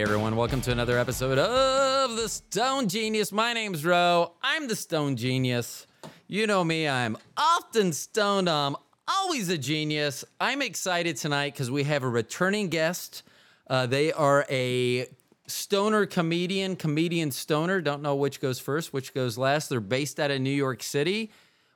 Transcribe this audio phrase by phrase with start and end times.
[0.00, 3.32] Hey everyone, welcome to another episode of The Stone Genius.
[3.32, 4.32] My name's Ro.
[4.42, 5.86] I'm the Stone Genius.
[6.26, 8.48] You know me, I'm often stoned.
[8.48, 8.76] I'm
[9.06, 10.24] always a genius.
[10.40, 13.24] I'm excited tonight because we have a returning guest.
[13.66, 15.06] Uh, they are a
[15.46, 17.82] stoner comedian, comedian stoner.
[17.82, 19.68] Don't know which goes first, which goes last.
[19.68, 21.30] They're based out of New York City.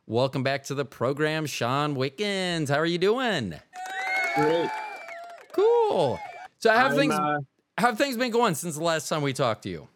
[0.07, 2.71] Welcome back to the program, Shawn Wickens.
[2.71, 3.53] How are you doing?
[4.35, 4.71] Great.
[5.53, 6.19] Cool.
[6.59, 7.41] So how have I'm, things uh,
[7.79, 9.89] have things been going since the last time we talked to you?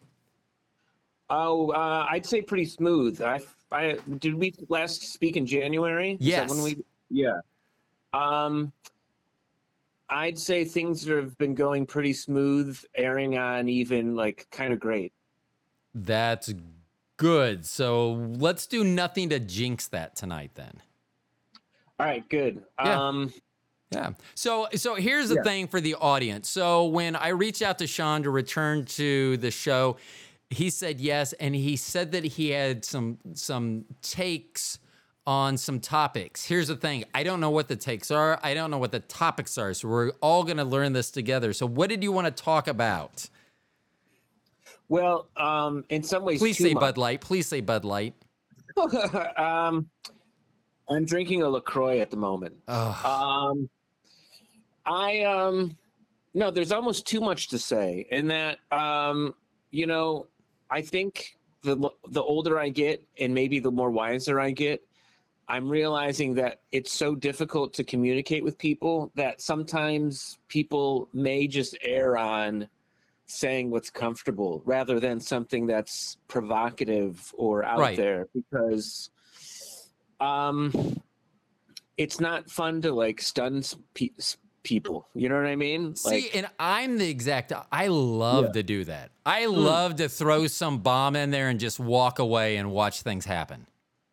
[1.29, 3.21] oh, uh, I'd say pretty smooth.
[3.21, 3.39] I,
[3.71, 6.17] I did we last speak in January?
[6.19, 6.49] Yes.
[6.49, 6.77] when we,
[7.09, 7.39] yeah.
[8.13, 8.71] Um,
[10.09, 15.13] I'd say things have been going pretty smooth, airing on even like kind of great.
[15.93, 16.53] That's
[17.17, 17.65] good.
[17.65, 20.81] So let's do nothing to jinx that tonight then.
[21.99, 22.63] All right, good.
[22.83, 23.07] Yeah.
[23.07, 23.33] Um,
[23.91, 24.11] Yeah.
[24.35, 25.43] So so here's the Yeah.
[25.43, 26.49] thing for the audience.
[26.49, 29.97] So when I reached out to Shawn to return to the show,
[30.49, 34.77] he said yes, and he said that he had some some takes
[35.25, 36.45] on some topics.
[36.45, 38.39] Here's the thing: I don't know what the takes are.
[38.43, 39.73] I don't know what the topics are.
[39.73, 41.51] So we're all going to learn this together.
[41.53, 43.27] So what did you want to talk about?
[44.87, 46.81] well, um, in some ways, Please say much.
[46.81, 47.21] Bud Light.
[47.21, 48.15] Please say Bud Light.
[49.37, 49.87] um,
[50.89, 52.55] I'm drinking a LaCroix at the moment.
[52.67, 53.05] Ugh.
[53.05, 53.69] Um,
[54.89, 55.77] I um,
[56.33, 59.35] no, there's almost too much to say, in that um,
[59.71, 60.25] you know,
[60.69, 64.81] I think the the older I get, and maybe the more wiser I get,
[65.47, 71.77] I'm realizing that it's so difficult to communicate with people that sometimes people may just
[71.83, 72.67] err on
[73.27, 77.95] saying what's comfortable rather than something that's provocative or out Right.
[77.95, 79.11] there because
[80.19, 80.73] um
[81.97, 85.95] it's not fun to like stun s- pe- s- people you know what i mean
[85.95, 87.51] See, and I'm the exact.
[87.71, 88.51] I love Yeah.
[88.51, 89.11] to do that.
[89.25, 89.51] I Hmm.
[89.51, 93.67] love to throw some bomb in there and just walk away and watch things happen.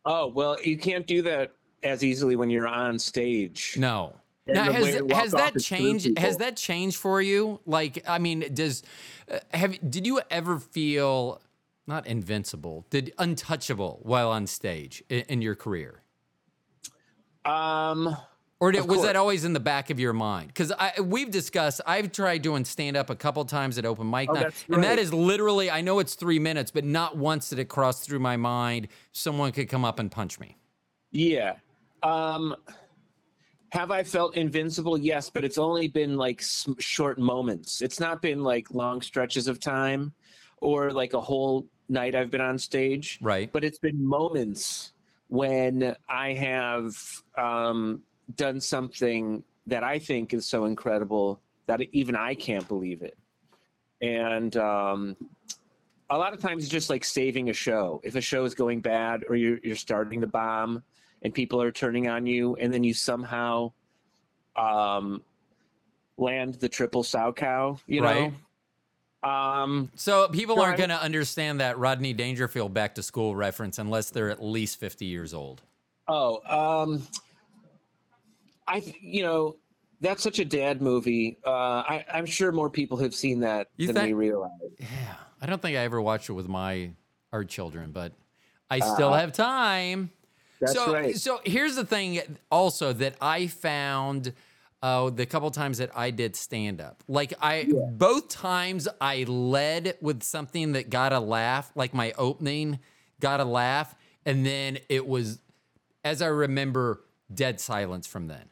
[0.04, 4.15] oh well you can't do that as easily when you're on stage No.
[4.48, 6.19] And Now, has way has off that is through changed?
[6.19, 7.59] Has that changed for you?
[7.66, 8.84] Like, I mean, does
[9.28, 11.41] uh, have did you ever feel
[11.88, 16.03] not invincible, did untouchable while on stage in, in your career?
[17.44, 18.16] um
[18.59, 20.49] Or did, was that always in the back of your mind?
[20.49, 24.34] Because we've discussed, I've tried doing stand up a couple times at open mic Oh,
[24.34, 27.66] night, and that is literally, I know it's three minutes, but not once did it
[27.69, 30.56] cross through my mind someone could come up and punch me.
[31.11, 31.56] Yeah.
[32.03, 32.56] Um
[33.72, 34.97] have I felt invincible?
[34.97, 36.43] Yes, but it's only been like
[36.78, 37.83] short moments.
[37.83, 40.15] It's not been like long stretches of time
[40.59, 43.53] or like a whole night I've been on stage, Right.
[43.53, 44.93] but it's been moments
[45.28, 46.97] when I have
[47.37, 48.03] um
[48.34, 53.16] done something that I think is so incredible that even I can't believe it.
[54.03, 55.16] And um
[56.10, 58.00] a lot of times it's just like saving a show.
[58.04, 60.82] If a show is going bad or you're you're starting to bomb
[61.22, 63.72] and people are turning on you and then you somehow
[64.56, 65.22] um
[66.16, 68.32] land the triple Salchow, you Right.
[69.25, 69.28] know.
[69.28, 74.10] Um So people aren't going to understand that Rodney Dangerfield back to school reference unless
[74.10, 75.62] they're at least 50 years old.
[76.09, 77.03] oh, um
[78.69, 79.56] I you know,
[80.00, 81.38] that's such a dad movie.
[81.47, 84.50] Uh I, I'm sure more people have seen that You than think- we realize.
[84.78, 84.87] Yeah.
[85.41, 86.91] I don't think I ever watched it with my
[87.32, 88.12] our children, but
[88.71, 90.10] I still Uh, have time.
[90.60, 91.15] That's so, right.
[91.16, 94.32] So here's the thing also that I found
[94.83, 97.03] uh, the couple times that I did stand up.
[97.09, 102.78] Like I both times I led with something that got a laugh, like my opening
[103.21, 103.94] got a laugh,
[104.25, 105.41] and then it was
[106.04, 107.03] as I remember
[107.33, 108.44] dead silence from then.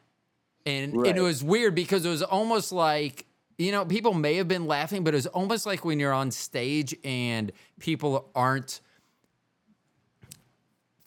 [0.65, 3.25] And, and it was weird because it was almost like
[3.57, 6.31] you know people may have been laughing but it was almost like when you're on
[6.31, 8.81] stage and people aren't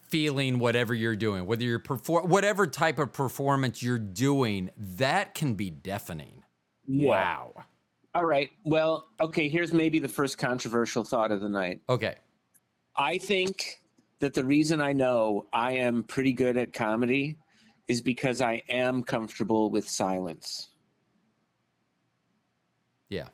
[0.09, 5.55] feeling whatever you're doing whether you're perform whatever type of performance you're doing that can
[5.55, 6.43] be deafening
[6.87, 7.09] Yeah.
[7.09, 7.53] wow
[8.15, 8.51] All right.
[8.65, 11.81] Well, okay, here's maybe the first controversial thought of the night.
[11.89, 12.15] okay
[12.97, 13.81] I think
[14.21, 17.37] that the reason I know I am pretty good at comedy
[17.89, 20.69] is because I am comfortable with silence.
[23.11, 23.29] yeah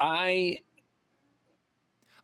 [0.00, 0.58] I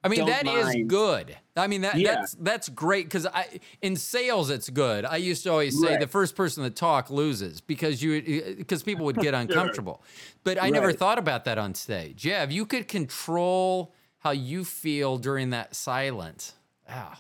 [0.03, 1.35] I mean that is good.
[1.57, 2.17] I mean that Yeah.
[2.17, 5.05] that's that's great because I in sales it's good.
[5.07, 6.01] I used to always say Right.
[6.01, 10.03] the first person to talk loses because you because people would get uncomfortable.
[10.43, 12.25] But I never thought about that on stage.
[12.27, 16.53] Yeah, if you could control how you feel during that silence,
[16.87, 17.15] yeah.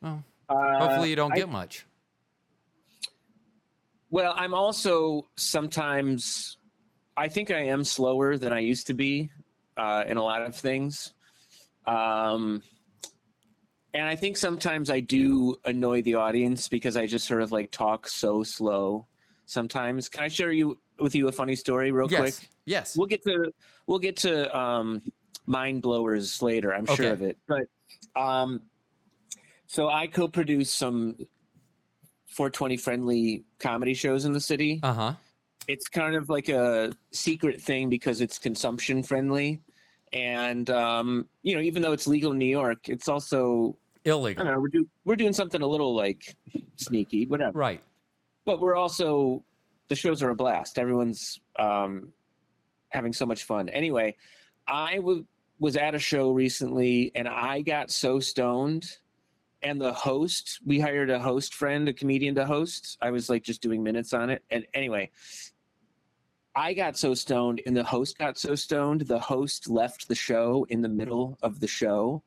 [0.00, 1.86] Well, uh, hopefully you don't I- get much.
[4.10, 6.56] Well, I'm also sometimes
[7.16, 9.30] I think I am slower than I used to be.
[9.76, 11.14] uh, in a lot of things.
[11.86, 12.62] Um,
[13.94, 17.70] and I think sometimes I do annoy the audience because I just sort of like
[17.70, 19.06] talk so slow.
[19.46, 22.20] Sometimes, can I share you with you a funny story real yes.
[22.20, 22.48] quick?
[22.66, 22.96] Yes.
[22.96, 23.50] We'll get to
[23.86, 25.00] we'll get to um,
[25.46, 26.74] mind blowers later.
[26.74, 26.96] I'm Okay.
[26.96, 27.38] sure of it.
[27.48, 27.66] But
[28.20, 28.60] um,
[29.66, 31.16] so I co-produce some
[32.30, 35.12] 420 friendly comedy shows in the city Uh huh.
[35.68, 39.60] it's kind of like a secret thing because it's consumption friendly
[40.12, 44.44] and um, you know even though it's legal in new york it's also i Illegal.
[44.44, 46.34] don't know we're, do, we're doing something a little like
[46.76, 47.80] sneaky whatever Right.
[48.46, 49.42] but we're also
[49.88, 52.12] the shows are a blast everyone's um,
[52.90, 54.14] having so much fun anyway
[54.68, 55.24] i w-
[55.58, 58.98] was at a show recently and i got so stoned
[59.62, 62.98] and the host we hired a host friend a comedian to host.
[63.00, 64.42] I was like just doing minutes on it.
[64.50, 65.10] And anyway
[66.54, 70.66] i got so stoned and the host got so stoned the host left the show
[70.68, 72.22] in the middle of the show.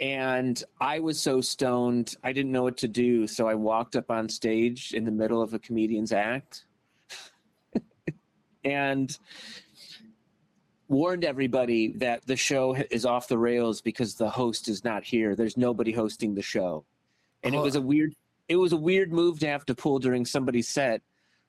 [0.00, 3.26] And I was so stoned, I didn't know what to do.
[3.26, 6.66] So I walked up on stage in the middle of a comedian's act.
[8.64, 9.18] And
[10.94, 15.34] warned everybody that the show is off the rails because the host is not here.
[15.34, 16.84] There's nobody hosting the show.
[17.42, 18.14] And it was a weird
[18.48, 21.00] it was a weird move to have to pull during somebody's set,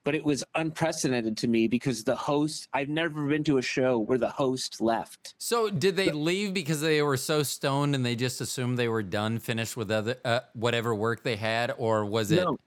[0.03, 3.99] but it was unprecedented to me because the host I've never been to a show
[3.99, 5.35] where the host left.
[5.37, 9.03] So did they leave because they were so stoned and they just assumed they were
[9.03, 12.43] done, finished with other uh, whatever work they had, or was it?
[12.43, 12.57] No,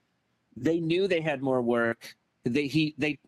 [0.55, 2.15] they knew they had more work.
[2.45, 3.19] They he they.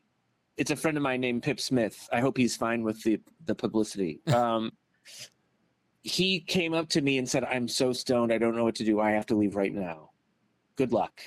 [0.61, 2.07] It's a friend of mine named Pip Smith.
[2.13, 4.21] I hope he's fine with the the publicity.
[4.31, 4.71] Um,
[6.03, 8.31] he came up to me and said, "I'm so stoned.
[8.31, 8.99] I don't know what to do.
[8.99, 10.11] I have to leave right now.
[10.75, 11.19] Good luck."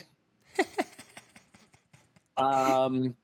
[2.36, 3.16] um,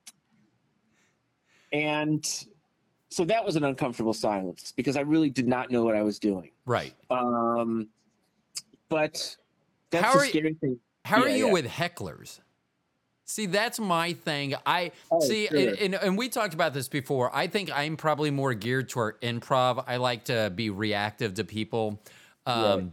[1.73, 2.25] and
[3.11, 6.19] so that was an uncomfortable silence because I really did not know what I was
[6.19, 6.51] doing.
[6.67, 6.95] Right.
[7.09, 7.87] Um,
[8.89, 9.37] but
[9.91, 10.81] that's How the are you- scary thing.
[11.05, 11.53] How are you yeah.
[11.53, 12.41] with hecklers?
[13.31, 14.55] See, that's my thing.
[14.67, 15.59] I Oh, see, sure.
[15.59, 17.35] and, and, and we talked about this before.
[17.35, 19.85] I think I'm probably more geared toward improv.
[19.87, 22.03] I like to be reactive to people.
[22.45, 22.93] Um, Right.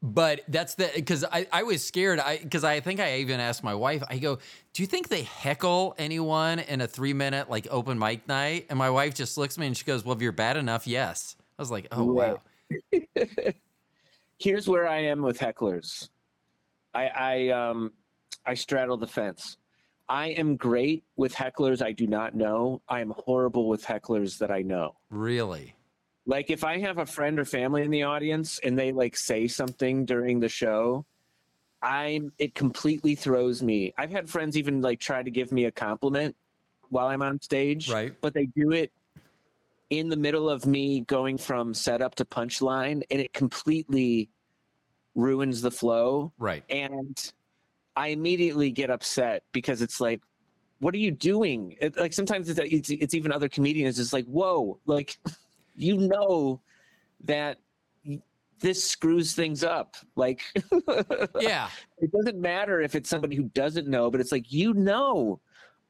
[0.00, 2.20] But that's the because I, I was scared.
[2.20, 4.04] I because I think I even asked my wife.
[4.08, 4.38] I go,
[4.72, 8.78] "Do you think they heckle anyone in a three minute like open mic night?" And
[8.78, 11.34] my wife just looks at me and she goes, "Well, if you're bad enough, yes."
[11.58, 12.36] I was like, "Oh Right.
[13.02, 13.52] wow,
[14.38, 16.10] here's where I am with hecklers.
[16.94, 17.92] I I um
[18.48, 19.58] I straddle the fence.
[20.08, 22.80] I am great with hecklers I do not know.
[22.88, 24.96] I am horrible with hecklers that I know.
[25.10, 25.74] really?"
[26.26, 29.48] Like if I have a friend or family in the audience and they like say
[29.48, 31.04] something during the show,
[31.82, 33.92] I'm it completely throws me.
[33.98, 36.34] I've had friends even like try to give me a compliment
[36.90, 38.14] while I'm on stage, Right.
[38.20, 38.92] but they do it
[39.90, 44.28] in the middle of me going from setup to punchline and it completely
[45.14, 46.62] ruins the flow Right.
[46.70, 47.32] and
[47.98, 50.20] I immediately get upset because it's like,
[50.78, 51.76] what are you doing?
[51.80, 53.98] It, like sometimes it's, it's it's even other comedians.
[53.98, 55.18] It's like, whoa, like
[55.76, 56.60] you know
[57.24, 57.58] that
[58.60, 59.96] this screws things up.
[60.14, 60.42] Like
[61.40, 61.68] Yeah.
[61.98, 65.40] it doesn't matter if it's somebody who doesn't know, but it's like you know.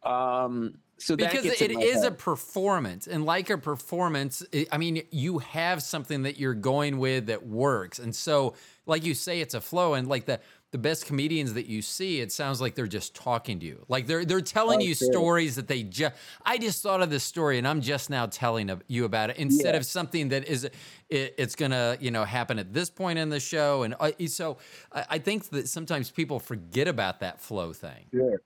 [0.03, 5.39] Um, so because it is a performance and like a performance i I mean you
[5.39, 9.61] have something that you're going with that works and so like you say it's a
[9.61, 13.15] flow and like the the best comedians that you see it sounds like they're just
[13.15, 15.13] talking to you like they're they're telling Oh, you sure.
[15.13, 18.71] stories that they just i just thought of this story and i'm just now telling
[18.87, 19.79] you about it instead Yeah.
[19.79, 20.75] of something that is it,
[21.11, 24.59] it's gonna you know happen at this point in the show and uh, so
[24.93, 28.41] I, I think that sometimes people forget about that flow thing Sure.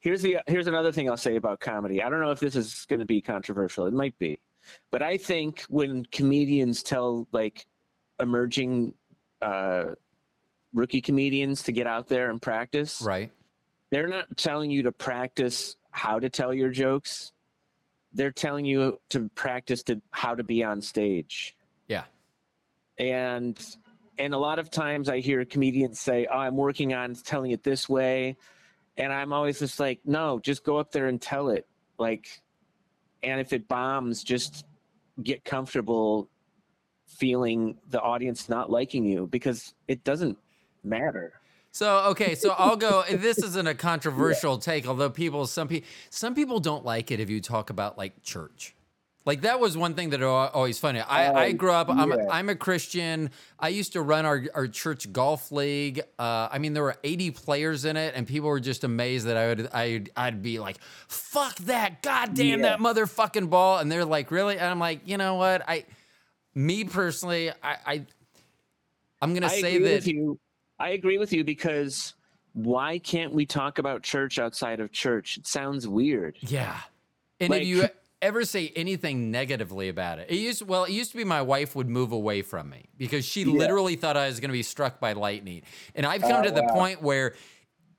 [0.00, 2.02] Here's the here's another thing I'll say about comedy.
[2.02, 3.86] I don't know if this is going to be controversial.
[3.86, 4.40] It might be,
[4.90, 7.66] but I think when comedians tell like
[8.20, 8.94] emerging
[9.40, 9.94] uh,
[10.72, 13.30] rookie comedians to get out there and practice, right.
[13.90, 17.32] They're not telling you to practice how to tell your jokes.
[18.12, 21.56] They're telling you to practice to how to be on stage.
[21.86, 22.04] yeah.
[22.98, 23.58] And
[24.18, 27.62] and a lot of times i hear comedians say oh i'm working on telling it
[27.62, 28.36] this way.
[28.96, 31.66] And i'm always just like no just go up there and tell it.
[31.98, 32.42] Like
[33.22, 34.64] and if it bombs just
[35.22, 36.28] get comfortable
[37.06, 40.36] feeling the audience not liking you because it doesn't
[40.84, 41.32] matter
[41.70, 43.04] So okay, so I'll go.
[43.10, 47.28] This isn't a controversial take, although people, some people, some people don't like it if
[47.30, 48.74] you talk about like church.
[49.26, 51.00] Like that was one thing that are always funny.
[51.00, 51.90] I, I Oh, grew up.
[51.90, 52.24] I'm, yeah.
[52.30, 53.30] I'm a Christian.
[53.60, 56.00] I used to run our, our church golf league.
[56.18, 59.36] Uh, I mean, there were 80 players in it, and people were just amazed that
[59.36, 62.00] I would I'd, I'd be like, "Fuck that!
[62.00, 62.70] God damn Yeah.
[62.70, 65.62] that motherfucking ball!" And they're like, "Really?" And I'm like, "You know what?
[65.68, 65.84] I
[66.54, 68.06] me personally, I, I
[69.20, 70.38] I'm gonna I say that.
[70.78, 72.14] I agree with you because
[72.54, 75.36] why can't we talk about church outside of church?
[75.38, 76.36] It sounds weird.
[76.40, 76.78] Yeah.
[77.40, 77.88] And Like- if you
[78.20, 81.76] ever say anything negatively about it, it used well, it used to be my wife
[81.76, 84.98] would move away from me because she literally thought I was going to be struck
[84.98, 85.62] by lightning.
[85.94, 86.74] And I've come Oh, to the wow.
[86.74, 87.34] point where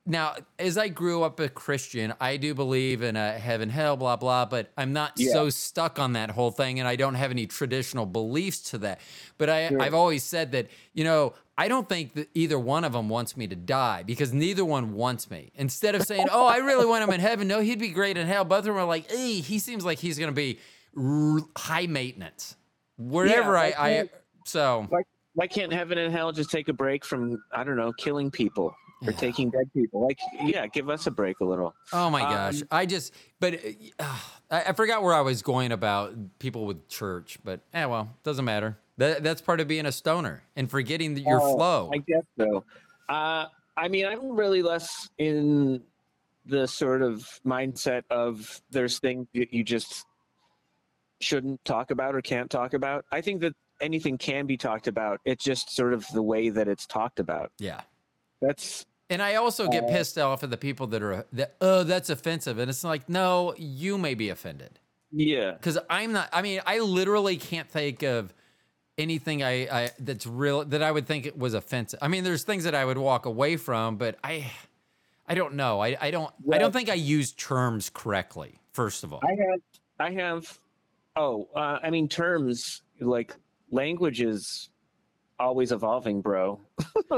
[0.06, 4.16] now, as I grew up a Christian, I do believe in a heaven, hell, blah,
[4.16, 5.32] blah, but I'm not Yeah.
[5.34, 9.02] so stuck on that whole thing and I don't have any traditional beliefs to that.
[9.38, 9.82] But I, Sure.
[9.82, 13.36] I've always said that, you know, I don't think that either one of them wants
[13.36, 15.52] me to die because neither one wants me.
[15.56, 18.28] Instead of saying, oh, I really want him in heaven, no, he'd be great in
[18.28, 20.58] hell, both of them are like, hey, he seems like he's going to be
[20.96, 22.56] r- high maintenance.
[22.98, 24.10] Wherever Yeah, I, I I,
[24.46, 25.02] so Why,
[25.34, 28.74] why can't heaven and hell just take a break from I don't know killing people
[29.06, 29.18] or Yeah.
[29.18, 30.02] taking dead people?
[30.02, 31.76] Like, yeah, give us a break a little.
[31.92, 32.62] Oh my gosh.
[32.62, 33.56] Um, I just, but
[34.00, 34.18] uh,
[34.50, 38.46] I, I forgot where I was going about people with church, but eh, well, doesn't
[38.46, 38.78] matter.
[39.00, 41.92] That, that's part of being a stoner and forgetting that your Oh, flow.
[41.94, 42.64] I guess so.
[43.08, 43.46] Uh,
[43.78, 45.82] I mean, I'm really less in
[46.46, 50.06] the sort of mindset of there's things that you just
[51.22, 53.06] shouldn't talk about or can't talk about.
[53.12, 55.22] I think that anything can be talked about.
[55.26, 57.52] It's just sort of the way that it's talked about.
[57.58, 57.82] yeah.
[58.42, 61.84] That's And I also get Uh, pissed off at the people that are that oh
[61.84, 64.80] that's offensive, and it's like no, you may be offended
[65.12, 65.52] yeah.
[65.52, 66.30] because I'm not.
[66.32, 68.34] I mean, I literally can't think of
[69.00, 72.00] anything I, I that's real that I would think it was offensive.
[72.02, 74.52] I mean, there's things that I would walk away from, but I
[75.28, 75.80] I don't know.
[75.80, 78.60] I I don't I don't think I use terms correctly.
[78.74, 79.62] First of all, I have
[80.00, 80.60] I have
[81.16, 83.36] oh, uh, I mean terms like
[83.72, 84.70] language is
[85.40, 86.60] always evolving, bro.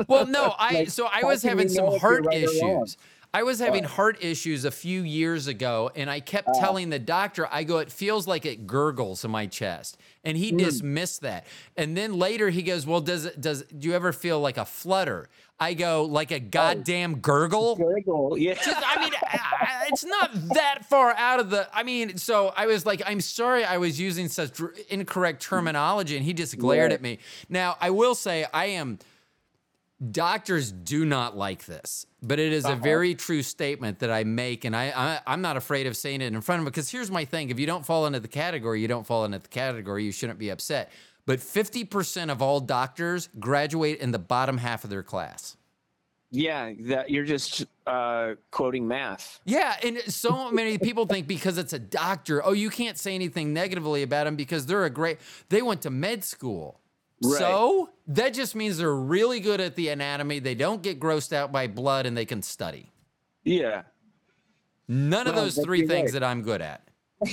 [0.08, 2.98] Well, no, I Like, so I was having some heart right issues.
[3.34, 6.60] I was having heart issues a few years ago, and I kept Uh.
[6.60, 9.98] telling the doctor, I go, it feels like it gurgles in my chest.
[10.26, 10.44] And Hmm.
[10.44, 11.48] he dismissed that.
[11.78, 14.66] And then later he goes, Well, does it does do you ever feel like a
[14.66, 15.30] flutter?
[15.62, 17.76] I go, like a goddamn gurgle?
[17.78, 18.56] Gurgle, yeah.
[18.56, 21.70] Just, I mean, I- it's not that far out of the.
[21.74, 24.60] I mean, so I was like, I'm sorry I was using such
[24.90, 26.96] incorrect terminology, and he just glared Right.
[26.96, 27.20] at me.
[27.48, 29.00] Now, I will say, I am.
[30.10, 34.66] Doctors do not like this, but it is a very true statement that I make,
[34.66, 37.12] and I, I I'm not afraid of saying it in front of them because here's
[37.12, 40.04] my thing: if you don't fall into the category, you don't fall into the category.
[40.04, 40.92] You shouldn't be upset.
[41.28, 45.56] But 50% of all doctors graduate in the bottom half of their class.
[46.32, 49.40] Yeah, that you're just uh, quoting math.
[49.46, 53.54] Yeah, and so many people think because it's a doctor, oh, you can't say anything
[53.54, 55.20] negatively about them because they're a great.
[55.50, 56.81] They went to med school,
[57.24, 57.38] Right.
[57.38, 60.40] so that just means they're really good at the anatomy.
[60.40, 62.92] They don't get grossed out by blood, and they can study.
[63.44, 63.84] Yeah.
[64.88, 65.90] None of those three right.
[65.90, 66.88] things that I'm good at.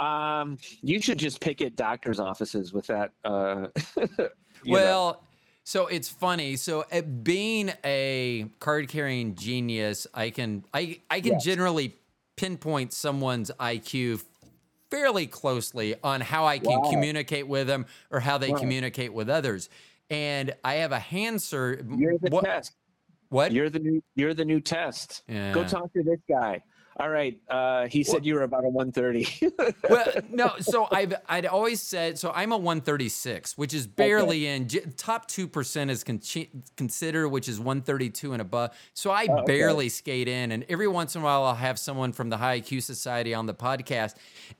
[0.00, 3.12] Um, you should just pick at doctors' offices with that.
[3.22, 3.66] Uh,
[3.98, 4.28] you know.
[4.66, 5.24] Well,
[5.62, 6.56] so it's funny.
[6.56, 11.44] So at being a card carrying genius, I can I I can Yes.
[11.44, 11.96] generally
[12.36, 14.24] pinpoint someone's IQ
[14.90, 16.90] fairly closely on how I can Wow.
[16.90, 18.58] communicate with them or how they Wow.
[18.58, 19.68] communicate with others.
[20.10, 21.80] And I have a hand sir.
[21.96, 22.44] you're the what?
[22.44, 22.72] test.
[23.28, 23.52] what?
[23.52, 24.02] You're the new.
[24.16, 25.22] You're the new test.
[25.28, 26.60] Go talk to this guy.
[26.98, 27.40] All right.
[27.48, 29.52] Uh, he said you were about a 130.
[29.88, 30.52] well, no.
[30.60, 32.30] So I've I'd always said so.
[32.34, 36.20] I'm a 136, which is barely in j- top two percent is con-
[36.76, 38.76] considered, which is 132 and above.
[38.92, 39.44] So I Oh, okay.
[39.46, 42.60] barely skate in, and every once in a while I'll have someone from the High
[42.60, 44.16] IQ Society on the podcast,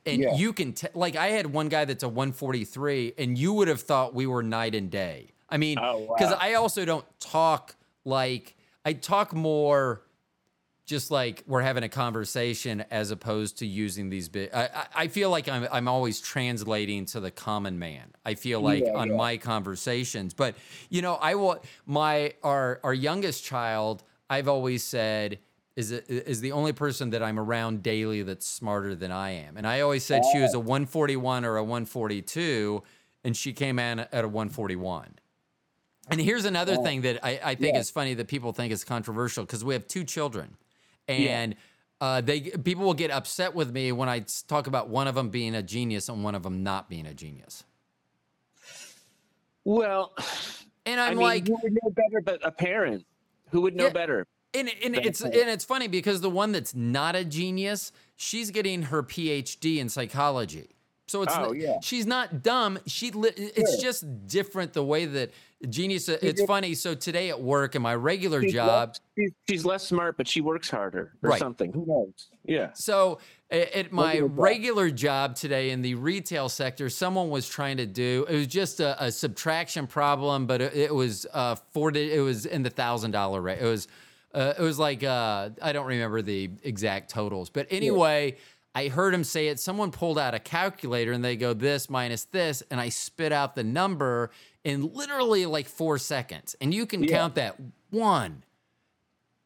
[0.07, 0.35] and Yeah.
[0.37, 3.83] you can t- like I had one guy that's a 143, and you would have
[3.83, 5.33] thought we were night and day.
[5.51, 6.39] I mean, Oh, because wow.
[6.41, 10.03] I also don't talk like I talk more
[10.91, 15.31] just like we're having a conversation as opposed to using these big I, I- feel
[15.31, 18.13] like I'm I'm always translating to the common man.
[18.27, 19.15] I feel like Yeah, on yeah.
[19.15, 20.35] my conversations.
[20.35, 20.57] But
[20.89, 25.39] you know, I will my our our youngest child, I've always said
[25.77, 29.57] is is the only person that I'm around daily that's smarter than I am.
[29.57, 32.83] And I always said she was a 141 or a 142
[33.23, 35.15] and she came in at a 141.
[36.11, 37.81] And here's another thing that I, I think yeah.
[37.81, 40.57] is funny that people think is controversial because we have two children,
[41.11, 41.55] and
[42.01, 45.29] uh, they people will get upset with me when I talk about one of them
[45.29, 47.65] being a genius and one of them not being a genius.
[49.65, 50.15] well,
[50.87, 53.05] And I I'm mean, like, who would know better but a parent?
[53.51, 53.91] Who would know Yeah.
[53.93, 54.27] better?
[54.55, 58.83] and, and it's and it's funny because the one that's not a genius, she's getting
[58.85, 60.71] her PhD in psychology.
[61.07, 61.79] So it's Oh, yeah.
[61.83, 62.79] she's not dumb.
[62.87, 63.81] She li- it's Sure.
[63.81, 65.31] just different the way that
[65.69, 66.09] Genius.
[66.09, 66.75] uh, It's funny.
[66.75, 70.41] So today at work in my regular She's job, less- she's, less smart, but she
[70.41, 71.39] works harder or Right.
[71.39, 71.73] something.
[71.73, 72.29] Who knows?
[72.45, 72.73] Yeah.
[72.73, 73.19] So
[73.51, 75.35] at my Regular job.
[75.37, 79.13] today in the retail sector, someone was trying to do it was just a, a
[79.13, 82.13] subtraction problem, but it, it was uh forty.
[82.13, 83.59] It was in the thousand dollar rate.
[83.61, 83.87] It was
[84.33, 88.37] uh, it was like uh, I don't remember the exact totals, but anyway.
[88.73, 89.59] I heard him say it.
[89.59, 93.57] Someone pulled out a calculator and they go this minus this, and I spit out
[93.57, 94.31] the number
[94.65, 96.55] in literally like four seconds.
[96.61, 97.11] And you can Yeah.
[97.17, 97.57] count that
[97.91, 98.45] one,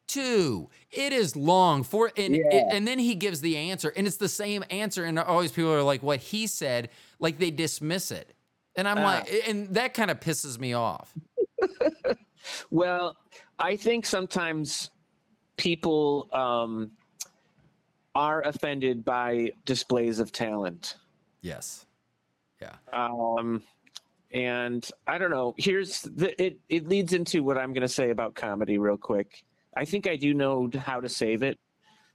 [0.07, 0.69] two.
[0.91, 2.69] It is long for and Yeah.
[2.71, 5.03] and then he gives the answer, and it's the same answer.
[5.05, 8.35] And always people are like, "What he said," like they dismiss it,
[8.75, 9.03] and I'm Ah.
[9.03, 11.13] like, and that kind of pisses me off.
[12.69, 13.17] Well,
[13.57, 14.91] I think sometimes
[15.57, 16.91] people um,
[18.13, 20.95] are offended by displays of talent.
[21.41, 21.87] Yes,
[22.61, 23.63] yeah, Um,
[24.33, 25.53] and I don't know.
[25.57, 26.59] Here's the it.
[26.69, 29.43] It leads into what I'm going to say about comedy real quick.
[29.77, 31.59] I think I do know how to save it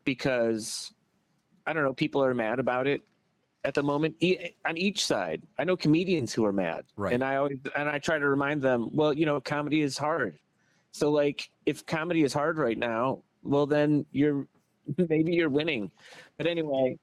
[0.05, 0.93] because
[1.67, 1.93] I don't know.
[1.93, 3.03] People are mad about it
[3.65, 5.43] at the moment e- on each side.
[5.59, 7.13] I know comedians who are mad, Right.
[7.13, 8.89] and I always and I try to remind them.
[8.93, 10.39] Well, you know, comedy is hard.
[10.93, 14.47] So like, if comedy is hard right now, well then you're
[15.09, 15.91] maybe you're winning.
[16.39, 16.99] But anyway,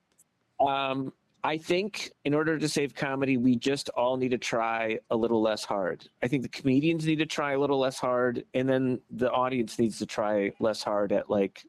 [0.60, 1.14] um,
[1.48, 5.42] I think in order to save comedy, we just all need to try a little
[5.42, 6.06] less hard.
[6.22, 9.80] I think the comedians need to try a little less hard, and then the audience
[9.80, 11.66] needs to try less hard at like,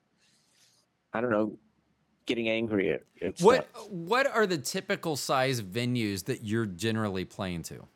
[1.13, 1.57] I don't know,
[2.27, 3.89] getting angry at, at what stuff.
[3.89, 7.87] what are the typical size venues that you're generally playing to?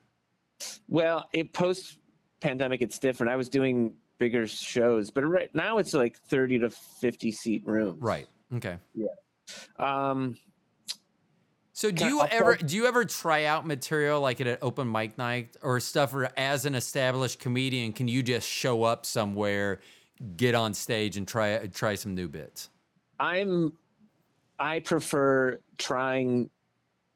[0.87, 1.99] Well, it post
[2.39, 3.33] pandemic, it's different.
[3.33, 8.01] I was doing bigger shows, but right now it's like thirty to fifty seat rooms.
[8.01, 8.29] Right.
[8.55, 8.77] Okay.
[8.95, 9.09] Yeah.
[9.81, 10.37] Um,
[11.73, 15.17] So do you ever do you ever try out material like at an open mic
[15.17, 19.81] night or stuff or as an established comedian can you just show up somewhere
[20.37, 22.69] get on stage and try try some new bits
[23.19, 23.73] I'm
[24.59, 26.51] I prefer trying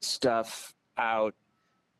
[0.01, 1.35] stuff out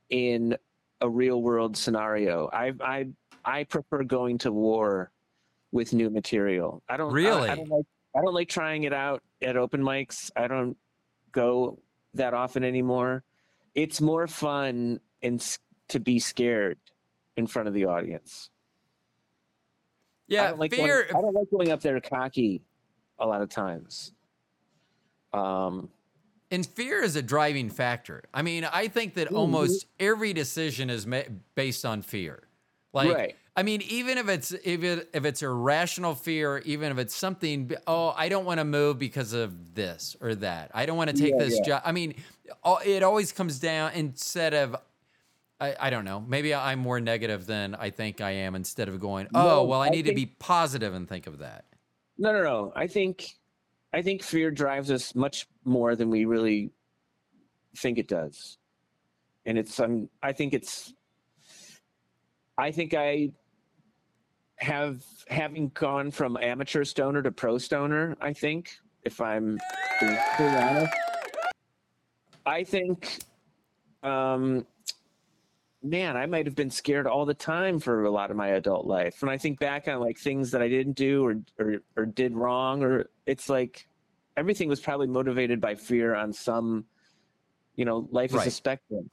[0.10, 0.58] in
[1.02, 2.50] a real world scenario.
[2.52, 3.08] I I
[3.46, 5.12] I prefer going to war
[5.72, 6.82] with new material.
[6.90, 7.50] I don't I- Really?
[7.50, 10.32] I, don't like I don't like trying it out at open mics.
[10.36, 10.76] I don't
[11.32, 11.80] go
[12.14, 13.24] that often anymore.
[13.76, 15.58] It's more fun and
[15.90, 16.78] to be scared
[17.36, 18.50] in front of the audience.
[20.30, 22.62] I yeah don't like fear Going, I don't like going up there cocky
[23.20, 24.14] a lot of times.
[25.34, 25.90] Um,
[26.52, 31.06] and fear is a driving factor i mean i think that almost every decision is
[31.06, 31.22] ma-
[31.56, 32.48] based on fear
[32.94, 33.36] like Right.
[33.58, 37.14] I mean even if it's if it if it's a rational fear even if it's
[37.16, 41.10] something oh i don't want to move because of this or that i don't want
[41.10, 41.66] to take Yeah, this yeah.
[41.66, 42.16] job i mean
[42.86, 44.76] it always comes down instead of
[45.60, 46.22] I, I don't know.
[46.22, 49.82] Maybe I'm more negative than I think I am instead of going, oh, No, well,
[49.82, 51.66] I I need to be positive and think of that.
[52.20, 52.74] no, no, no.
[52.76, 53.26] I think,
[53.92, 56.70] I think fear drives us much more than we really
[57.76, 58.60] think it does,
[59.48, 59.80] and it's.
[59.80, 60.94] Um, I think it's.
[62.60, 63.32] I think I
[64.58, 68.16] have having gone from amateur stoner to pro stoner.
[68.22, 69.58] I think if I'm
[70.00, 70.94] being being honest,
[72.46, 73.20] I think.
[74.04, 74.66] Um,
[75.84, 78.86] man, I might have been scared all the time for a lot of my adult
[78.86, 79.22] life.
[79.22, 82.36] When I think back on like things that I didn't do or or, or did
[82.36, 83.88] wrong, or it's like
[84.38, 86.86] everything was probably motivated by fear on some,
[87.76, 89.10] you know, life is a spectrum.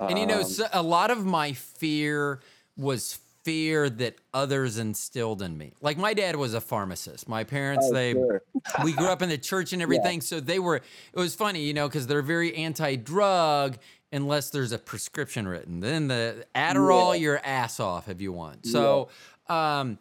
[0.00, 2.40] And you know, Um, so a lot of my fear
[2.76, 5.72] was fear that others instilled in me.
[5.80, 7.28] Like my dad was a pharmacist.
[7.28, 8.42] My parents, oh, they sure.
[8.84, 10.76] we grew up in the church and everything, so they were.
[10.76, 13.78] It was funny, you know, because they're very anti-drug
[14.12, 15.80] unless there's a prescription written.
[15.80, 17.20] Then the Adderall Yeah.
[17.20, 18.66] your ass off if you want.
[18.66, 19.08] So,
[19.48, 19.98] um,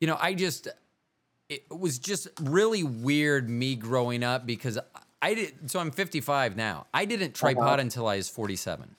[0.00, 0.68] you know, I just
[1.48, 4.78] it was just really weird me growing up because
[5.22, 5.70] I did.
[5.70, 6.86] So I'm 55 now.
[6.94, 7.60] I didn't try Uh-huh.
[7.60, 8.96] pot until I was 47.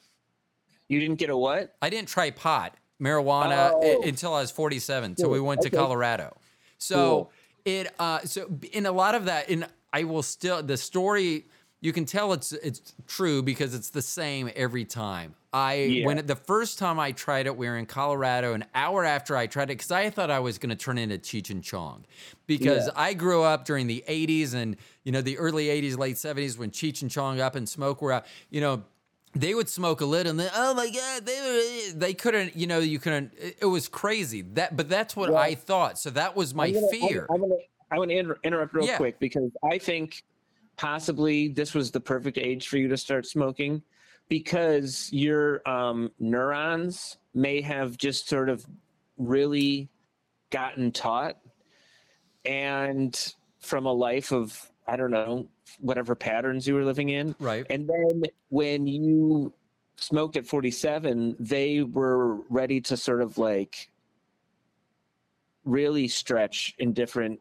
[0.90, 1.74] you didn't get a what?
[1.82, 4.02] I didn't try pot, marijuana Oh.
[4.04, 5.18] until I was 47.
[5.18, 5.78] So we went to Okay.
[5.78, 6.38] Colorado.
[6.78, 7.32] So Cool.
[7.66, 11.46] it uh so in a lot of that and I will still the story
[11.84, 15.34] you can tell it's it's true because it's the same every time.
[15.54, 16.06] I Yeah.
[16.06, 18.54] when it, the first time I tried it, we were in Colorado.
[18.54, 21.18] An hour after I tried it, because I thought I was going to turn into
[21.18, 22.06] Cheech and Chong,
[22.48, 22.94] because Yeah.
[22.96, 26.70] I grew up during the '80s and you know the early '80s, late '70s when
[26.72, 28.26] Cheech and Chong Up in Smoke were out.
[28.50, 28.84] You know,
[29.34, 31.40] they would smoke a lit and then oh my god they
[31.94, 34.42] were they couldn't you know you couldn't it, was crazy.
[34.42, 35.98] That but that's what Well, i thought.
[36.00, 37.28] So that was my I'm gonna- fear.
[37.30, 37.56] I'm, gonna
[37.92, 38.98] I'm gonna inter- interrupt real Yeah.
[38.98, 40.24] quick because I think
[40.78, 43.82] possibly this was the perfect age for you to start smoking
[44.30, 48.66] because your um, neurons may have just sort of
[49.18, 49.90] really
[50.50, 51.38] gotten taught
[52.46, 55.48] and from a life of i don't know
[55.80, 57.66] whatever patterns you were living in Right.
[57.70, 59.54] and then when you
[59.96, 63.90] smoked at 47 they were ready to sort of like
[65.64, 67.40] really stretch in different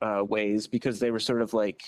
[0.00, 1.82] uh, ways because they were sort of like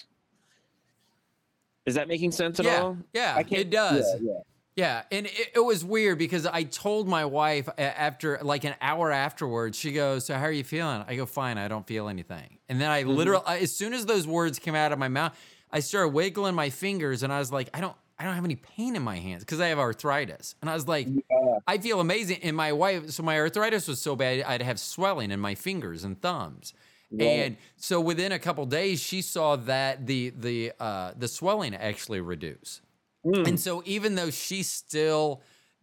[1.86, 2.80] is that making sense at yeah.
[2.82, 3.34] all Yeah.
[3.36, 4.06] I can't- It does.
[4.20, 4.40] yeah, yeah.
[4.76, 9.12] Yeah, and it, it was weird because I told my wife after like an hour
[9.12, 12.58] afterwards, she goes, "So how are you feeling?" I go, "Fine, I don't feel anything."
[12.68, 13.16] And then I Mm-hmm.
[13.16, 15.38] literally, as soon as those words came out of my mouth,
[15.70, 18.56] I started wiggling my fingers, and I was like, "I don't, I don't have any
[18.56, 21.58] pain in my hands because I have arthritis." And I was like, Yeah.
[21.68, 25.30] "I feel amazing." And my wife, so my arthritis was so bad, I'd have swelling
[25.30, 26.74] in my fingers and thumbs.
[27.20, 32.20] And so within a couple days, she saw that the the uh, the swelling actually
[32.20, 32.80] reduce.
[33.24, 33.48] Mm.
[33.48, 35.42] And so even though she still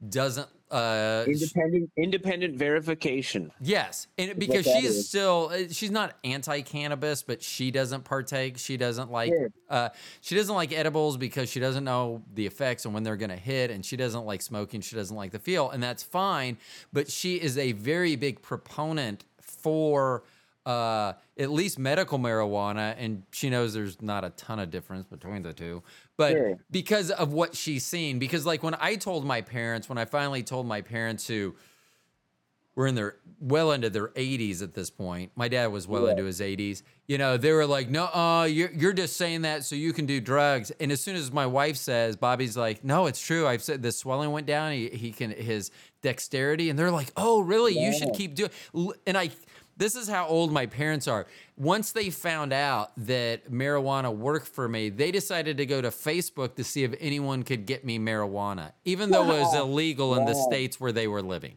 [0.10, 6.16] doesn't uh independent independent verification yes, and because that she is still uh, she's not
[6.24, 8.58] anti-cannabis, but she doesn't partake.
[8.58, 9.34] She doesn't like
[9.70, 9.90] uh
[10.22, 13.36] she doesn't like edibles because she doesn't know the effects and when they're going to
[13.36, 16.58] hit and she doesn't like smoking, she doesn't like the feel, and that's fine,
[16.94, 20.24] but she is a very big proponent for
[20.66, 25.42] uh, at least medical marijuana, and she knows there's not a ton of difference between
[25.42, 25.82] the two.
[26.22, 26.60] But Sure.
[26.70, 30.44] because of what she's seen, because like when I told my parents, when I finally
[30.44, 31.56] told my parents who
[32.76, 36.12] were in their well into their 80s at this point, my dad was well Yeah.
[36.12, 36.84] into his 80s.
[37.08, 40.06] You know, they were like, "No, uh, you're you're just saying that so you can
[40.06, 43.48] do drugs." And as soon as my wife says, Bobby's like, "No, it's true.
[43.48, 44.72] I've said the swelling went down.
[44.74, 45.72] He he can his
[46.04, 47.78] dexterity." And they're like, "Oh, really?
[47.78, 48.52] You should keep doing."
[49.08, 49.32] And I
[49.78, 51.26] this is how old my parents are.
[51.58, 56.56] Once they found out that marijuana worked for me, they decided to go to Facebook
[56.56, 60.36] to see if anyone could get me marijuana, even though it was illegal in the
[60.36, 61.56] states where they were living.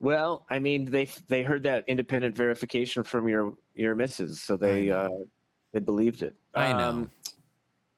[0.00, 4.90] well i mean they they heard that independent verification from your your missus so they
[4.90, 5.08] uh
[5.72, 6.88] they believed it I know.
[6.88, 7.10] Um,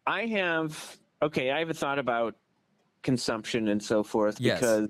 [0.06, 2.36] i have okay i have a thought about
[3.02, 4.60] consumption and so forth Yes.
[4.60, 4.88] because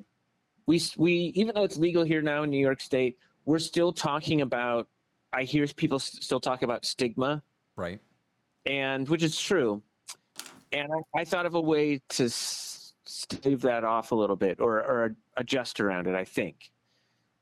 [0.67, 4.43] we we even though it's legal here now in new york state we're still talking
[4.43, 4.89] about
[5.33, 7.43] i hear people s- still talk about stigma
[7.77, 8.01] Right.
[8.65, 9.83] and which is true.
[10.73, 14.79] And I, I thought of a way to stave that off a little bit or,
[14.79, 16.15] or adjust around it.
[16.15, 16.71] I think,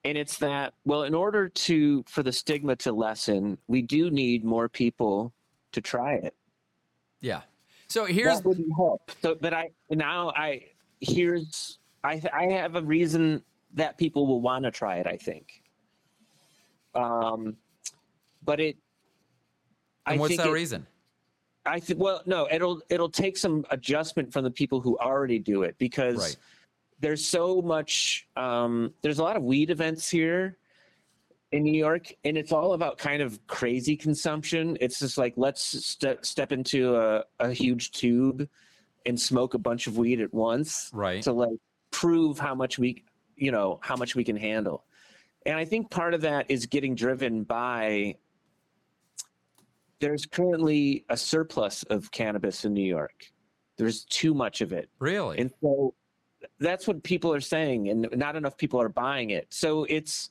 [0.05, 4.45] and it's that well, in order to for the stigma to lessen, we do need
[4.45, 5.33] more people
[5.73, 6.35] to try it.
[7.21, 7.43] Yeah.
[7.89, 9.11] So here's that wouldn't help.
[9.23, 10.65] So, but I now I
[11.01, 13.43] here's I I have a reason
[13.75, 15.07] that people will want to try it.
[15.07, 15.63] I think.
[16.95, 17.57] Um,
[18.45, 18.77] but it.
[20.07, 20.87] and what's think that it- reason?
[21.67, 25.63] I think well, no, it'll it'll take some adjustment from the people who already do
[25.63, 26.37] it because Right.
[27.01, 28.29] there's so much.
[28.37, 30.59] Um, there's a lot of weed events here
[31.53, 34.77] in New York, and it's all about kind of crazy consumption.
[34.83, 38.47] It's just like let's step step into a, a huge tube
[39.07, 41.23] and smoke a bunch of weed at once Right.
[41.23, 41.57] to like
[41.93, 43.05] prove how much we
[43.37, 44.85] you know how much we can handle
[45.47, 48.15] and i think part of that is getting driven by
[50.01, 53.27] there's currently a surplus of cannabis in new york
[53.77, 55.39] there's too much of it really?
[55.39, 55.95] and so
[56.61, 60.31] that's what people are saying and not enough people are buying it so it's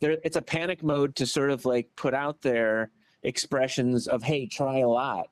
[0.00, 2.90] there it's a panic mode to sort of like put out there
[3.24, 5.28] expressions of hey try a lot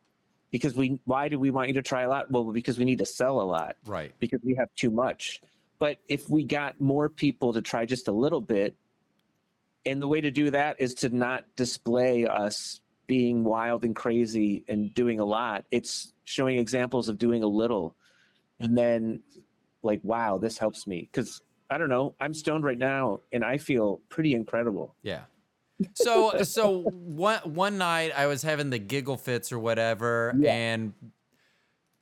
[0.51, 2.99] because we why do we want you to try a lot well because we need
[2.99, 4.13] to sell a lot right.
[4.19, 5.41] because we have too much.
[5.79, 8.77] But if we got more people to try just a little bit,
[9.87, 14.65] and the way to do that is to not display us being wild and crazy
[14.69, 15.65] and doing a lot.
[15.71, 17.97] It's showing examples of doing a little,
[18.61, 19.23] and then
[19.83, 21.41] like, wow, this helps me because
[21.71, 24.95] I don't know, I'm stoned right now and I feel pretty incredible.
[25.03, 25.23] Yeah.
[25.95, 30.53] So so one one night I was having the giggle fits or whatever, Yeah.
[30.53, 30.93] and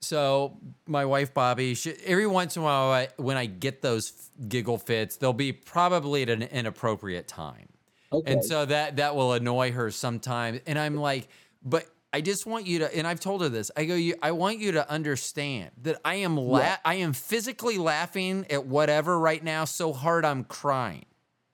[0.01, 4.13] so my wife Bobby, she, every once in a while I, when I get those
[4.17, 7.69] f- giggle fits, they'll be probably at an inappropriate time.
[8.13, 8.33] Okay.
[8.33, 10.61] And so that that will annoy her sometimes.
[10.67, 11.29] And I'm like,
[11.63, 13.71] but I just want you to, and I've told her this.
[13.77, 16.77] I go, you, I want you to understand that I am la- Yeah.
[16.85, 21.05] I am physically laughing at whatever right now so hard I'm crying.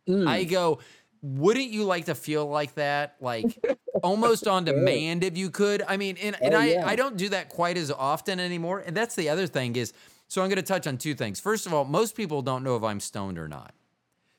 [0.08, 0.28] Mm.
[0.28, 0.78] I go,
[1.24, 3.16] wouldn't you like to feel like that?
[3.18, 3.58] Like
[4.02, 5.82] almost on demand if you could.
[5.88, 6.86] I mean, and, and Oh, I, yeah.
[6.86, 8.80] I don't do that quite as often anymore.
[8.84, 9.94] And that's the other thing is,
[10.28, 11.40] so I'm going to touch on two things.
[11.40, 13.72] First of all, most people don't know if I'm stoned or not.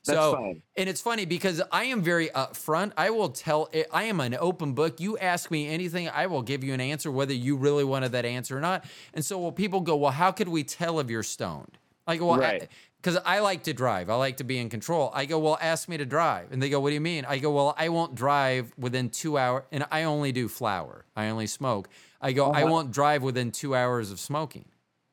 [0.04, 0.62] That's so, fine.
[0.76, 2.92] and it's funny because I am very upfront.
[2.96, 3.68] I will tell.
[3.92, 5.00] I am an open book.
[5.00, 8.24] You ask me anything, I will give you an answer, whether you really wanted that
[8.24, 8.84] answer or not.
[9.14, 11.78] And so, well, people go, well, how could we tell if you're stoned?
[12.06, 12.68] I go, well, Right.
[13.00, 14.10] Because I, like to drive.
[14.10, 15.10] I like to be in control.
[15.14, 17.24] I go, well, ask me to drive, and they go, what do you mean?
[17.24, 21.04] I go, well, I won't drive within two hours, and I only do flower.
[21.14, 21.88] I only smoke.
[22.20, 22.72] I go, I Uh-huh.
[22.72, 24.64] won't drive within two hours of smoking.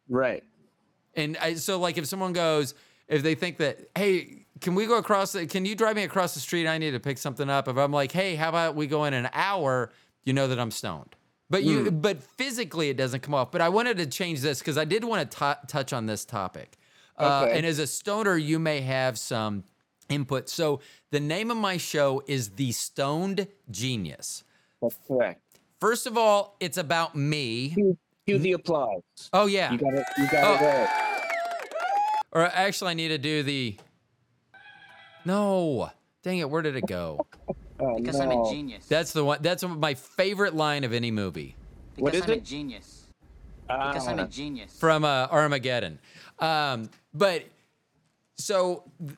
[0.10, 0.44] Right.
[1.16, 2.74] And I, so, like, if someone goes,
[3.08, 5.34] if they think that, hey, can we go across?
[5.34, 6.68] The, can you drive me across the street?
[6.68, 7.68] I need to pick something up.
[7.68, 9.92] If I'm like, hey, how about we go in an hour?
[10.24, 11.16] You know that I'm stoned.
[11.50, 12.00] But you, Hmm.
[12.00, 13.52] but physically, it doesn't come off.
[13.52, 16.26] But I wanted to change this because I did want to t- touch on this
[16.26, 16.78] topic.
[17.18, 17.58] Uh, Okay.
[17.58, 19.64] and as a stoner, you may have some
[20.10, 20.50] input.
[20.50, 20.80] So
[21.12, 24.44] the name of my show is The Stoned Genius.
[24.82, 25.42] That's correct.
[25.80, 27.70] First of all, it's about me.
[27.76, 29.02] Cue, cue the applause.
[29.32, 29.72] Oh yeah.
[29.72, 30.06] You got it.
[30.18, 30.66] You got Oh.
[30.66, 30.90] it.
[32.32, 33.78] Or actually, I need to do the.
[35.26, 35.90] No,
[36.24, 36.50] dang it!
[36.50, 37.26] Where did it go?
[37.80, 38.86] Oh, Because I'm a genius.
[38.88, 39.40] That's the one.
[39.42, 41.56] That's my favorite line of any movie
[41.96, 42.44] because What is I'm a it?
[42.44, 43.08] genius.
[43.68, 44.78] Because I'm a genius.
[44.78, 46.00] from uh, Armageddon.
[46.40, 47.44] Um, but
[48.36, 49.18] so th-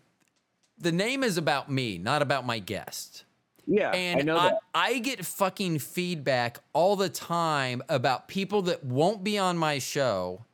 [0.77, 3.23] the name is about me, not about my guest.
[3.65, 4.59] yeah, And I know I, that.
[4.73, 10.45] I get fucking feedback all the time about people that won't be on my show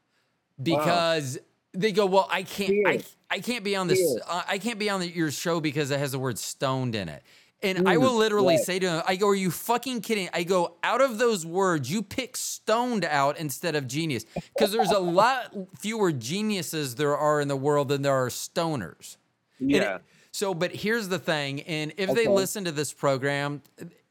[0.61, 1.39] because
[1.73, 4.89] they go, "Well, I can't, I, I can't be on this, uh, I can't be
[4.89, 7.23] on the, your show because it has the word stoned in it."
[7.63, 10.75] And I will literally say to them, "I go, are you fucking kidding?" I go,
[10.83, 15.55] out of those words, you pick stoned out instead of genius because there's a lot
[15.79, 19.17] fewer geniuses there are in the world than there are stoners.
[19.59, 19.97] And it- Yeah.
[20.31, 23.61] so, but here's the thing, and if they listen to this program,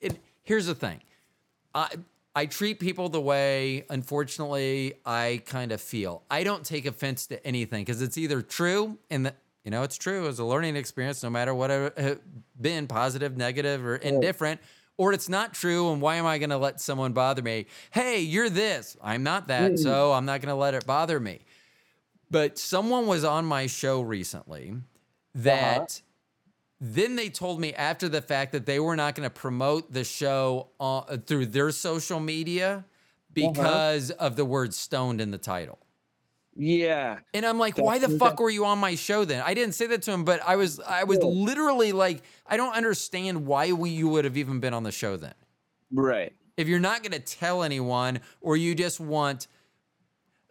[0.01, 1.01] it, here's the thing.
[1.75, 1.89] I
[2.37, 6.23] I treat people the way, unfortunately, I kind of feel.
[6.31, 9.97] I don't take offense to anything because it's either true and that you know it's
[9.97, 12.23] true as a learning experience, no matter what it
[12.61, 14.61] been positive, negative, or indifferent.
[14.97, 17.65] Or it's not true, and why am I going to let someone bother me?
[17.91, 18.99] Hey, you're this.
[19.03, 21.41] I'm not that, so I'm not going to let it bother me.
[22.31, 24.75] But someone was on my show recently
[25.35, 26.03] that
[26.83, 30.05] then they told me after the fact that they were not going to promote the
[30.05, 32.85] show uh, through their social media
[33.33, 35.79] because of the word stoned in the title.
[36.63, 37.21] Yeah.
[37.33, 39.43] And I'm like, why the fuck were you on my show then?
[39.43, 41.29] I didn't say that to him, but I was I was Yeah.
[41.29, 45.17] literally like, I don't understand why we, you would have even been on the show
[45.17, 45.33] then.
[45.91, 46.35] Right.
[46.59, 49.49] If you're not going to tell anyone or you just want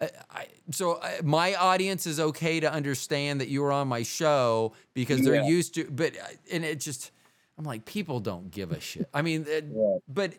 [0.02, 4.02] uh, I, so uh, my audience is okay to understand that you were on my
[4.02, 5.46] show because they're Yeah.
[5.46, 7.12] used to but uh, and it just
[7.60, 9.08] I'm like people don't give a shit.
[9.14, 10.02] I mean uh, Right.
[10.08, 10.34] but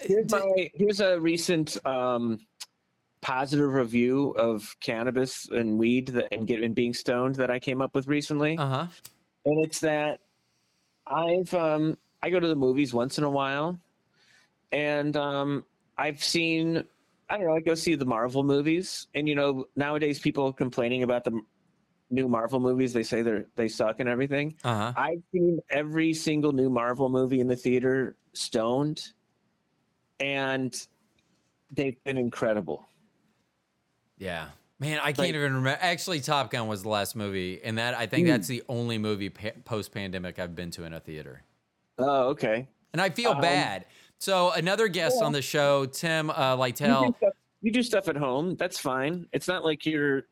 [0.00, 2.40] Here's, my, here's a recent um,
[3.24, 7.94] positive review of cannabis and weed that, and getting being stoned that I came up
[7.94, 8.58] with recently.
[8.58, 8.86] uh-huh.
[9.46, 10.20] and it's that
[11.06, 13.80] I've um I go to the movies once in a while,
[14.72, 15.64] and um
[15.96, 16.84] I've seen
[17.30, 20.52] I don't know I go see the Marvel movies, and you know nowadays people are
[20.52, 21.40] complaining about the
[22.10, 22.92] new Marvel movies.
[22.92, 24.54] They say they're they suck and everything.
[24.62, 24.92] Uh-huh.
[24.94, 29.00] I've seen every single new Marvel movie in the theater stoned,
[30.20, 30.76] and
[31.70, 32.86] they've been incredible.
[34.18, 34.46] Yeah.
[34.80, 35.78] Man, I can't Like- even remember.
[35.80, 38.30] Actually, Top Gun was the last movie, and that I think Mm.
[38.30, 41.42] that's the only movie pa- post-pandemic I've been to in a theater.
[41.98, 42.66] Oh, okay.
[42.92, 43.86] And I feel Um, bad.
[44.18, 45.26] So another guest yeah.
[45.26, 48.56] on the show, Tim uh, You do, stuff, you do stuff at home.
[48.56, 49.26] That's fine.
[49.32, 50.24] It's not like you're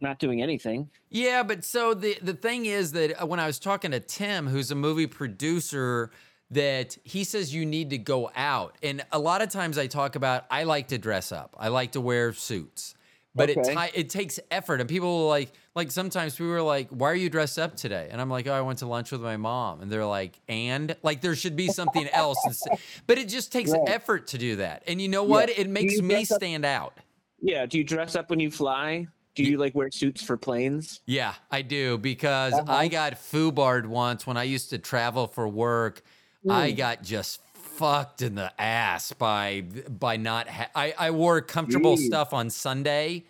[0.00, 0.90] not doing anything.
[1.08, 4.46] Yeah, but so the the thing is that uh, when I was talking to Tim,
[4.48, 6.10] who's a movie producer,
[6.50, 10.16] that he says you need to go out, and a lot of times I talk
[10.16, 12.94] about I like to dress up, I like to wear suits,
[13.36, 13.74] but it Okay.
[13.74, 17.14] ti- it takes effort, and people will like like sometimes people are like, "Why are
[17.14, 19.82] you dressed up today?" And I'm like, "Oh, I went to lunch with my mom,"
[19.82, 22.78] and they're like, "And like there should be something else," instead.
[23.06, 23.82] but it just takes Right.
[23.88, 25.50] effort to do that, and you know what?
[25.50, 26.94] It makes me up- stand out.
[27.40, 27.66] Yeah.
[27.66, 29.06] Do you dress up when you fly?
[29.34, 31.00] Do you like wear suits for planes?
[31.04, 32.72] Yeah, I do because Uh-huh.
[32.72, 36.02] I got foobarred once when I used to travel for work.
[36.48, 36.76] I Mm.
[36.76, 37.40] got just
[37.76, 40.48] fucked in the ass by by not.
[40.48, 42.06] Ha- I I wore comfortable Jeez.
[42.06, 43.24] stuff on Sunday.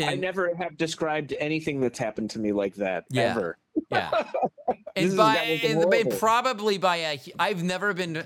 [0.00, 3.30] I never have described anything that's happened to me like that Yeah.
[3.30, 3.58] ever.
[3.90, 4.24] yeah.
[4.96, 8.20] And by and, and probably by a, I've never been uh,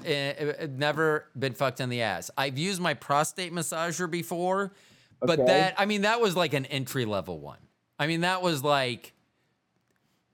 [0.63, 2.31] uh, never been fucked in the ass.
[2.39, 4.73] I've used my prostate massager before,
[5.21, 5.47] but Okay.
[5.49, 7.59] that I mean that was like an entry level one.
[7.99, 9.13] I mean that was like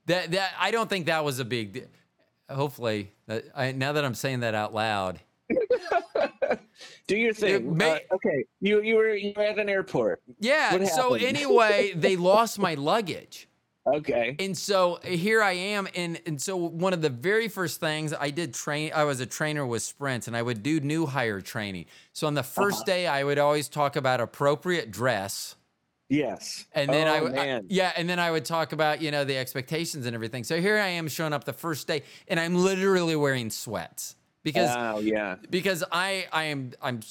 [0.05, 1.89] that that I don't think that was a big.
[2.49, 5.19] Hopefully, that, I, now that I'm saying that out loud,
[7.07, 7.75] Do your thing.
[7.77, 8.45] may- Uh, okay.
[8.61, 10.21] You you were you were at an airport.
[10.39, 10.83] yeah.
[10.85, 13.47] So anyway, they lost my luggage.
[13.87, 14.35] Okay.
[14.37, 18.29] And so here I am, and and so one of the very first things I
[18.29, 21.85] did train, I was a trainer with sprints, and I would do new hire training.
[22.13, 22.83] So on the 1st Uh-huh.
[22.85, 25.55] day, I would always talk about appropriate dress,
[26.09, 26.65] Yes.
[26.73, 27.65] and then oh, I would, I- man.
[27.69, 30.43] yeah, and then I would talk about you know the expectations and everything.
[30.43, 34.69] So here I am showing up the first day, and I'm literally wearing sweats because
[34.75, 35.35] Oh yeah.
[35.49, 37.01] because I I am I'm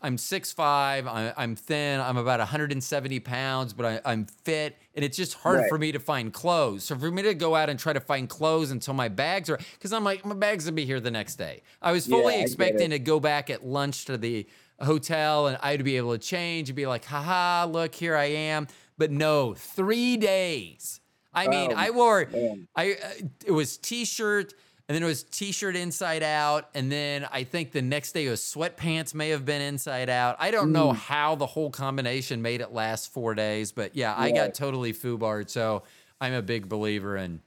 [0.00, 1.08] I'm six five.
[1.08, 1.98] I'm thin.
[2.00, 5.68] I'm about 170 pounds, but I, I'm fit, and it's just hard Right.
[5.68, 6.84] for me to find clothes.
[6.84, 9.58] So for me to go out and try to find clothes until my bags are,
[9.72, 11.62] because I'm like my bags will be here the next day.
[11.82, 14.46] I was fully get expecting to go back at lunch to the
[14.80, 18.66] hotel, and I'd be able to change and be like, haha, look here I am.
[18.96, 21.00] But no, three days.
[21.32, 22.68] I mean, Oh, I wore man.
[22.74, 24.54] I uh, it was t-shirt
[24.88, 28.30] and then it was t-shirt inside out and then I think the next day it
[28.30, 30.36] was sweatpants may have been inside out.
[30.40, 30.72] I don't Mm.
[30.72, 34.92] know how the whole combination made it last 4 days, but yeah, I got totally
[34.92, 35.48] foobarred.
[35.50, 35.82] So
[36.20, 37.40] I'm a big believer in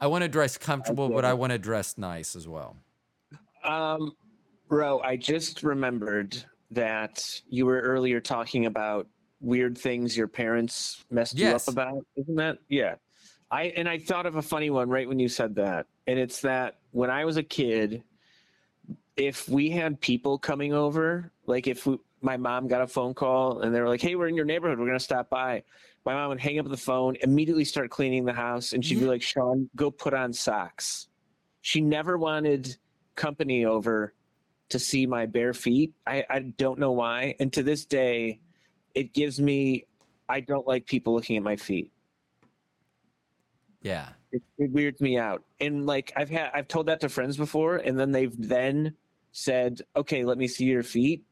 [0.00, 2.76] I want to dress comfortable, but I want to dress nice as well.
[3.64, 4.12] Um,
[4.68, 9.06] Ro, I just remembered that you were earlier talking about
[9.40, 11.50] weird things your parents messed Yes.
[11.50, 12.06] you up about.
[12.16, 12.58] Isn't that?
[12.68, 12.96] Yeah.
[13.50, 15.86] I and I thought of a funny one right when you said that.
[16.06, 18.04] And it's that when I was a kid,
[19.16, 23.60] if we had people coming over, like if we, my mom got a phone call
[23.60, 24.78] and they were like, "Hey, we're in your neighborhood.
[24.78, 25.64] We're gonna stop by,"
[26.04, 29.00] my mom would hang up the phone, immediately start cleaning the house, and she'd be
[29.00, 29.10] mm-hmm.
[29.10, 31.08] like, "Shawn, go put on socks."
[31.62, 32.76] She never wanted
[33.16, 34.14] company over
[34.70, 35.92] to see my bare feet.
[36.06, 38.40] I, I don't know why, and to this day,
[38.94, 39.86] it gives me.
[40.28, 41.90] I don't like people looking at my feet
[43.82, 44.08] Yeah.
[44.32, 47.76] it, it weirds me out and like i've had i've told that to friends before
[47.78, 48.94] and then they've then
[49.32, 51.24] said okay let me see your feet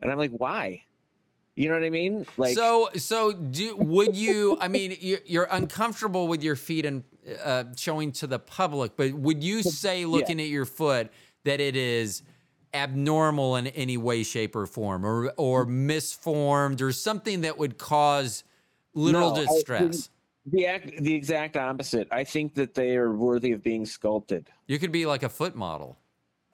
[0.00, 0.82] and i'm like why
[1.54, 5.48] you know what i mean like so so do would you I mean you're, you're
[5.50, 7.04] uncomfortable with your feet and
[7.44, 11.10] uh, showing to the public, but would you say looking at your foot
[11.44, 12.22] that it is
[12.74, 18.44] abnormal in any way shape or form or or misformed or something that would cause
[18.94, 20.08] literal No, distress?
[20.46, 24.78] the act the exact opposite i think that they are worthy of being sculpted You
[24.78, 25.98] could be like a foot model.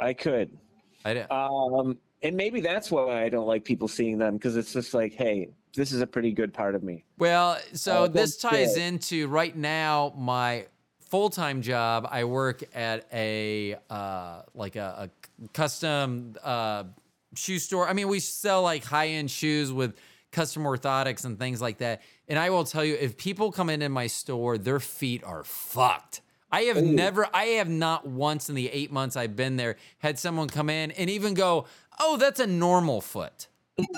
[0.01, 0.59] i could
[1.05, 4.73] I don't- um and maybe that's why i don't like people seeing them because it's
[4.73, 8.37] just like hey this is a pretty good part of me Well, so Uh, this
[8.37, 8.83] ties good.
[8.83, 10.67] into right now my
[10.99, 12.07] full-time job.
[12.11, 15.11] I work at a uh, like a, a
[15.53, 16.85] custom uh,
[17.35, 17.88] shoe store.
[17.88, 19.94] I mean, we sell like high-end shoes with
[20.33, 22.03] custom orthotics and things like that.
[22.29, 26.20] And I will tell you, if people come into my store, their feet are fucked.
[26.51, 30.18] I have never, I have not once in the eight months I've been there had
[30.18, 31.66] someone come in and even go,
[32.01, 33.48] "Oh, that's a normal foot."
[33.79, 33.90] I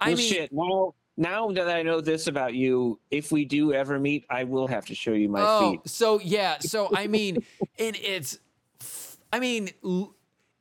[0.00, 3.98] well, mean, shit now now that i know this about you if we do ever
[3.98, 7.44] meet i will have to show you my oh, feet so yeah, so I mean,
[7.78, 8.38] and it's,
[9.36, 9.68] I mean,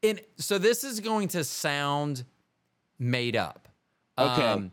[0.04, 2.26] and so this is going to sound
[3.00, 3.70] made up,
[4.18, 4.70] Okay.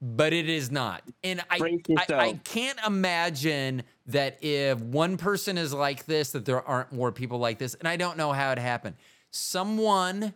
[0.00, 2.14] but it is not, and I, I.
[2.16, 7.38] I can't imagine that if one person is like this, that there aren't more people
[7.38, 8.96] like this, and I don't know how it happened.
[9.30, 10.32] Someone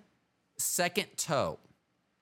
[0.59, 1.59] second toe.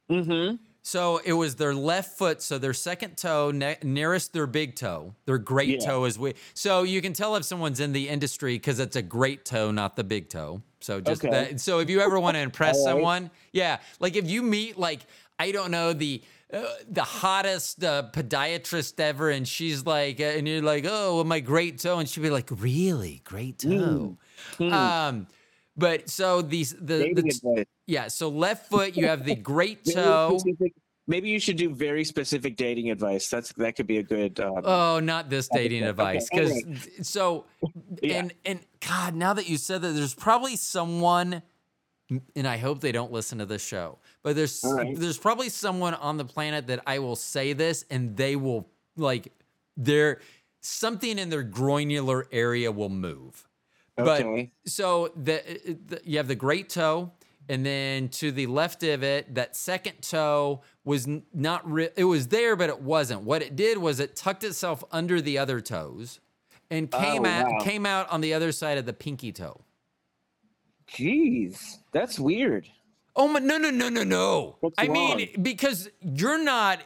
[0.09, 0.55] mm-hmm
[0.87, 5.15] So it was their left foot, so their second toe ne- nearest their big toe.
[5.25, 5.87] Their great Yeah.
[5.89, 6.35] toe is we.
[6.53, 9.97] So you can tell if someone's in the industry because it's a great toe, not
[9.97, 10.61] the big toe.
[10.81, 11.31] So just Okay.
[11.31, 11.61] that.
[11.61, 12.85] So if you ever want to impress right.
[12.85, 15.01] someone, yeah, like if you meet like
[15.39, 16.23] I don't know the.
[16.53, 21.25] Uh, the hottest uh, podiatrist ever, and she's like, uh, and you're like, oh, well,
[21.25, 24.17] my great toe, and she'd be like, really, great toe.
[24.61, 25.27] Um,
[25.77, 30.39] but so these the, the yeah, so left foot, you have the great toe.
[31.07, 33.29] Maybe you should do very specific dating advice.
[33.29, 34.41] That's that could be a good.
[34.41, 36.29] Um, Oh, not this dating Okay, advice.
[36.33, 37.45] okay, Because so,
[38.03, 38.21] Yeah.
[38.21, 41.43] and and God, now that you said that, there's probably someone,
[42.35, 43.99] and I hope they don't listen to this show.
[44.23, 44.97] But there's right.
[44.99, 49.31] there's probably someone on the planet that I will say this, and they will like,
[49.77, 50.21] they're
[50.63, 53.47] something in their groinular area will move.
[53.97, 54.27] But
[54.67, 55.43] so the,
[55.87, 57.13] the you have the great toe,
[57.49, 62.29] and then to the left of it, that second toe was not re- it was
[62.29, 63.23] there, but it wasn't.
[63.23, 66.19] What it did was it tucked itself under the other toes,
[66.71, 67.59] and oh, came Oh, out wow.
[67.61, 69.61] came out on the other side of the pinky toe.
[70.89, 72.69] Jeez, that's weird.
[73.17, 74.57] Oh my no no no no no!
[74.61, 76.81] What's I mean because you're not.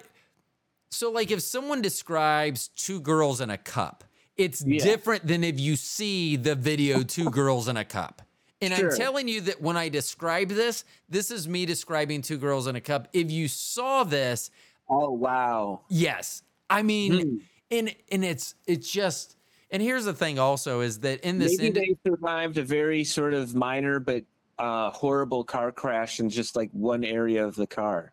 [0.90, 4.04] So like if someone describes two girls in a cup,
[4.38, 4.82] it's Yeah.
[4.82, 8.22] different than if you see the video two girls in a cup.
[8.60, 8.90] And Sure.
[8.90, 12.74] I'm telling you that when I describe this, this is me describing two girls in
[12.76, 13.08] a cup.
[13.12, 14.50] If you saw this,
[14.88, 15.82] Oh wow.
[15.88, 16.42] yes.
[16.70, 17.36] I mean, Hmm.
[17.70, 19.36] and and it's it's just
[19.70, 23.04] and here's the thing also is that in this Maybe ind- they survived a very
[23.04, 24.24] sort of minor but
[24.58, 28.12] uh, horrible car crash in just like one area of the car.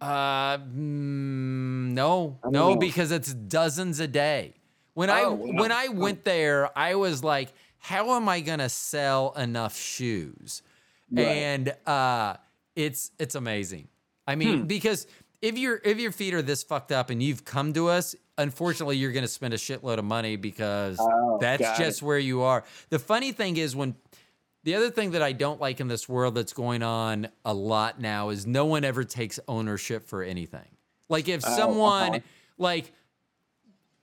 [0.00, 2.76] Uh, mm, no, no, know.
[2.76, 4.54] because it's dozens a day.
[4.94, 9.32] When I Oh, when I went there, I was like, how am I gonna sell
[9.32, 10.62] enough shoes?
[11.10, 11.26] Right.
[11.26, 12.36] And uh,
[12.74, 13.88] it's it's amazing.
[14.26, 14.66] I mean, Hmm.
[14.66, 15.06] because
[15.42, 18.96] if your if your feet are this fucked up and you've come to us, unfortunately,
[18.96, 22.64] you're gonna spend a shitload of money because Oh, that's just where you are.
[22.88, 23.96] The funny thing is when
[24.62, 28.00] the other thing that I don't like in this world that's going on a lot
[28.00, 30.68] now is no one ever takes ownership for anything.
[31.10, 32.20] Like if Oh, someone uh-huh.
[32.56, 32.92] like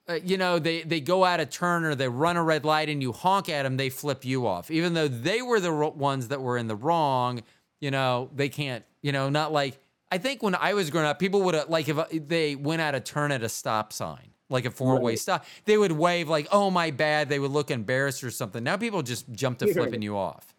[0.08, 2.88] uh, you know they they go out of turn or they run a red light
[2.88, 6.28] and you honk at them, they flip you off, even though they were the ones
[6.28, 7.42] that were in the wrong.
[7.80, 8.84] You know they can't.
[9.02, 9.80] You know not like
[10.10, 12.82] I think when I was growing up, people would have like if uh, they went
[12.82, 14.28] out of turn at a stop sign.
[14.50, 15.18] Like a four way Right.
[15.18, 18.62] stop, they would wave like, "Oh my bad." They would look embarrassed or something.
[18.62, 20.54] Now people just jump to flipping you off,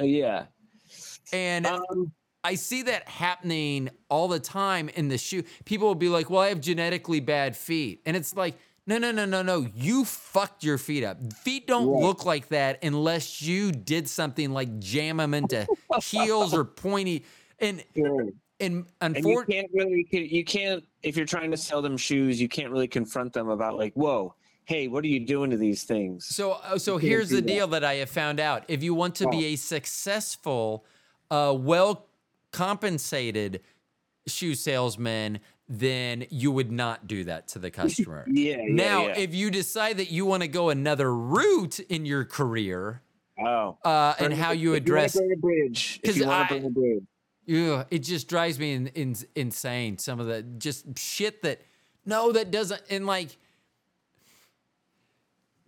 [0.00, 0.46] Uh, yeah.
[1.32, 5.44] and Um, I see that happening all the time in the shoe.
[5.64, 9.10] People will be like, "Well, I have genetically bad feet," and it's like, no, no,
[9.12, 9.66] no, no, no.
[9.74, 11.18] You fucked your feet up.
[11.32, 12.02] Feet don't Right.
[12.02, 15.66] look like that unless you did something like jam them into
[16.02, 17.24] heels or pointy.
[17.60, 18.28] And sure.
[18.60, 22.40] and And you unfortunately, can't really, you can't, if you're trying to sell them shoes,
[22.40, 24.34] you can't really confront them about like, whoa,
[24.66, 26.26] hey, what are you doing to these things?
[26.26, 27.46] So, uh, so here's the that.
[27.46, 28.64] deal that I have found out.
[28.68, 30.84] If you want to be a successful,
[31.30, 32.06] uh, well
[32.52, 33.60] compensated
[34.26, 35.38] shoe salesman,
[35.68, 38.24] then you would not do that to the customer.
[38.28, 38.56] Yeah.
[38.58, 39.18] yeah now, yeah.
[39.18, 43.02] if you decide that you want to go another route in your career,
[43.44, 46.66] oh, uh, and how you address, a bridge, 'Cause if you want I- to burn
[46.66, 47.04] a bridge.
[47.46, 49.98] Ugh, it just drives me in, in, insane.
[49.98, 51.60] Some of the just shit that
[52.06, 52.80] no, that doesn't.
[52.88, 53.36] And like,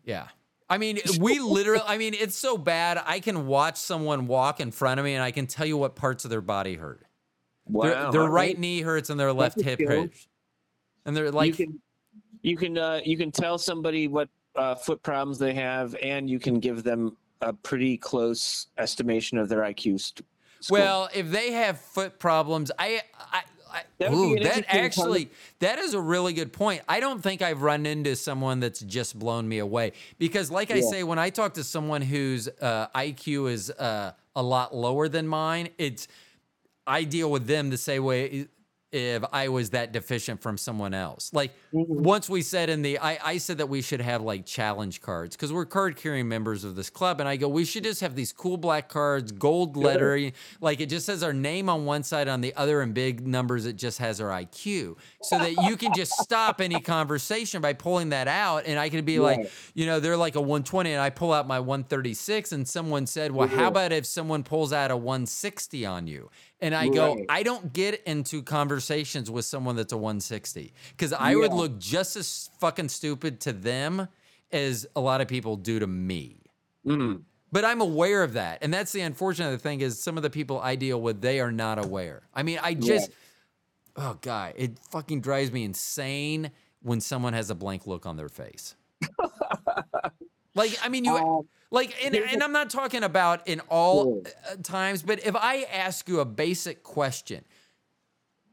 [0.05, 0.29] yeah.
[0.69, 1.85] I mean, we literally.
[1.87, 3.01] I mean, it's so bad.
[3.05, 5.97] I can watch someone walk in front of me, and I can tell you what
[5.97, 7.06] parts of their body hurt.
[7.69, 8.11] Wow.
[8.11, 10.03] their their right knee hurts, and their left hip skill.
[10.03, 10.29] hurts.
[11.05, 11.81] And they're like, you can,
[12.43, 16.39] you can, uh, you can tell somebody what uh, foot problems they have, and you
[16.39, 20.01] can give them a pretty close estimation of their IQ.
[20.01, 20.27] St-.
[20.71, 25.29] Well, if they have foot problems, I, I, I That ooh, that actually,
[25.61, 26.83] that is a really good point.
[26.89, 30.81] I don't think I've run into someone that's just blown me away because, like I
[30.81, 35.29] say, when I talk to someone whose uh, IQ is uh, a lot lower than
[35.29, 36.09] mine, it's
[36.87, 38.49] I deal with them the same way
[38.93, 41.31] if I was that deficient from someone else.
[41.33, 42.05] Like Mm-hmm.
[42.05, 45.37] once we said in the, I, I said that we should have like challenge cards
[45.37, 47.21] because we're card carrying members of this club.
[47.21, 50.33] And I go, we should just have these cool black cards, gold lettering.
[50.63, 53.67] Like it just says our name on one side, on the other in big numbers,
[53.67, 54.97] it just has our IQ.
[55.21, 58.63] So that you can just stop any conversation by pulling that out.
[58.65, 61.47] And I can be like, you know, they're like a 120 and I pull out
[61.47, 66.07] my 136 and someone said, well, how about if someone pulls out a 160 on
[66.07, 66.31] you?
[66.61, 71.35] And I go, I don't get into conversations with someone that's a 160 because I
[71.35, 74.09] would look just as fucking stupid to them
[74.51, 76.41] as a lot of people do to me.
[76.87, 77.23] Mm.
[77.53, 78.59] But I'm aware of that.
[78.63, 81.53] And that's the unfortunate thing is some of the people I deal with, they are
[81.53, 82.23] not aware.
[82.35, 83.11] I mean, I just,
[83.97, 86.51] oh God, it fucking drives me insane
[86.83, 88.75] when someone has a blank look on their face.
[90.55, 94.57] like, I mean, you, Um, like, and, and I'm not talking about in all uh,
[94.63, 97.45] times, but if I ask you a basic question,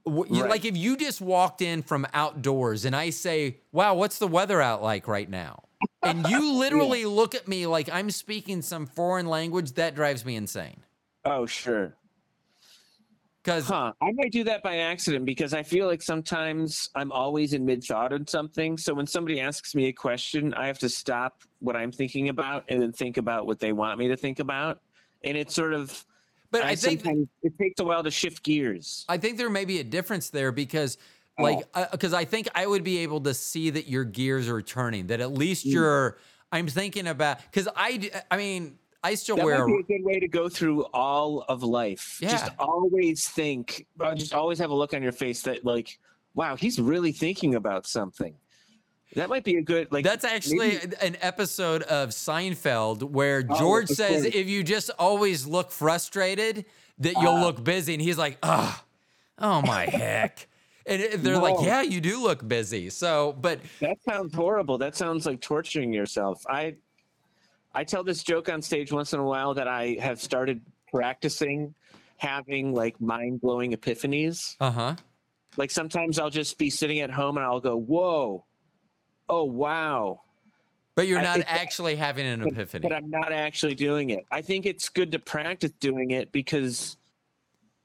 [0.06, 0.50] you- Right.
[0.50, 4.62] like if you just walked in from outdoors and I say, wow, what's the weather
[4.62, 5.64] out like right now?
[6.02, 10.36] And you literally look at me like I'm speaking some foreign language, that drives me
[10.36, 10.82] insane.
[11.26, 11.96] oh, sure.
[13.44, 13.92] Because Huh.
[14.00, 17.84] I might do that by accident because I feel like sometimes I'm always in mid
[17.84, 18.78] thought on something.
[18.78, 22.64] So when somebody asks me a question, I have to stop what I'm thinking about
[22.70, 24.80] and then think about what they want me to think about.
[25.26, 26.06] And it's sort of,
[26.52, 29.04] but I think sometimes it takes a while to shift gears.
[29.10, 30.98] I think there may be a difference there because,
[31.38, 31.44] Oh.
[31.44, 35.08] like, because I think I would be able to see that your gears are turning.
[35.08, 35.72] That at least Mm.
[35.74, 36.18] you're.
[36.52, 38.12] I'm thinking about because I.
[38.30, 39.68] I mean, I still That wear.
[39.68, 42.18] might a- be a good way to go through all of life.
[42.22, 42.32] Yeah.
[42.32, 46.00] Just always think, uh, just always have a look on your face that, like,
[46.36, 48.34] wow, he's really thinking about something.
[49.16, 53.60] That might be a good, like, That's actually maybe- an episode of Seinfeld where Oh,
[53.60, 56.66] George of says if you just always look frustrated,
[57.00, 57.42] that you'll Ah.
[57.46, 58.82] look busy, and he's like, oh,
[59.40, 60.48] oh my heck.
[60.86, 62.90] And they're like, yeah, you do look busy.
[62.90, 64.78] So, but That sounds horrible.
[64.78, 66.44] That sounds like torturing yourself.
[66.48, 66.76] I
[67.74, 70.62] I tell this joke on stage once in a while that I have started
[70.92, 71.74] practicing
[72.18, 74.56] having like mind-blowing epiphanies.
[74.60, 74.96] uh huh.
[75.58, 78.46] Like sometimes I'll just be sitting at home and I'll go, "Whoa.
[79.30, 80.22] Oh, wow.
[80.96, 82.82] But you're I not think that- actually having an epiphany.
[82.88, 84.26] but I'm not actually doing it.
[84.32, 86.98] I think it's good to practice doing it because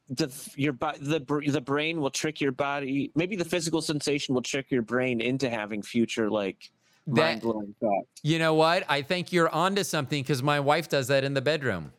[0.09, 3.11] the your the the brain will trick your body.
[3.15, 6.71] Maybe the physical sensation will trick your brain into having future like
[7.09, 8.07] mind blowing thoughts.
[8.23, 8.83] You know what?
[8.89, 11.91] I think you're onto something because my wife does that in the bedroom.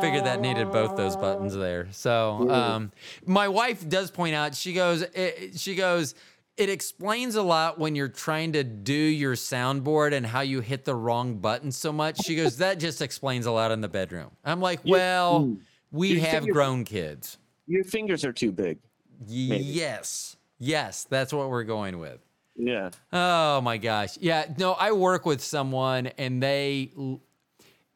[0.00, 1.88] Figured that needed both those buttons there.
[1.92, 2.92] So, um,
[3.26, 4.54] my wife does point out.
[4.54, 5.02] She goes.
[5.02, 6.14] It, she goes.
[6.56, 10.84] It explains a lot when you're trying to do your soundboard and how you hit
[10.84, 12.18] the wrong button so much.
[12.24, 12.56] She goes.
[12.58, 14.30] That just explains a lot in the bedroom.
[14.44, 15.56] I'm like, well,
[15.92, 17.38] we Your have fingers- grown kids.
[17.66, 18.78] Your fingers are too big.
[19.26, 22.20] Yes, yes, that's what we're going with.
[22.56, 22.90] Yeah.
[23.12, 24.18] Oh my gosh.
[24.20, 26.90] Yeah, no, I work with someone and they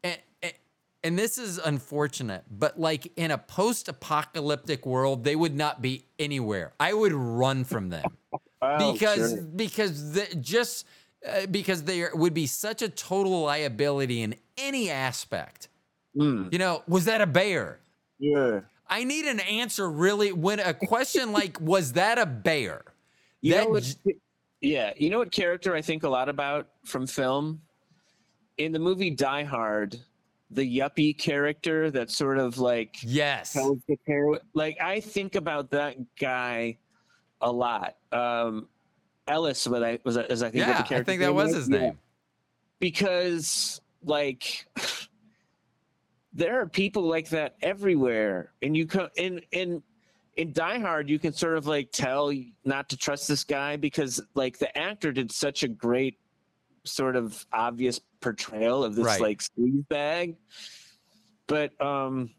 [0.04, 0.18] and,
[1.02, 6.72] and- this is unfortunate, but like in a post-apocalyptic world, they would not be anywhere.
[6.78, 8.04] I would run from them
[8.62, 9.42] Oh, because sure.
[9.42, 10.86] because the, just
[11.28, 15.66] uh, because they would be such a total liability in any aspect.
[16.16, 17.80] Mm, You know, was that a bear?
[18.20, 18.60] yeah.
[18.93, 22.84] I need an answer really when a question like was that a bear?
[23.40, 23.97] You That know what,
[24.61, 27.62] yeah, you know what character I think a lot about from film?
[28.59, 29.99] In the movie Die Hard,
[30.51, 33.55] the yuppie character that sort of like yes.
[33.55, 33.97] tells the
[34.53, 36.76] like I think about that guy
[37.40, 37.97] a lot.
[38.12, 38.68] Um
[39.26, 41.78] Ellis was I was as I think Yeah, I think that was his Yeah.
[41.78, 41.99] name.
[42.78, 44.66] Because like
[46.33, 49.83] there are people like that everywhere and you come in in
[50.37, 52.33] in Die Hard you can sort of like tell
[52.64, 56.18] not to trust this guy because like the actor did such a great
[56.85, 59.20] sort of obvious portrayal of this Right.
[59.20, 60.37] like sleaze bag
[61.47, 62.30] but um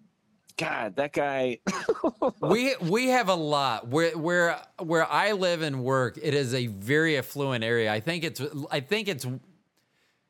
[0.58, 1.60] god that guy
[2.41, 6.18] we we have a lot where where where I live and work.
[6.22, 7.91] It is a very affluent area.
[7.91, 8.41] I think it's
[8.72, 9.26] I think it's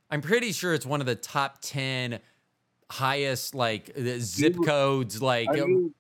[0.10, 2.20] I'm pretty sure it's one of the top ten
[2.92, 5.22] highest like uh, zip codes.
[5.22, 5.94] Like are um, you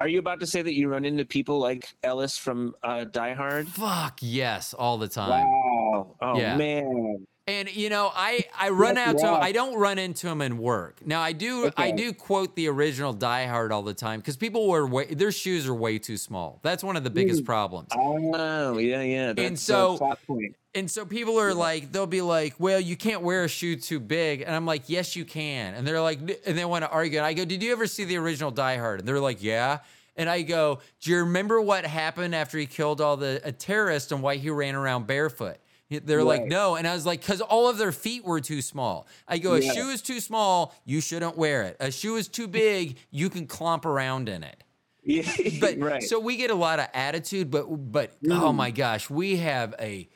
[0.00, 3.34] are you about to say that you run into people like Ellis from uh, Die
[3.34, 3.68] Hard?
[3.68, 5.30] fuck yes, all the time.
[5.46, 6.16] Wow!
[6.22, 6.56] Oh Yeah.
[6.56, 7.26] man!
[7.46, 9.28] And you know, I I run out you to.
[9.30, 11.04] I don't run into him in work.
[11.04, 14.68] Now I do I do quote the original Die Hard all the time because people
[14.68, 16.60] were way, their shoes are way too small.
[16.62, 17.46] That's one of the biggest Mm.
[17.46, 17.88] problems.
[17.92, 19.32] Oh yeah, yeah.
[19.32, 20.54] That's so- a plot point.
[20.74, 23.98] And so people are like, they'll be like, well, you can't wear a shoe too
[23.98, 24.42] big.
[24.42, 25.74] And I'm like, yes, you can.
[25.74, 27.18] And they're like, and they want to argue.
[27.18, 29.00] And I go, did you ever see the original Die Hard?
[29.00, 29.78] And they're like, yeah.
[30.16, 34.12] And I go, do you remember what happened after he killed all the uh, terrorists
[34.12, 35.56] and why he ran around barefoot?
[35.90, 36.76] They're like, no.
[36.76, 39.08] And I was like, because all of their feet were too small.
[39.26, 39.72] I go, a Yeah.
[39.72, 41.76] shoe is too small, you shouldn't wear it.
[41.80, 44.62] A shoe is too big, you can clomp around in it
[45.02, 45.22] Yeah,
[45.60, 46.02] but right.
[46.02, 48.54] so we get a lot of attitude but but oh Mm.
[48.54, 50.08] my gosh we have a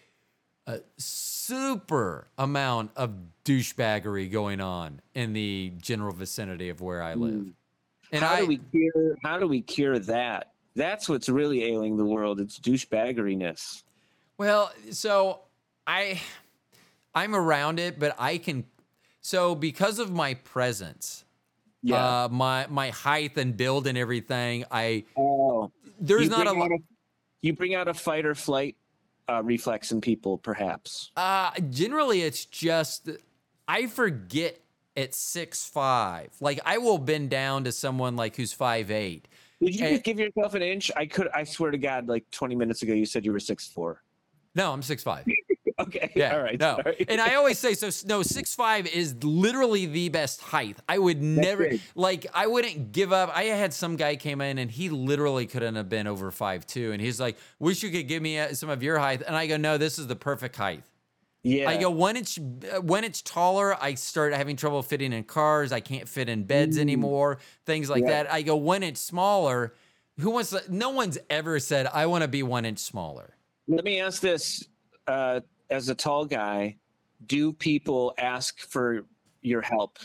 [0.66, 3.12] a super amount of
[3.44, 7.46] douchebaggery going on in the general vicinity of where I live.
[8.12, 9.16] And how I do we cure?
[9.22, 10.52] How do we cure that?
[10.74, 12.40] That's what's really ailing the world.
[12.40, 13.82] It's douchebaggeriness.
[14.38, 15.40] well, so
[15.86, 16.20] I
[17.14, 18.64] I'm around it, but I can
[19.20, 21.24] so because of my presence,
[21.82, 22.24] Yeah.
[22.24, 26.70] uh, my my height and build and everything, I oh, there's not a lot.
[27.42, 28.76] You bring out a fight or flight
[29.28, 31.10] uh, reflex in people, perhaps.
[31.16, 33.08] Uh, generally, it's just
[33.66, 34.58] I forget
[34.96, 36.30] at six five.
[36.40, 39.28] Like I will bend down to someone like who's five eight.
[39.60, 40.90] Did you And- just give yourself an inch?
[40.96, 41.28] I could.
[41.34, 44.02] I swear to God, like 20 minutes ago, you said you were six four.
[44.54, 45.24] No, I'm six five.
[45.80, 46.12] Okay.
[46.14, 46.58] Yeah, All right.
[46.60, 46.76] no.
[46.82, 47.04] sorry.
[47.08, 47.90] And I always say so.
[48.06, 50.76] No, six five is literally the best height.
[50.88, 51.80] I would never big.
[51.96, 52.26] like.
[52.32, 53.32] I wouldn't give up.
[53.34, 56.92] I had some guy came in and he literally couldn't have been over five two,
[56.92, 59.48] and he's like, "Wish you could give me uh, some of your height." And I
[59.48, 60.84] go, "No, this is the perfect height."
[61.42, 61.68] yeah.
[61.68, 62.38] I go when it's
[62.82, 65.72] when it's taller, I start having trouble fitting in cars.
[65.72, 67.38] I can't fit in beds anymore.
[67.66, 68.08] Things like Mm.
[68.08, 68.22] Yeah.
[68.22, 68.32] that.
[68.32, 69.74] I go when it's smaller.
[70.20, 70.50] Who wants?
[70.50, 73.34] To, no one's ever said I want to be one inch smaller.
[73.66, 74.64] Let me ask this:
[75.08, 75.40] uh,
[75.74, 76.76] as a tall guy,
[77.26, 79.04] do people ask for
[79.42, 79.98] your help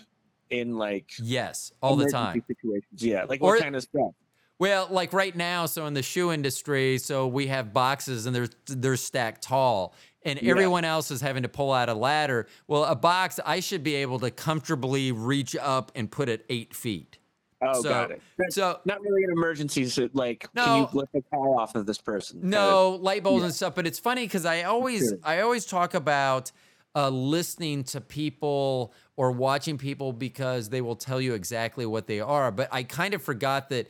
[0.50, 2.44] in like Yes, all the time.
[2.48, 3.04] Situations?
[3.04, 3.26] Yeah.
[3.26, 4.12] Like Or- what kind of stuff?
[4.58, 8.50] Well, like right now, so in the shoe industry, so we have boxes and they're
[8.66, 9.94] they're stacked tall,
[10.24, 10.52] and Yeah.
[10.52, 12.46] everyone else is having to pull out a ladder.
[12.68, 16.76] Well, a box I should be able to comfortably reach up and put it eight
[16.76, 17.19] feet.
[17.62, 18.22] Oh, so, got it.
[18.38, 19.86] That's So not really an emergency.
[19.86, 22.40] So like, no, can you lift the car off of this person?
[22.44, 23.46] No, light bulbs Yeah.
[23.46, 23.76] and stuff.
[23.76, 25.14] But it's funny because I always.
[25.24, 26.52] I always talk about
[26.96, 32.20] uh, listening to people or watching people because they will tell you exactly what they
[32.20, 32.52] are.
[32.52, 33.88] But I kind of forgot that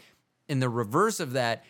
[0.47, 1.63] in the reverse of that,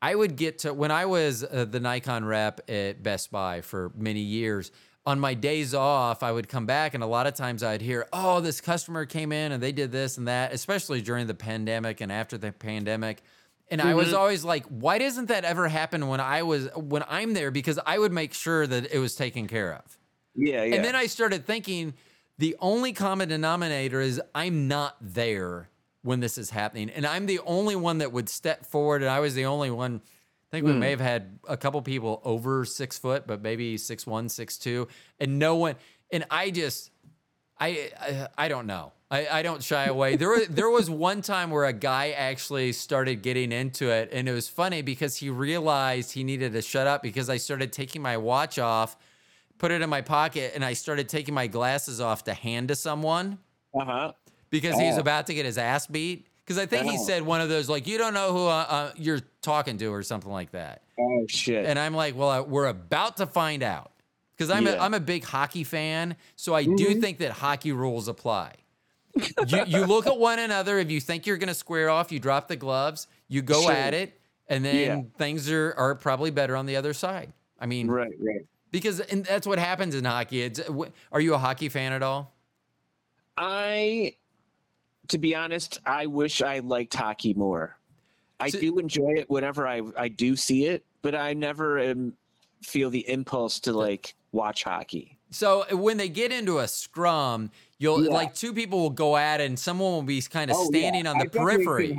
[0.00, 3.92] I would get to when I was uh, the Nikon rep at Best Buy for
[3.96, 4.70] many years.
[5.10, 8.06] On my days off, I would come back, and a lot of times I'd hear,
[8.12, 12.00] "Oh, this customer came in and they did this and that," especially during the pandemic
[12.00, 13.20] and after the pandemic.
[13.72, 14.16] And I was mm-hmm.
[14.18, 17.98] always like, "Why doesn't that ever happen when I was when I'm there?" Because I
[17.98, 19.98] would make sure that it was taken care of.
[20.36, 20.76] Yeah, yeah.
[20.76, 21.94] And then I started thinking
[22.38, 25.70] the only common denominator is I'm not there
[26.02, 26.88] when this is happening.
[26.88, 29.02] And I'm the only one that would step forward.
[29.02, 30.02] And I was the only one.
[30.52, 34.04] I think we may have had a couple people over six foot, but maybe six
[34.06, 34.88] one, six two,
[35.20, 35.76] and no one.
[36.10, 36.90] And I just,
[37.58, 38.92] I, I, I don't know.
[39.12, 40.16] I, I don't shy away.
[40.16, 44.28] There was there was one time where a guy actually started getting into it, and
[44.28, 48.02] it was funny because he realized he needed to shut up because I started taking
[48.02, 48.96] my watch off,
[49.58, 52.74] put it in my pocket, and I started taking my glasses off to hand to
[52.74, 53.38] someone
[53.72, 54.12] uh huh.
[54.50, 55.00] because he's Oh.
[55.00, 56.26] about to get his ass beat.
[56.44, 58.92] Because I think he said one of those like you don't know who uh, uh,
[58.96, 60.82] you're talking to or something like that.
[60.98, 61.64] Oh shit.
[61.64, 63.92] And I'm like, well, uh, we're about to find out
[64.36, 64.82] because I'm a, Yeah.
[64.84, 68.54] I'm a big hockey fan, so I do think that hockey rules apply.
[69.14, 70.78] you you look at one another.
[70.78, 73.72] If you think you're going to square off, you drop the gloves, you go Sure.
[73.72, 74.18] at it,
[74.48, 75.02] and then Yeah.
[75.18, 77.32] things are are probably better on the other side.
[77.60, 78.40] I mean, right, right.
[78.70, 80.42] because and that's what happens in hockey.
[80.42, 80.60] It's,
[81.12, 82.34] are you a hockey fan at all?
[83.36, 84.14] I,
[85.10, 87.76] to be honest, I wish I liked hockey more.
[88.40, 92.14] I So- do enjoy it whenever I I do see it, but I never um,
[92.62, 95.16] feel the impulse to like watch hockey.
[95.32, 98.10] So uh, when they get into a scrum, you'll Yeah.
[98.12, 100.78] like two people will go at it, and someone will be kind of Oh, yeah.
[100.80, 101.96] standing on the I've periphery.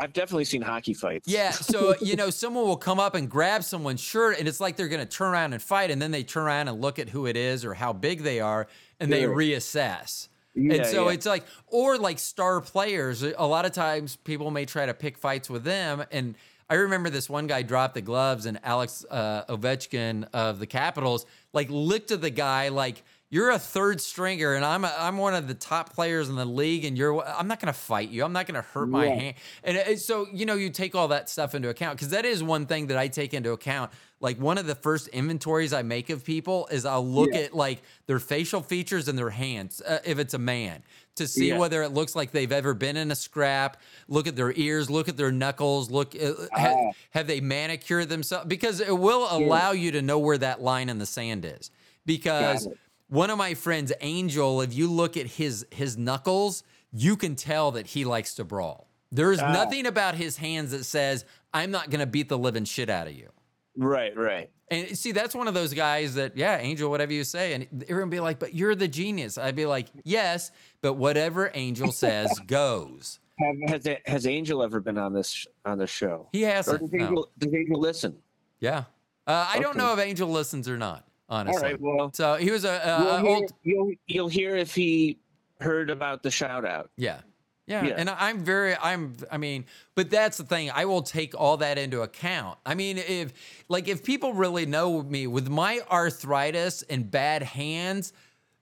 [0.00, 1.26] I've definitely seen hockey fights.
[1.28, 4.76] Yeah, so you know, someone will come up and grab someone's shirt, and it's like
[4.76, 7.08] they're going to turn around and fight, and then they turn around and look at
[7.10, 8.66] who it is or how big they are,
[9.00, 10.28] and they reassess.
[10.54, 11.14] Yeah, and so yeah.
[11.14, 13.22] it's like, or like star players.
[13.22, 16.34] A lot of times, people may try to pick fights with them, and
[16.70, 21.26] I remember this one guy dropped the gloves, and Alex uh, Ovechkin of the Capitals
[21.52, 23.02] like looked at the guy like.
[23.34, 26.44] You're a third stringer, and I'm a, I'm one of the top players in the
[26.44, 28.24] league, and you're I'm not going to fight you.
[28.24, 29.14] I'm not going to hurt my Yeah.
[29.14, 29.34] hand.
[29.64, 32.44] And it, so, you know, you take all that stuff into account because that is
[32.44, 33.90] one thing that I take into account.
[34.20, 37.40] Like one of the first inventories I make of people is I'll look Yeah.
[37.40, 40.84] at like their facial features and their hands, uh, if it's a man,
[41.16, 41.58] to see Yeah.
[41.58, 43.78] whether it looks like they've ever been in a scrap.
[44.06, 46.92] Look at their ears, look at their knuckles, look, uh, ha- Ah.
[47.10, 48.46] have they manicured themselves?
[48.46, 51.72] Because it will allow you to know where that line in the sand is.
[52.06, 52.68] Because.
[53.14, 56.62] One of my friends, Angel, if you look at his his knuckles,
[56.92, 58.88] you can tell that he likes to brawl.
[59.12, 59.52] There is Ah.
[59.52, 63.06] nothing about his hands that says, I'm not going to beat the living shit out
[63.06, 63.30] of you.
[63.76, 64.50] Right, right.
[64.70, 67.52] And see, that's one of those guys that, yeah, Angel, whatever you say.
[67.52, 69.36] And everyone be like, but you're the genius.
[69.38, 70.50] I'd be like, yes,
[70.80, 73.20] but whatever Angel says goes.
[73.68, 76.28] Has has Angel ever been on this on the show?
[76.32, 76.80] He hasn't.
[76.80, 77.04] does no.
[77.06, 78.16] Angel, does Angel listen?
[78.60, 78.84] Yeah.
[79.26, 81.56] Uh, I don't know if Angel listens or not, honestly.
[81.56, 81.80] All right.
[81.80, 85.18] Well, So he was a, a, you'll, a hear, you'll you'll hear if he
[85.60, 86.90] heard about the shout out.
[86.96, 87.20] Yeah.
[87.66, 87.84] Yeah.
[87.86, 87.94] Yeah.
[87.96, 89.64] And I'm very, I'm, I mean,
[89.94, 90.70] but that's the thing.
[90.70, 92.58] I will take all that into account.
[92.66, 93.32] I mean, if,
[93.68, 98.12] like, if people really know me with my arthritis and bad hands,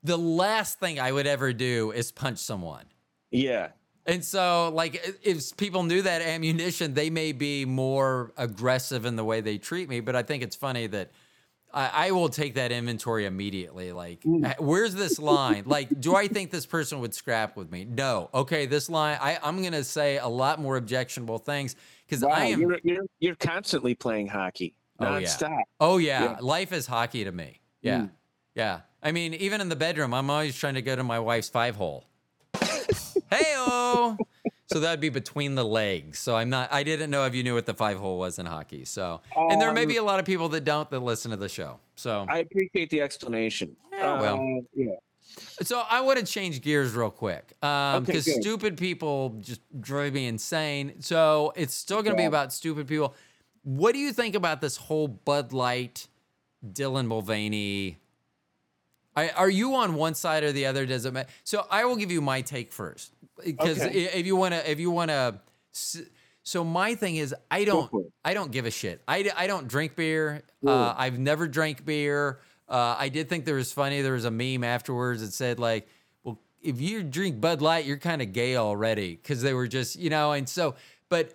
[0.05, 2.85] the last thing I would ever do is punch someone.
[3.33, 3.71] Yeah.
[4.07, 9.25] And so, like, if people knew that ammunition, they may be more aggressive in the
[9.25, 10.01] way they treat me.
[10.01, 11.11] But I think it's funny that
[11.75, 13.93] I, I will take that inventory immediately.
[13.93, 15.65] Like, h- where's this line?
[15.67, 17.85] Like, do I think this person would scrap with me?
[17.85, 18.29] No.
[18.35, 21.75] Okay, this line, I, I'm going to say a lot more objectionable things
[22.07, 22.61] because Wow, I am.
[22.61, 25.27] you're, you're you're constantly playing hockey Oh, yeah.
[25.29, 25.61] nonstop.
[25.81, 26.23] Oh yeah.
[26.25, 26.37] Yeah.
[26.41, 27.61] life is hockey to me.
[27.81, 28.11] Yeah, Mm.
[28.55, 28.81] yeah.
[29.03, 31.75] I mean, even in the bedroom, I'm always trying to go to my wife's five
[31.77, 32.05] hole.
[33.31, 33.55] hey
[34.67, 36.19] So that'd be between the legs.
[36.19, 36.73] So I'm not.
[36.73, 38.85] I didn't know if you knew what the five hole was in hockey.
[38.85, 41.37] So, and there may Um, be a lot of people that don't that listen to
[41.37, 41.79] the show.
[41.97, 43.77] So, I appreciate the explanation.
[43.93, 44.37] Yeah, well.
[44.37, 44.95] Uh, yeah.
[45.63, 50.27] so I want to change gears real quick because Okay, stupid people just drive me
[50.27, 51.01] insane.
[51.01, 53.15] So it's still going to be about stupid people.
[53.65, 56.09] What do you think about this whole Bud Light,
[56.67, 57.99] Dylan Mulvaney?
[59.15, 60.87] I, are you on one side or the other?
[60.87, 61.29] Does it matter?
[61.45, 63.13] So I will give you my take first
[63.45, 64.05] because Okay.
[64.05, 65.41] if you want to, if you want to.
[66.45, 67.91] So my thing is, I don't.
[68.25, 69.03] I don't give a shit.
[69.07, 70.43] I, I don't drink beer.
[70.67, 72.41] Uh, I've never drank beer.
[72.69, 74.01] Uh, I did think there was funny.
[74.03, 75.89] There was a meme afterwards that said like,
[76.25, 79.97] well, if you drink Bud Light, you're kind of gay already because they were just,
[79.97, 80.75] you know, and so,
[81.09, 81.35] but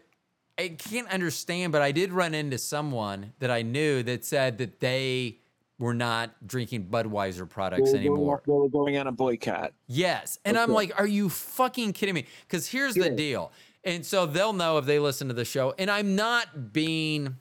[0.58, 1.72] I can't understand.
[1.72, 5.38] But I did run into someone that I knew that said that they
[5.80, 8.42] were not drinking Budweiser products They were anymore.
[8.46, 9.74] They were going on a boycott.
[9.88, 10.40] Yes.
[10.44, 12.26] And I'm like, are you fucking kidding me?
[12.42, 13.52] Because here's the deal.
[13.84, 15.74] And so they'll know if they listen to the show.
[15.78, 17.38] And I'm not being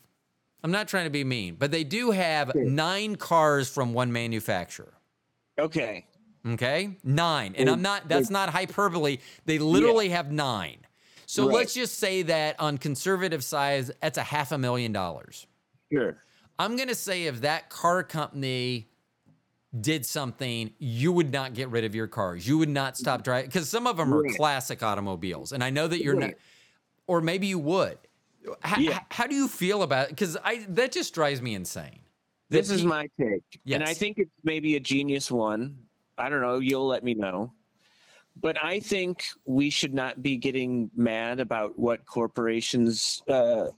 [0.62, 4.95] I'm not trying to be mean, but they do have nine cars from one manufacturer.
[5.59, 6.07] Okay.
[6.45, 8.09] Okay, nine, and They- I'm not.
[8.09, 9.18] That's not hyperbole.
[9.47, 10.78] They literally have nine.
[11.26, 11.57] So Right.
[11.57, 15.47] let's just say that on conservative size, that's a half a million dollars.
[15.93, 16.16] Sure.
[16.59, 18.89] I'm going to say if that car company
[19.81, 22.47] did something, you would not get rid of your cars.
[22.49, 24.37] You would not stop driving because some of them are Right.
[24.37, 26.35] classic automobiles, and I know that you're not,
[27.07, 27.99] or maybe you would.
[28.65, 29.01] H- Yeah.
[29.11, 30.11] how do you feel about it?
[30.11, 31.99] Because I that just drives me insane.
[32.49, 33.43] That This is pe- my take.
[33.67, 35.77] And I think it's maybe a genius one.
[36.17, 36.61] I don't know.
[36.61, 37.53] You'll let me know.
[38.41, 43.69] But I think we should not be getting mad about what corporations, uh,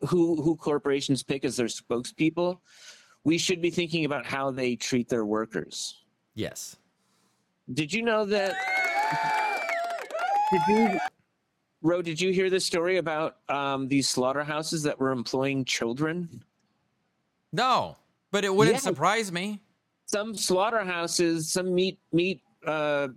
[0.00, 2.58] who who corporations pick as their spokespeople.
[3.24, 6.02] We should be thinking about how they treat their workers.
[6.34, 6.76] yes.
[7.72, 8.54] Did you know that?
[10.52, 10.98] Did you,
[11.82, 12.00] Ro?
[12.02, 16.44] Did you hear this story about um, these slaughterhouses that were employing children?
[17.52, 17.96] No,
[18.30, 18.80] but it wouldn't Yeah.
[18.80, 19.60] surprise me.
[20.06, 23.08] some slaughterhouses, some meat meat uh,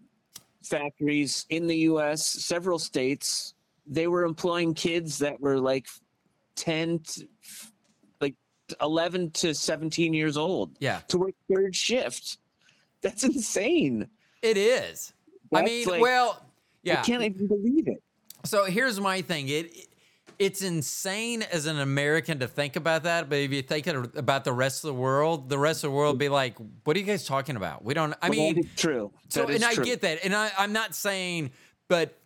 [0.64, 3.54] factories in the U.S., several states,
[3.86, 5.86] they were employing kids that were like
[6.60, 7.28] ten, to,
[8.22, 8.36] like
[8.82, 12.38] eleven to seventeen years old Yeah, to work third shift.
[13.02, 14.10] That's insane.
[14.42, 15.14] it is.
[15.54, 16.46] I mean, like- well,
[16.84, 17.00] yeah.
[17.00, 18.04] I can't even believe it.
[18.46, 19.48] So here's my thing.
[19.50, 19.88] It
[20.38, 24.46] it's insane as an American to think about that, but if you think it- about
[24.46, 27.06] the rest of the world, the rest of the world be like, "What are you
[27.06, 27.84] guys talking about?
[27.84, 29.12] We don't." I mean, true.
[29.30, 31.52] so That and I get that, and I, I'm not saying,
[31.90, 32.18] but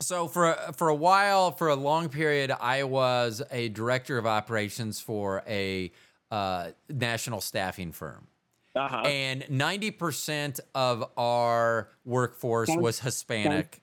[0.00, 4.26] so for a, for a while, for a long period, I was a director of
[4.26, 5.90] operations for a
[6.30, 8.26] uh, national staffing firm.
[8.74, 8.98] Uh-huh.
[9.06, 13.80] And 90% of our workforce Sounds- was Hispanic.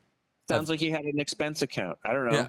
[0.47, 1.97] Sounds like you had an expense account.
[2.05, 2.47] I don't know.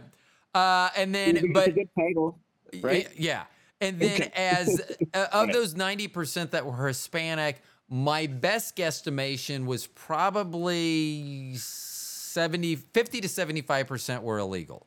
[0.54, 0.60] Yeah.
[0.60, 2.38] Uh, and then, but title,
[2.80, 3.08] right?
[3.16, 3.44] Yeah.
[3.80, 4.30] And then Okay.
[4.34, 4.80] as
[5.14, 11.54] uh, of those 90% that were Hispanic, my best guesstimation was probably
[12.34, 14.86] 70 50 to 75% were illegal.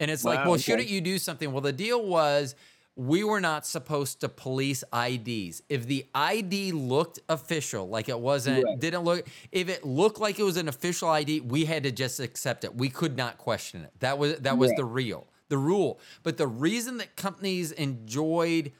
[0.00, 0.62] And it's like, well, okay.
[0.62, 1.52] shouldn't you do something?
[1.52, 2.54] Well, the deal was
[2.96, 5.62] we were not supposed to police IDs.
[5.68, 8.80] If the ID looked official, like it wasn't, Right.
[8.80, 12.20] didn't look, if it looked like it was an official ID, we had to just
[12.20, 12.74] accept it.
[12.74, 13.92] We could not question it.
[14.00, 14.78] That was that was Right.
[14.78, 16.00] the real, the rule.
[16.22, 18.72] But the reason that companies enjoyed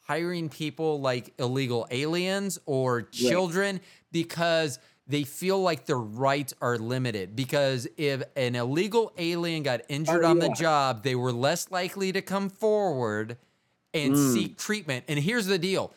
[0.00, 7.34] hiring people like illegal aliens or children because they feel like their rights are limited
[7.34, 12.12] because if an illegal alien got injured Oh, on the job they were less likely
[12.12, 13.36] to come forward
[13.94, 14.32] and Mm.
[14.32, 15.04] seek treatment.
[15.08, 15.92] And here's the deal.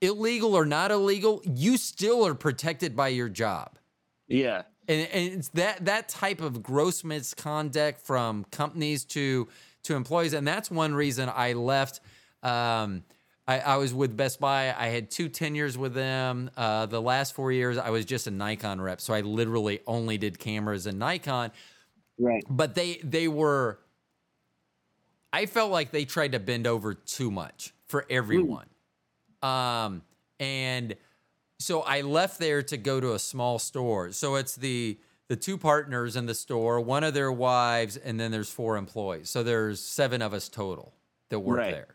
[0.00, 3.78] Illegal or not illegal you still are protected by your job.
[4.26, 4.62] Yeah.
[4.88, 9.46] and, and it's that that type of gross misconduct from companies to
[9.84, 10.32] to employees.
[10.32, 12.00] And that's one reason i left
[12.42, 13.04] um,
[13.52, 14.74] I, I was with best buy.
[14.76, 16.50] I had two tenures with them.
[16.56, 19.00] Uh, the last four years i was just a nikon rep.
[19.00, 21.50] So i literally only did cameras and nikon.
[22.18, 22.44] Right.
[22.48, 23.78] but they they were
[25.32, 28.66] i felt like they tried to bend over too much for everyone.
[29.42, 30.02] Um
[30.38, 30.94] and
[31.58, 34.12] so i left there to go to a small store.
[34.12, 34.98] So it's the
[35.28, 39.30] the two partners in the store one of their wives and then there's four employees.
[39.30, 40.92] So there's seven of us total
[41.30, 41.72] that work Right.
[41.72, 41.94] there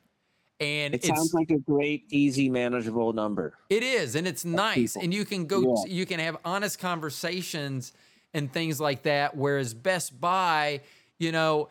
[0.59, 3.53] and It sounds like a great, easy, manageable number.
[3.69, 5.03] it is, and it's nice, people.
[5.03, 5.93] and you can go, Yeah.
[5.93, 7.93] you can have honest conversations
[8.33, 9.35] and things like that.
[9.37, 10.81] Whereas Best Buy,
[11.19, 11.69] you know,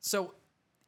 [0.00, 0.34] so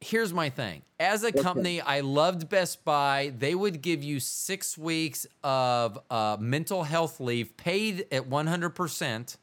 [0.01, 3.31] here's my thing: as a company, I loved Best Buy.
[3.37, 9.37] They would give you six weeks of uh, mental health leave, paid at 100 percent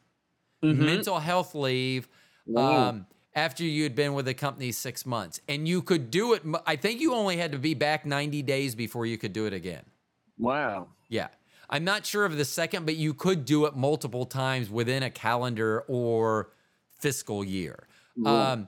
[0.61, 2.07] mental health leave.
[2.45, 2.89] Wow.
[2.89, 6.43] Um, after you had been with the company six months, and you could do it.
[6.65, 9.53] I think you only had to be back 90 days before you could do it
[9.53, 9.83] again.
[10.37, 10.87] Wow.
[11.09, 11.27] Yeah.
[11.69, 15.09] I'm not sure of the second, but you could do it multiple times within a
[15.09, 16.51] calendar or
[16.99, 17.87] fiscal year.
[18.25, 18.67] Um,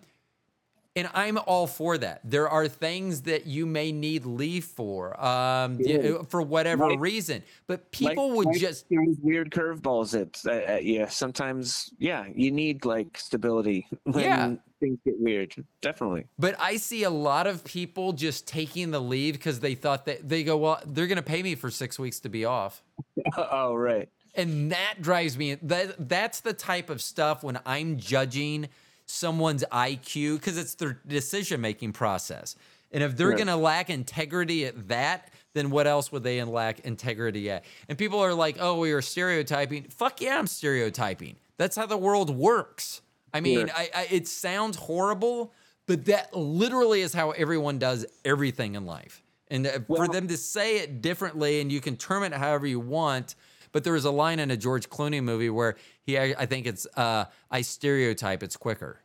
[0.95, 2.21] and I'm all for that.
[2.23, 6.21] There are things that you may need leave for, um, Yeah.
[6.29, 7.43] for whatever Like- reason.
[7.67, 10.15] But people Life- would life just, weird curveballs
[10.47, 11.05] at, you.
[11.09, 14.55] Sometimes, yeah, you need like stability when Yeah.
[14.79, 15.53] things get weird.
[15.81, 16.25] Definitely.
[16.39, 20.27] but I see a lot of people just taking the leave because they thought that
[20.29, 22.81] they go, well, they're going to pay me for six weeks to be off.
[23.37, 24.07] oh, right.
[24.37, 28.67] and that drives me that that's the type of stuff when i'm judging
[29.05, 32.55] someone's iq because it's their decision making process
[32.91, 33.35] and if they're Sure.
[33.37, 37.97] going to lack integrity at that then what else would they lack integrity at and
[37.97, 42.29] people are like oh we are stereotyping fuck yeah i'm stereotyping that's how the world
[42.29, 43.01] works
[43.33, 43.75] i mean Sure.
[43.75, 45.53] I, I it sounds horrible
[45.87, 49.21] But that literally is how everyone does everything in life.
[49.49, 52.79] And uh, for them to say it differently, and you can term it however you
[52.79, 53.35] want.
[53.75, 56.87] But there was a line in a George Clooney movie where he, I think it's,
[56.95, 59.01] uh, I stereotype, it's quicker.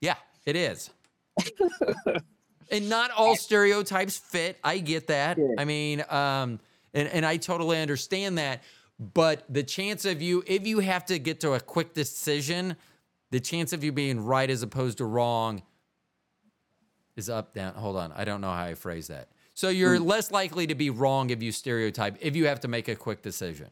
[0.00, 0.90] Yeah, it is.
[2.72, 4.58] and not all stereotypes fit.
[4.64, 5.36] I get that.
[5.36, 5.54] Sure.
[5.56, 6.58] I mean, um,
[6.92, 8.64] and, and I totally understand that.
[8.98, 12.74] But the chance of you, if you have to get to a quick decision,
[13.30, 15.62] the chance of you being right as opposed to wrong
[17.14, 17.74] is up, down.
[17.74, 18.10] Hold on.
[18.10, 19.28] I don't know how I phrase that.
[19.54, 22.88] So you're less likely to be wrong if you stereotype, if you have to make
[22.88, 23.68] a quick decision.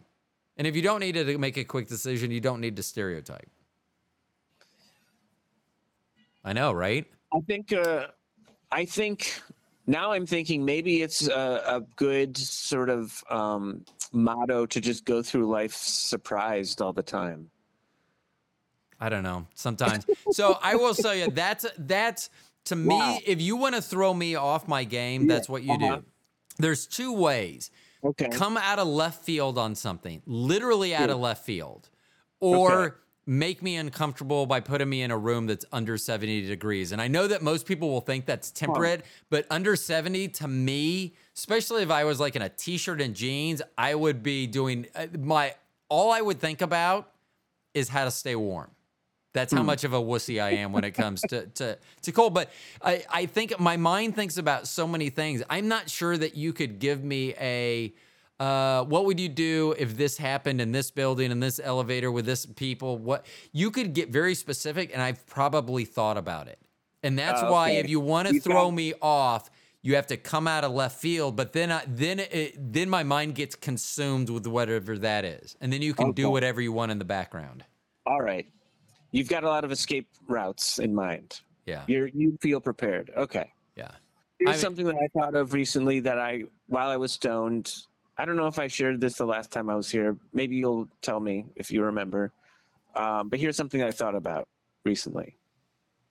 [0.56, 3.48] And if you don't need to make a quick decision, you don't need to stereotype.
[6.44, 7.06] I know, right?
[7.32, 8.08] I think uh,
[8.70, 9.40] I think
[9.86, 15.22] now I'm thinking maybe it's a, a good sort of um, motto to just go
[15.22, 17.50] through life surprised all the time.
[19.00, 19.46] I don't know.
[19.54, 20.04] Sometimes.
[20.30, 22.30] so I will tell you that's that's
[22.66, 22.94] to me.
[22.94, 23.18] Wow.
[23.26, 25.96] If you want to throw me off my game, that's what you uh-huh.
[25.96, 26.04] do.
[26.58, 27.70] There's two ways.
[28.02, 28.28] Okay.
[28.28, 31.88] Come out of left field on something, literally out of left field,
[32.40, 32.96] or Okay.
[33.26, 36.92] make me uncomfortable by putting me in a room that's under 70 degrees.
[36.92, 41.14] And I know that most people will think that's temperate, but under 70 to me,
[41.36, 45.06] especially if I was like in a t-shirt and jeans, I would be doing uh,
[45.18, 45.54] my
[45.88, 47.12] all I would think about
[47.74, 48.70] is how to stay warm.
[49.32, 52.34] That's how much of a wussy I am when it comes to, to, to cold.
[52.34, 52.50] But
[52.82, 55.42] I, I think my mind thinks about so many things.
[55.48, 57.94] I'm not sure that you could give me a,
[58.40, 62.26] uh, what would you do if this happened in this building, in this elevator with
[62.26, 62.98] this people?
[62.98, 66.58] What you could get very specific, and I've probably thought about it.
[67.02, 67.78] And that's Uh, why okay.
[67.78, 69.48] if you want to throw found- me off,
[69.82, 71.36] you have to come out of left field.
[71.36, 75.72] But then, I, then, it, then my mind gets consumed with whatever that is, and
[75.72, 77.64] then you can do whatever you want in the background.
[78.06, 78.46] All right.
[79.12, 81.40] You've got a lot of escape routes in mind.
[81.66, 83.10] Yeah, You're you feel prepared.
[83.16, 83.52] Okay.
[83.76, 83.90] yeah.
[84.38, 87.74] Here's I mean- something that I thought of recently that I while I was stoned.
[88.18, 90.16] I don't know if I shared this the last time I was here.
[90.34, 92.32] Maybe you'll tell me if you remember.
[92.94, 94.46] Um, but here's something I thought about
[94.84, 95.36] recently.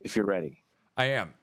[0.02, 0.64] If you're ready.
[0.98, 1.34] I am.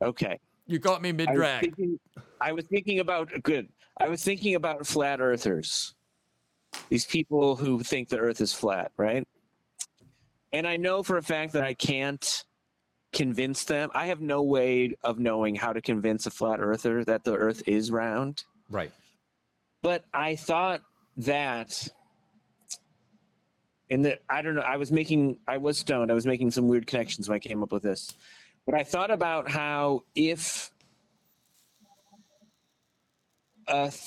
[0.00, 0.38] Okay.
[0.66, 1.60] You caught me mid I drag.
[1.62, 1.98] thinking,
[2.40, 3.68] I was thinking about good.
[3.98, 5.94] I was thinking about flat earthers.
[6.88, 9.26] These people who think the earth is flat, right?
[10.56, 12.44] And I know for a fact that I can't
[13.12, 13.90] convince them.
[13.94, 17.62] I have no way of knowing how to convince a flat earther that the earth
[17.66, 18.42] is round.
[18.70, 18.90] Right.
[19.82, 20.80] But I thought
[21.18, 21.86] that
[23.90, 26.10] in the I don't know, I was making I was stoned.
[26.10, 28.14] I was making some weird connections when I came up with this.
[28.64, 30.70] But I thought about how if
[33.68, 34.00] a th-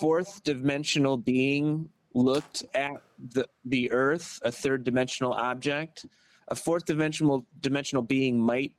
[0.00, 3.02] fourth dimensional being looked at
[3.32, 6.06] the the earth, a third dimensional object,
[6.48, 8.72] a fourth dimensional dimensional being might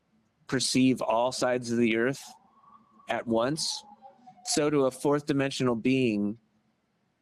[0.47, 2.21] perceive all sides of the earth
[3.09, 3.84] at once.
[4.45, 6.38] So to a fourth dimensional being,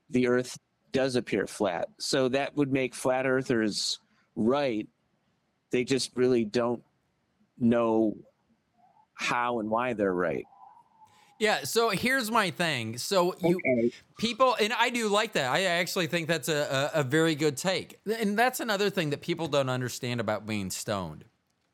[0.09, 0.57] the earth
[0.91, 1.89] does appear flat.
[1.99, 3.99] So that would make flat earthers
[4.35, 4.87] right.
[5.71, 6.81] They just really don't
[7.59, 8.17] know
[9.13, 10.45] how and why they're right.
[11.39, 11.63] Yeah.
[11.63, 12.97] So here's my thing.
[12.97, 15.51] So you people, and I do like that.
[15.51, 17.97] I actually think that's a, a, a very good take.
[18.19, 21.25] And that's another thing that people don't understand about being stoned.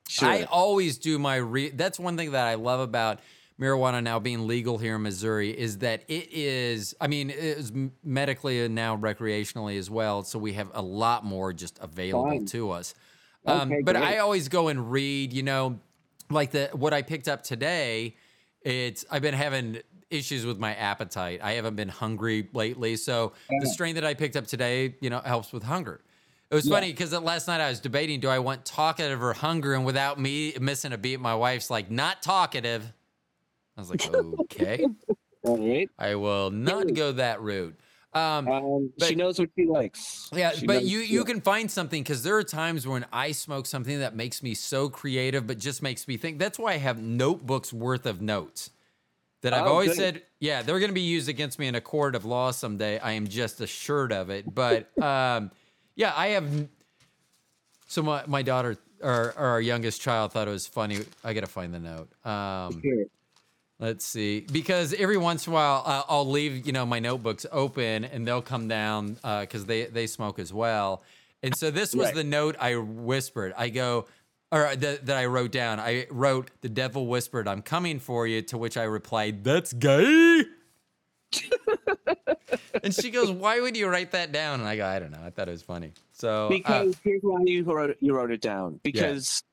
[0.07, 0.29] Sure.
[0.29, 1.71] I always do my re.
[1.71, 3.19] That's one thing that I love about
[3.59, 6.93] marijuana now being legal here in Missouri is that it is.
[7.01, 7.71] I mean, it is
[8.03, 10.21] medically and now recreationally as well.
[10.23, 12.45] So we have a lot more just available Fine.
[12.47, 12.93] to us.
[13.47, 14.05] Um, Okay, but great.
[14.05, 15.33] I always go and read.
[15.33, 15.79] You know,
[16.29, 18.15] like the what I picked up today.
[18.65, 21.39] It's I've been having issues with my appetite.
[21.43, 25.19] I haven't been hungry lately, so the strain that I picked up today, you know,
[25.19, 26.01] helps with hunger.
[26.49, 29.73] It was funny because last night I was debating: do I want talkative or hunger?
[29.73, 32.91] And without me missing a beat, my wife's like, "Not talkative."
[33.77, 34.09] I was like,
[34.41, 34.85] "Okay,
[35.43, 35.89] right.
[35.99, 37.75] I will not go that route."
[38.15, 40.29] Um, Um, But- she knows what she likes.
[40.33, 43.65] yeah, She but you you can find something because there are times when I smoke
[43.65, 46.39] something that makes me so creative, but just makes me think.
[46.39, 48.69] That's why I have notebooks worth of notes
[49.41, 49.97] that I've Oh, always good.
[49.97, 52.99] said, yeah, they're going to be used against me in a court of law someday.
[52.99, 54.45] I am just assured of it.
[54.55, 55.51] But um,
[55.95, 56.67] yeah, I have.
[57.87, 60.99] So my my daughter or, or our youngest child thought it was funny.
[61.23, 62.09] I got to find the note.
[62.25, 62.81] Um.
[63.77, 67.45] Let's see, because every once in a while uh, I'll leave, you know, my notebooks
[67.51, 71.03] open, and they'll come down because they they smoke as well.
[71.43, 72.15] And so this was Right.
[72.15, 73.53] the note I whispered.
[73.57, 74.05] I go,
[74.51, 75.81] or that that I wrote down.
[75.81, 80.43] I wrote, "The devil whispered, I'm coming for you." To which I replied, "That's gay."
[82.81, 85.21] and she goes, "Why would you write that down?" And I go, "I don't know.
[85.23, 88.31] I thought it was funny." So uh, Because here's why you wrote it, you wrote
[88.31, 88.79] it down.
[88.83, 89.43] Because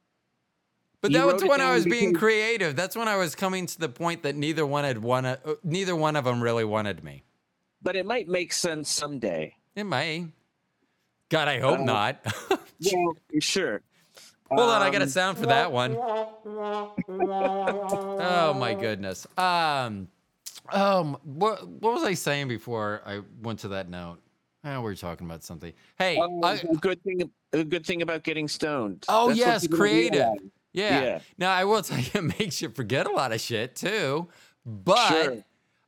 [1.02, 2.76] But that was when I was being because- creative.
[2.76, 5.26] That's when I was coming to the point that neither one had one.
[5.26, 7.24] Uh, neither one of them really wanted me.
[7.82, 9.56] But it might make sense someday.
[9.74, 10.28] It may.
[11.28, 12.24] God, I hope Uh, not.
[12.92, 13.80] Well, sure.
[14.50, 15.96] Hold on, I got a Um, sound for that one.
[15.96, 16.32] Oh
[18.58, 19.24] my goodness.
[19.38, 20.08] Um,
[20.72, 24.18] um, what what was I saying before I went to that note?
[24.64, 25.72] Oh, we are talking about something.
[25.98, 27.30] Hey, Oh, I, a good thing.
[27.52, 29.04] A good thing about getting stoned.
[29.08, 30.26] Oh, That's yes, creative.
[30.72, 31.02] Yeah.
[31.02, 31.18] yeah.
[31.38, 34.28] Now I will tell you, it makes you forget a lot of shit too,
[34.64, 35.08] but.
[35.08, 35.44] Sure.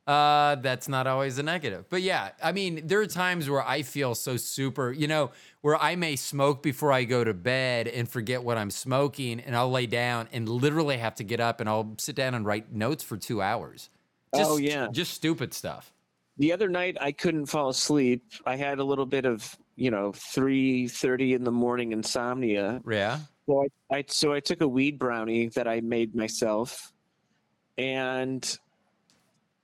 [0.07, 1.85] Uh, that's not always a negative.
[1.89, 5.31] But yeah, I mean, there are times where I feel so super, you know,
[5.61, 9.55] where I may smoke before I go to bed and forget what I'm smoking, and
[9.55, 12.71] I'll lay down and literally have to get up and I'll sit down and write
[12.71, 13.89] notes for two hours.
[14.35, 14.89] Just, Oh, yeah.
[14.91, 15.91] Just stupid stuff.
[16.37, 18.23] The other night I couldn't fall asleep.
[18.45, 22.79] I had a little bit of, you know, three thirty in the morning insomnia.
[22.87, 23.19] Yeah.
[23.47, 26.91] So I, I so I took a weed brownie that I made myself,
[27.77, 28.57] and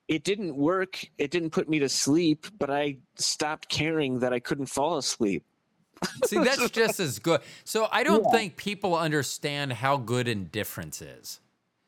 [0.08, 1.04] it didn't work.
[1.18, 5.44] It didn't put me to sleep, but I stopped caring that I couldn't fall asleep.
[6.26, 7.42] See, that's just as good.
[7.64, 11.40] So I don't think people understand how good indifference is.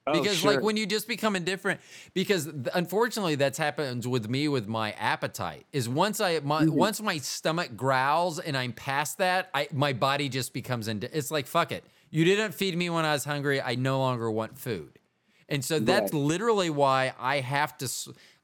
[0.06, 0.56] Oh, because sure.
[0.56, 1.80] like when you just become indifferent
[2.14, 6.76] because unfortunately that's happened with me with my appetite is once i my, Mm-hmm.
[6.76, 11.32] once my stomach growls and i'm past that i my body just becomes indi- it's
[11.32, 14.58] like fuck it you didn't feed me when i was hungry i no longer want
[14.60, 14.99] food
[15.47, 16.20] and so that's Right.
[16.22, 17.89] literally why i have to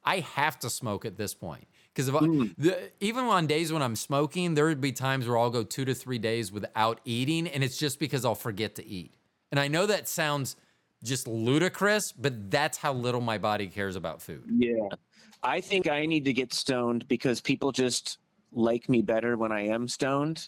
[0.05, 2.55] i have to smoke at this point because if I, Mm.
[2.57, 5.83] the, even on days when i'm smoking there would be times where i'll go two
[5.83, 9.13] to three days without eating and it's just because i'll forget to eat
[9.51, 10.55] and i know that sounds
[11.03, 14.43] just ludicrous, but that's how little my body cares about food.
[14.47, 14.89] yeah,
[15.43, 18.17] I think I need to get stoned because people just
[18.51, 20.47] like me better when I am stoned.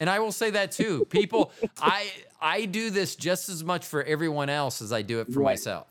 [0.00, 1.04] And I will say that too.
[1.06, 2.10] People, I
[2.40, 5.52] I do this just as much for everyone else as I do it for Right.
[5.52, 5.86] myself.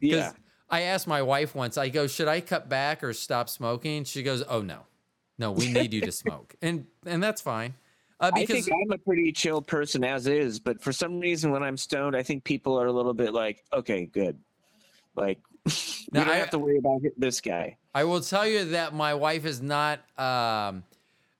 [0.00, 0.32] Yeah.
[0.68, 4.04] I asked my wife once, I go, should I cut back or stop smoking?
[4.04, 4.80] She goes, oh no,
[5.38, 7.74] no, we need you to smoke, and and that's fine.
[8.24, 11.50] Uh, I because think I'm a pretty chill person as is, but for some reason
[11.50, 14.38] when I'm stoned, I think people are a little bit like, okay, good.
[15.14, 15.38] Like,
[16.12, 17.76] Now, don't I- have to worry about this guy.
[17.94, 20.00] I will tell you that my wife is not.
[20.18, 20.84] Um,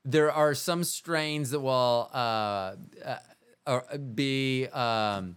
[0.04, 3.18] there are some strains that will uh, uh,
[3.66, 5.36] uh, be um,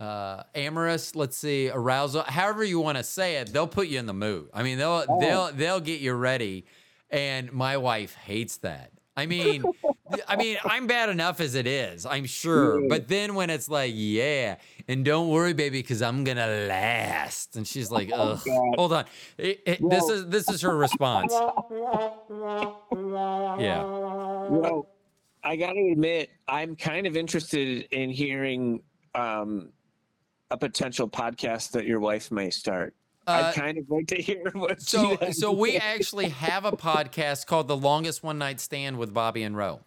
[0.00, 1.14] uh, amorous.
[1.14, 2.22] Let's see, arousal.
[2.22, 4.48] However you want to say it, they'll put you in the mood.
[4.54, 6.64] I mean, they'll they'll they'll get you ready.
[7.10, 8.90] And my wife hates that.
[9.16, 9.62] I mean,
[10.26, 12.88] I mean, I'm bad enough as it is, I'm sure.
[12.88, 14.56] But then when it's like, yeah,
[14.88, 18.40] and don't worry, baby, because I'm gonna last, and she's like, ugh.
[18.44, 18.74] God.
[18.76, 19.04] Hold on,
[19.36, 21.32] It- it- this is this is her response.
[23.60, 23.84] Yeah.
[24.48, 24.86] Well,
[25.44, 28.82] I got to admit, I'm kind of interested in hearing
[29.14, 29.70] um,
[30.50, 32.94] a potential podcast that your wife may start.
[33.26, 37.46] Uh, I'd kind of like to hear what So so we actually have a podcast
[37.46, 39.80] called The Longest One Night Stand with Bobby and Roe.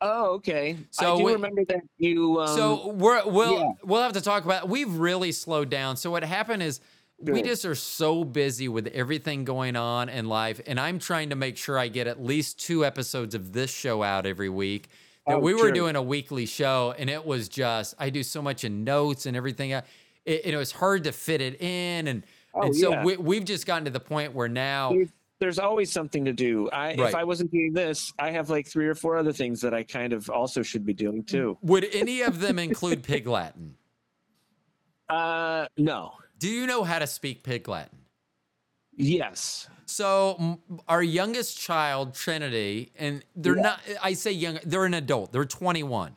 [0.00, 0.76] Oh, okay.
[0.90, 2.40] So I do we- remember that you.
[2.40, 3.68] Um, so we're we'll yeah.
[3.84, 5.96] we'll have to talk about we've really slowed down.
[5.96, 6.80] So what happened is
[7.20, 11.36] we just are so busy with everything going on in life and I'm trying to
[11.36, 14.88] make sure I get at least two episodes of this show out every week.
[15.28, 15.70] That Oh, we were sure.
[15.72, 19.36] doing a weekly show and it was just I do so much in notes and
[19.36, 19.70] everything.
[19.70, 19.84] It,
[20.26, 22.24] it was hard to fit it in and
[22.54, 23.04] Oh, and so yeah.
[23.04, 24.94] we, we've just gotten to the point where now
[25.38, 26.68] there's, always something to do.
[26.70, 27.00] I, Right.
[27.00, 29.82] If I wasn't doing this, I have like three or four other things that I
[29.82, 31.58] kind of also should be doing too.
[31.62, 33.74] would any of them include Pig Latin?
[35.08, 36.12] Uh, no.
[36.38, 37.98] Do you know how to speak Pig Latin?
[38.96, 39.68] Yes.
[39.86, 43.62] So m- our youngest child, Trinity, and they're Yeah.
[43.62, 43.80] not.
[44.02, 44.58] I say young.
[44.64, 45.32] They're an adult.
[45.32, 46.16] They're 21.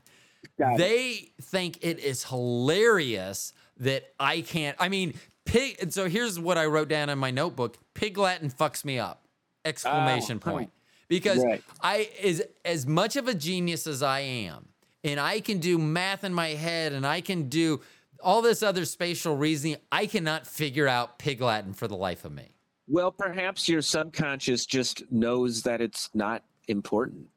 [0.57, 0.77] Got it.
[0.77, 4.75] They think it is hilarious that I can't.
[4.79, 5.13] I mean,
[5.45, 5.77] pig.
[5.81, 9.25] and So here's what I wrote down in my notebook: Pig Latin fucks me up!
[9.63, 10.51] Exclamation Oh, huh.
[10.51, 10.71] point.
[11.07, 11.63] Because Right.
[11.81, 14.69] I is as much of a genius as I am,
[15.03, 17.81] and I can do math in my head, and I can do
[18.23, 19.77] all this other spatial reasoning.
[19.91, 22.49] I cannot figure out Pig Latin for the life of me.
[22.87, 27.27] Well, perhaps your subconscious just knows that it's not important.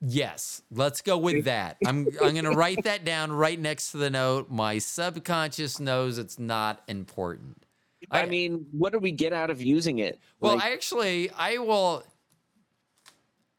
[0.00, 1.76] Yes, let's go with that.
[1.84, 4.50] I'm I'm going to write that down right next to the note.
[4.50, 7.64] My subconscious knows it's not important.
[8.10, 10.18] I, I- mean, what do we get out of using it?
[10.40, 12.02] Well, Like, actually I will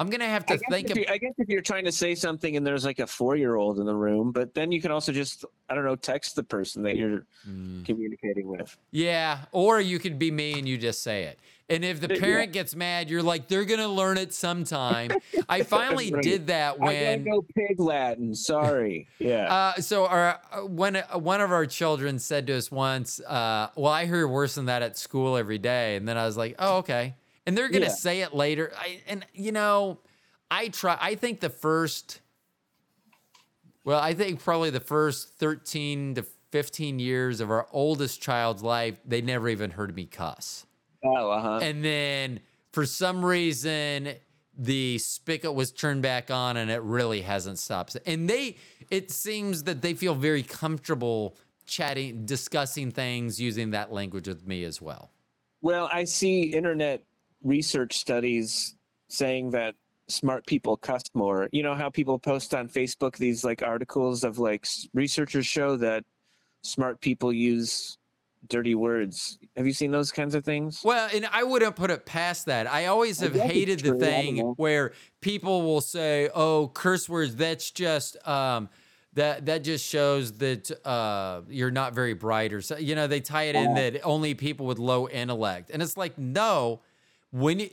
[0.02, 1.86] I'm going to have to I think if of you, I guess if you're trying
[1.86, 4.72] to say something and there's like a four year old in the room, but then
[4.72, 7.86] you can also just, I don't know, text the person that you're Mm.
[7.86, 8.78] communicating with.
[8.92, 11.40] Yeah, or you could be me and you just say it.
[11.70, 12.20] And if the Yeah.
[12.20, 15.12] parent gets mad, you're like, they're gonna learn it sometime.
[15.50, 16.24] I finally Right.
[16.24, 18.36] did that when I gotta go pig Latin.
[18.36, 19.08] Sorry.
[19.20, 19.52] Yeah.
[19.54, 23.70] uh, so our uh, when uh, one of our children said to us once, uh,
[23.76, 26.56] "Well, I hear worse than that at school every day," and then I was like,
[26.60, 27.92] "Oh, okay." And they're gonna Yeah.
[27.92, 28.72] say it later.
[28.78, 30.00] I, and you know,
[30.50, 30.98] I try.
[31.00, 32.22] I think the first,
[33.84, 39.00] well, I think probably the first thirteen to fifteen years of our oldest child's life,
[39.06, 40.66] they never even heard me cuss.
[41.04, 41.60] oh, uh huh.
[41.62, 44.14] And then for some reason,
[44.58, 47.98] the spigot was turned back on and it really hasn't stopped.
[48.06, 48.58] And they,
[48.90, 51.36] it seems that they feel very comfortable
[51.66, 55.10] chatting, discussing things using that language with me as well.
[55.62, 57.04] Well, I see internet
[57.44, 58.76] research studies
[59.10, 59.76] saying that
[60.08, 61.48] smart people cuss more.
[61.52, 66.04] You know how people post on Facebook these like articles of like researchers show that
[66.64, 67.98] smart people use
[68.48, 69.38] dirty words.
[69.56, 70.82] Have you seen those kinds of things?
[70.84, 72.68] Well, and I wouldn't put it past that.
[72.68, 73.96] I always have it's hated the.
[73.96, 78.70] I thing where people will say, "Oh, curse words." That's just um,
[79.14, 82.78] that that just shows that uh, you're not very bright, or so.
[82.78, 83.76] You know, they tie it in Uh-huh.
[83.76, 86.82] that only people with low intellect, and it's like, no.
[87.32, 87.70] When you,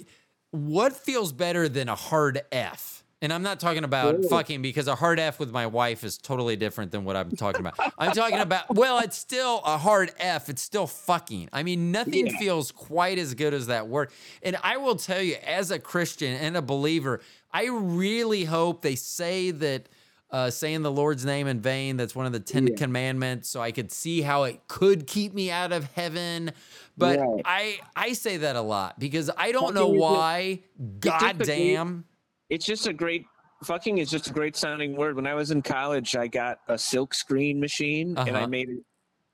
[0.50, 3.04] what feels better than a hard F?
[3.20, 6.54] And I'm not talking about fucking because a hard F with my wife is totally
[6.54, 7.74] different than what I'm talking about.
[7.98, 10.48] I'm talking about, well, it's still a hard F.
[10.48, 11.48] It's still fucking.
[11.52, 12.38] I mean, nothing Yeah.
[12.38, 14.10] feels quite as good as that word.
[14.40, 17.20] And I will tell you, as a Christian and a believer,
[17.52, 19.88] I really hope they say that
[20.30, 22.76] uh, saying the Lord's name in vain, that's one of the Ten Yeah.
[22.76, 26.52] Commandments, so I could see how it could keep me out of heaven.
[26.98, 27.20] But.
[27.44, 30.60] I I say that a lot because I don't Fucking know why.
[30.78, 32.04] just God great- damn.
[32.50, 33.24] It's just a great
[33.64, 35.16] fucking is just a great sounding word.
[35.16, 38.48] When I was in college, I got a silk screen machine and I Uh-huh.
[38.48, 38.78] made it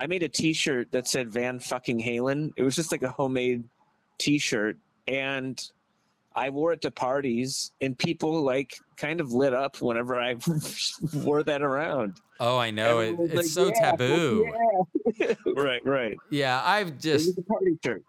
[0.01, 2.53] I made a t-shirt that said Van fucking Halen.
[2.57, 3.63] It was just like a homemade
[4.19, 5.63] t-shirt and
[6.35, 10.35] I wore it to parties and people like kind of lit up whenever I
[11.15, 12.21] wore that around.
[12.41, 12.99] Oh, I know.
[13.01, 14.53] It, it's like, so "Yeah, taboo.
[15.19, 16.19] yeah." right, right.
[16.31, 18.03] Yeah, I've just party shirt.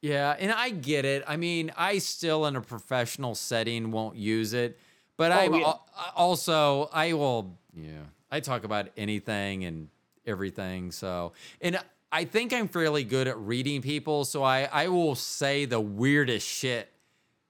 [0.00, 1.24] Yeah, and I get it.
[1.26, 4.78] I mean, I still in a professional setting won't use it,
[5.16, 5.60] but Oh, I'm yeah.
[5.64, 7.58] al- also I will.
[7.74, 9.88] Yeah, I talk about anything and
[10.26, 10.92] everything.
[10.92, 11.78] So, and
[12.12, 14.24] I think I'm fairly good at reading people.
[14.24, 16.88] So I I will say the weirdest shit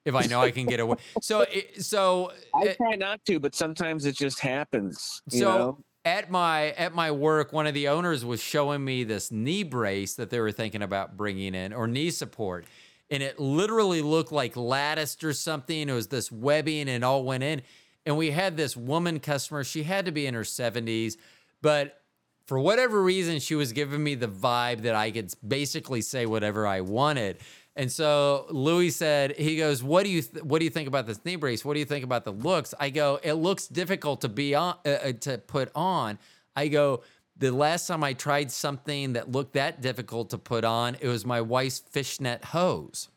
[0.05, 0.97] if I know I can get away.
[1.21, 5.21] So it, so I try not to, but sometimes it just happens.
[5.31, 5.77] You so know?
[6.05, 10.13] at my at my work, one of the owners was showing me this knee brace
[10.15, 12.65] that they were thinking about bringing in, or knee support,
[13.09, 15.89] and it literally looked like latticed or something.
[15.89, 17.61] It was this webbing, and it all went in.
[18.05, 19.63] And we had this woman customer.
[19.63, 21.17] She had to be in her seventies,
[21.61, 22.01] but
[22.45, 26.67] for whatever reason, she was giving me the vibe that I could basically say whatever
[26.67, 27.37] I wanted.
[27.75, 31.05] And so Louis said, he goes, "What do you th- what do you think about
[31.07, 31.65] this knee brace?
[31.65, 34.77] What do you think about the looks?" I go, "It looks difficult to be on
[34.85, 36.17] uh, uh, to put on."
[36.55, 37.03] I go,
[37.35, 41.25] "The last time I tried something that looked that difficult to put on, it was
[41.25, 43.09] my wife's fishnet hose."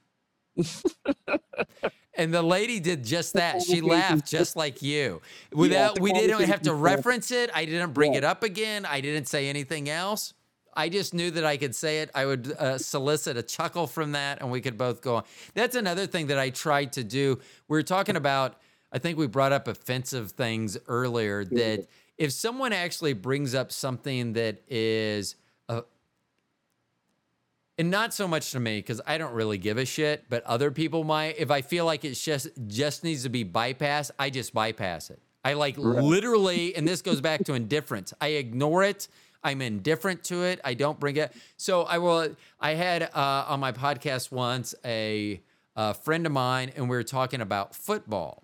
[2.19, 3.63] And the lady did just that.
[3.63, 5.23] She laughed just like you.
[5.53, 7.49] Without we didn't have to reference it.
[7.55, 8.85] I didn't bring it up again.
[8.85, 10.35] I didn't say anything else.
[10.79, 12.11] I just knew that I could say it.
[12.15, 15.25] I would uh, solicit a chuckle from that, and we could both go on.
[15.55, 17.41] That's another thing that I tried to do.
[17.67, 18.55] We were talking about.
[18.93, 21.45] I think we brought up offensive things earlier.
[21.45, 25.35] That if someone actually brings up something that is
[25.69, 25.83] uh,
[27.77, 30.71] and not so much to me because I don't really give a shit, but other
[30.71, 31.39] people might.
[31.39, 35.21] If I feel like it just just needs to be bypassed, I just bypass it.
[35.45, 38.15] I like literally, and this goes back to indifference.
[38.21, 39.09] I ignore it.
[39.45, 40.61] I'm indifferent to it.
[40.65, 41.33] I don't bring it.
[41.57, 42.35] So I will.
[42.61, 45.41] I had uh, on my podcast once a,
[45.77, 48.43] a friend of mine, and we were talking about football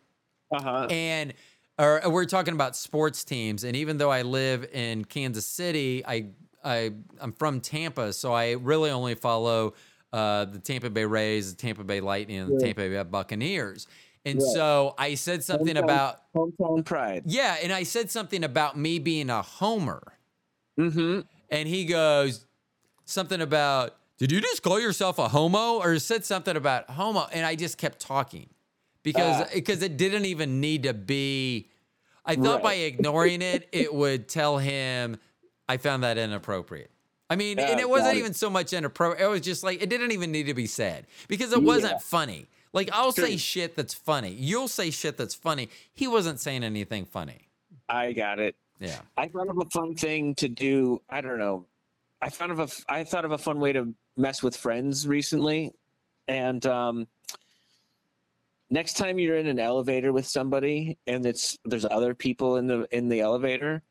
[0.52, 0.86] Uh-huh.
[0.90, 1.34] and
[1.78, 6.26] or we're talking about sports teams and even though i live in kansas city i
[6.64, 9.74] i i'm from tampa so i really only follow
[10.12, 13.88] uh, the tampa bay rays the tampa bay lightning and the tampa bay buccaneers
[14.24, 14.52] and Right.
[14.54, 17.24] so i said something Hometown- about hometown pride.
[17.26, 20.13] yeah and i said something about me being a homer
[20.78, 21.20] Mm-hmm.
[21.50, 22.46] and he goes
[23.04, 25.78] something about did you just call yourself a homo?
[25.80, 28.48] Or said something about homo and i just kept talking
[29.02, 29.48] because Ah.
[29.54, 31.68] because it didn't even need to be.
[32.24, 35.18] I thought by ignoring it it would tell him
[35.68, 36.90] i found that inappropriate.
[37.30, 39.88] I mean and Ah, it wasn't even so much inappropriate it was just like it
[39.90, 41.98] didn't even need to be said because it wasn't Yeah.
[41.98, 42.46] funny.
[42.72, 44.30] Like i'll say shit that's funny.
[44.32, 45.68] You'll say shit that's funny.
[45.92, 47.48] He wasn't saying anything funny.
[47.88, 48.56] I got it.
[48.78, 51.00] Yeah I thought of a fun thing to do.
[51.08, 51.66] I don't know.
[52.20, 52.68] I thought of a.
[52.88, 55.72] I thought of a fun way to mess with friends recently.
[56.26, 57.06] And um,
[58.70, 62.86] next time you're in an elevator with somebody and it's there's other people in the
[62.90, 63.82] in the elevator,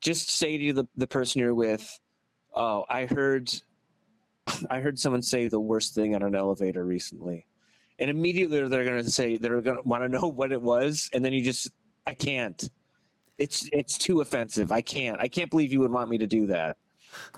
[0.00, 1.98] just say to the, the person you're with,
[2.54, 3.50] "Oh, I heard
[4.70, 7.46] I heard someone say the worst thing on an elevator recently."
[8.00, 11.10] And immediately they're going to say they're going to want to know what it was
[11.12, 11.70] and then you just
[12.06, 12.68] I can't.
[13.38, 14.72] It's it's too offensive.
[14.72, 15.20] I can't.
[15.20, 16.76] I can't believe you would want me to do that.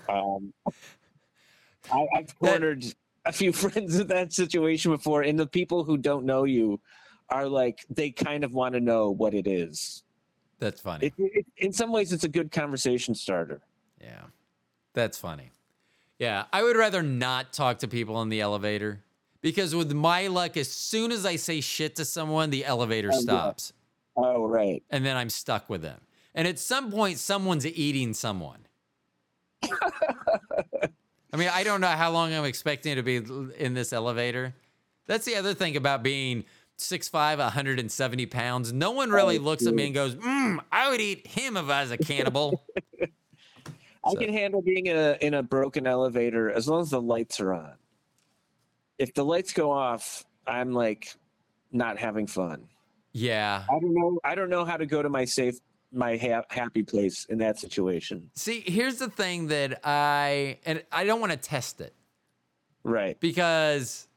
[0.09, 0.53] Um,
[1.91, 2.83] I, I've cornered
[3.25, 6.79] a few friends in that situation before, and the people who don't know you
[7.29, 10.03] are like they kind of want to know what it is.
[10.59, 11.07] That's funny.
[11.07, 13.61] It, it, in some ways, it's a good conversation starter.
[13.99, 14.23] yeah.
[14.93, 15.51] That's funny.
[16.19, 16.43] Yeah.
[16.51, 18.99] I would rather not talk to people in the elevator
[19.41, 23.21] because with my luck, as soon as I say shit to someone, the elevator Oh,
[23.25, 23.53] yeah.
[24.23, 24.83] Oh, right.
[24.89, 25.99] and then I'm stuck with them.
[26.35, 28.59] And at some point, someone's eating someone.
[31.33, 33.17] I mean, I don't know how long I'm expecting to be
[33.57, 34.53] in this elevator.
[35.07, 36.43] That's the other thing about being
[36.77, 38.73] 6'5, 170 pounds.
[38.73, 41.69] No one really Oh, looks at me and goes, mm, I would eat him if
[41.69, 42.63] I was a cannibal.
[44.03, 47.01] I So- can handle being in a in a broken elevator as long as the
[47.01, 47.73] lights are on.
[48.97, 51.13] If the lights go off, I'm like
[51.71, 52.67] not having fun.
[53.13, 53.63] Yeah.
[53.69, 54.19] I don't know.
[54.23, 55.55] I don't know how to go to my safe,
[55.91, 58.29] my ha- happy place in that situation.
[58.35, 61.93] See, here's the thing that I, and I don't want to test it.
[62.83, 63.19] Right.
[63.19, 64.07] because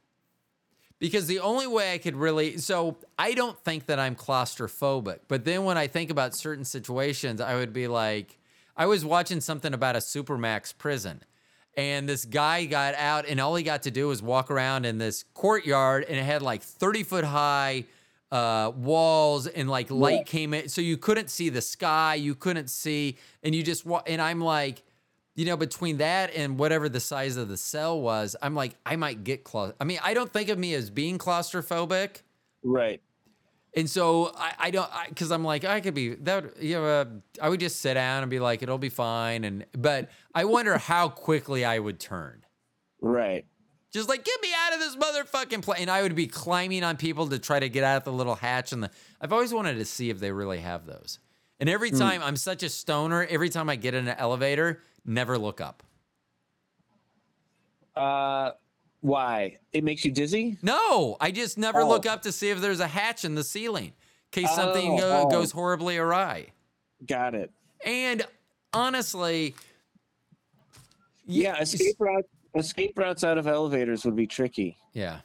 [0.98, 5.44] because the only way I could really so I don't think that I'm claustrophobic, but
[5.44, 8.38] then when I think about certain situations, I would be like
[8.74, 11.22] I was watching something about a supermax prison.
[11.76, 14.98] And this guy got out, and all he got to do was walk around in
[14.98, 17.84] this courtyard, and it had like 30 foot high
[18.34, 20.68] uh, walls, and like light came in.
[20.68, 24.40] So you couldn't see the sky, you couldn't see, and you just, wa- and I'm
[24.40, 24.82] like,
[25.36, 28.96] you know, between that and whatever the size of the cell was, I'm like, I
[28.96, 29.74] might get claust.
[29.80, 32.22] I mean, I don't think of me as being claustrophobic.
[32.64, 33.00] Right.
[33.76, 36.60] And so I, I don't, because I'm like, I could be that.
[36.62, 37.04] You know, uh,
[37.42, 39.44] I would just sit down and be like, it'll be fine.
[39.44, 42.44] And but I wonder how quickly I would turn.
[43.00, 43.46] Right.
[43.94, 45.82] Just like get me out of this motherfucking plane.
[45.82, 48.34] And I would be climbing on people to try to get out of the little
[48.34, 48.72] hatch.
[48.72, 48.90] And the
[49.20, 51.20] I've always wanted to see if they really have those.
[51.60, 55.38] And every time I'm such a stoner, every time I get in an elevator, never
[55.38, 55.84] look up.
[57.94, 58.50] Uh,
[59.00, 59.58] why?
[59.72, 60.58] It makes you dizzy?
[60.60, 61.88] No, I just never Oh.
[61.88, 63.92] look up to see if there's a hatch in the ceiling
[64.32, 65.30] in case something Oh, go, oh.
[65.30, 66.48] goes horribly awry.
[67.06, 67.52] Got it.
[67.84, 68.26] And
[68.72, 69.54] honestly,
[71.26, 72.28] Yeah, escape routes.
[72.54, 74.76] Escape routes out of elevators would be tricky.
[74.92, 75.20] Yeah.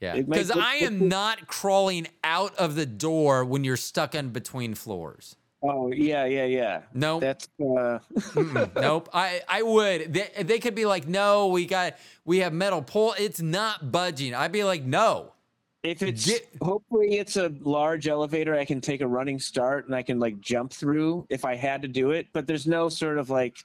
[0.00, 0.20] Yeah.
[0.22, 5.36] Because I am not crawling out of the door when you're stuck in between floors.
[5.60, 6.82] Oh yeah, yeah, yeah.
[6.94, 7.98] No, That's uh,
[8.76, 9.08] nope.
[9.12, 10.12] I, I would.
[10.12, 13.14] They, they could be like, no, we got, we have metal pole.
[13.18, 14.34] It's not budging.
[14.34, 15.32] I'd be like, no.
[15.82, 19.96] if it's Get- hopefully it's a large elevator I can take a running start and
[19.96, 22.28] I can like jump through if I had to do it.
[22.32, 23.58] But there's no sort of like.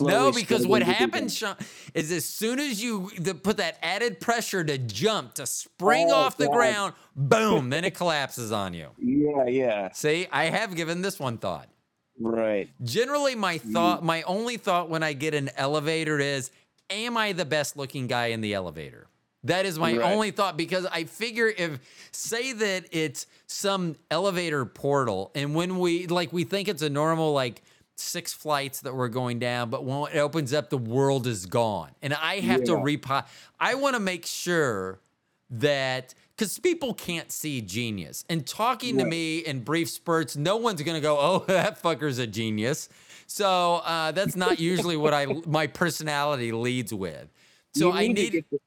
[0.00, 1.36] No, because what struggling to do happens.
[1.36, 1.56] Shawn,
[1.92, 6.14] is as soon as you the, put that added pressure to jump, to spring Oh,
[6.14, 6.54] off the God.
[6.54, 8.88] ground, boom, then it collapses on you.
[8.98, 11.68] Yeah, yeah, See, I have given this one thought.
[12.18, 12.68] right.
[12.82, 16.50] Generally, my thought, my only thought when I get an elevator is,
[16.88, 19.06] am I the best looking guy in the elevator?
[19.42, 20.10] That is my Right.
[20.12, 21.78] only thought because I figure if,
[22.10, 27.34] say that it's some elevator portal, and when we, like, we think it's a normal,
[27.34, 27.62] like,
[27.96, 31.90] six flights that we're going down, but when it opens up, the world is gone.
[32.02, 32.78] And I have to Yeah.
[32.78, 33.24] repo,
[33.60, 35.00] I want to make sure
[35.50, 38.24] that because people can't see genius.
[38.28, 42.26] And talking to me in brief spurts, no one's gonna go, "Oh, that fucker's a
[42.26, 42.88] genius."
[43.26, 47.28] So uh, that's not usually what I my personality leads with.
[47.74, 48.60] So You I need, the-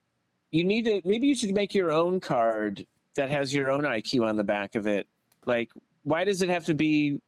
[0.51, 2.85] you need to maybe you should make your own card
[3.15, 5.07] that has your own IQ on the back of it.
[5.45, 5.69] Like,
[6.03, 7.19] why does it have to be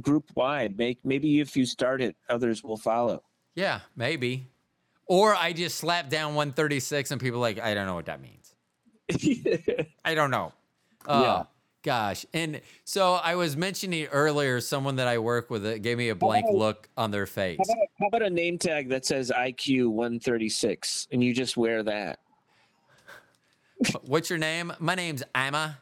[0.00, 0.76] group wide?
[0.78, 3.22] Make maybe if you start it, others will follow.
[3.54, 4.46] yeah, maybe.
[5.06, 8.54] Or I just slap down 136 and people like, I don't know what that means.
[10.04, 10.52] I don't know.
[11.06, 11.42] Uh, Yeah.
[11.82, 12.26] Gosh.
[12.34, 16.14] And so I was mentioning earlier someone that I work with that gave me a
[16.14, 17.58] blank about- look on their face.
[17.66, 21.82] How about, how about a name tag that says IQ 136 and you just wear
[21.82, 22.18] that?
[24.02, 24.72] What's your name?
[24.78, 25.78] My name's Emma.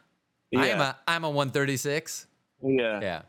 [0.53, 0.61] Yeah.
[0.61, 2.27] I'm a I'm a 136.
[2.63, 3.01] Yeah.
[3.01, 3.23] Yeah.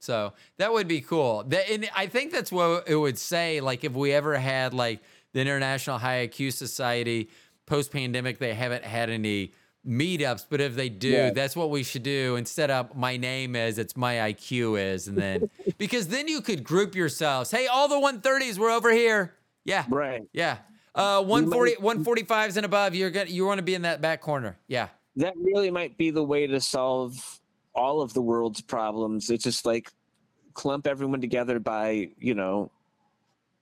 [0.00, 1.44] So that would be cool.
[1.44, 3.60] That, and I think that's what it would say.
[3.60, 5.00] Like if we ever had like
[5.32, 7.30] the International High IQ Society
[7.66, 9.52] post pandemic, they haven't had any
[9.86, 11.30] meetups, but if they do, Yeah.
[11.30, 12.36] that's what we should do.
[12.36, 15.48] Instead of my name is, it's my IQ is, and then
[15.78, 17.50] because then you could group yourselves.
[17.50, 19.34] Hey, all the 130s, we're over here.
[19.64, 19.84] Yeah.
[19.88, 20.22] Right.
[20.32, 20.58] Yeah.
[20.94, 22.94] Uh, 140, 145s and above.
[22.94, 24.58] You're gonna you want to be in that back corner.
[24.66, 24.88] Yeah.
[25.16, 27.39] that really might be the way to solve
[27.80, 29.30] all of the world's problems.
[29.30, 29.90] It's just like
[30.54, 32.70] clump everyone together by, you know,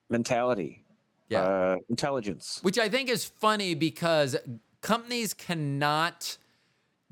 [0.09, 0.83] mentality,
[1.29, 1.43] Yeah.
[1.43, 2.59] uh, intelligence.
[2.61, 4.35] Which I think is funny because
[4.81, 6.37] companies cannot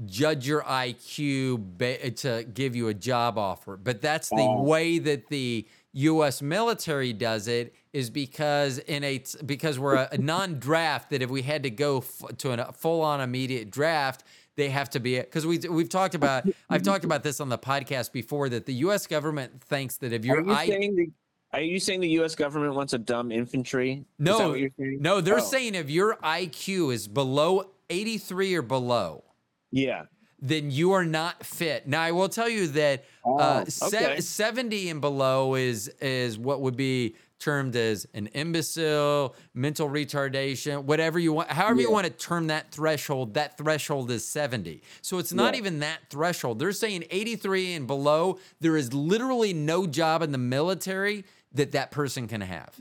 [0.06, 5.30] judge your IQ ba- to give you a job offer, but that's the way that
[5.30, 6.42] the U.S.
[6.42, 7.74] military does it.
[7.94, 11.98] Is because in a because we're a, a non-draft that if we had to go
[12.00, 14.24] f- to a full-on immediate draft,
[14.58, 17.58] they have to be because we we've talked about I've talked about this on the
[17.58, 19.08] podcast before that the U.S.
[19.08, 21.10] government thinks that if Are your you I saying the
[21.54, 22.36] are you saying the U.S.
[22.36, 24.04] government wants a dumb infantry?
[24.20, 29.24] No, you're no, they're Oh, saying if your IQ is below 83 or below,
[29.72, 30.04] Yeah.
[30.42, 31.88] then you are not fit.
[31.88, 36.60] Now, I will tell you that uh, Oh, se- 70 and below is is what
[36.62, 42.12] would be termed as an imbecile, mental retardation, whatever you want, however you want to
[42.12, 43.36] term that threshold.
[43.36, 44.82] That threshold is 70.
[45.02, 45.60] So it's not Yeah.
[45.60, 46.60] even that threshold.
[46.60, 48.40] They're saying 83 and below.
[48.60, 52.74] There is literally no job in the military that that person can have.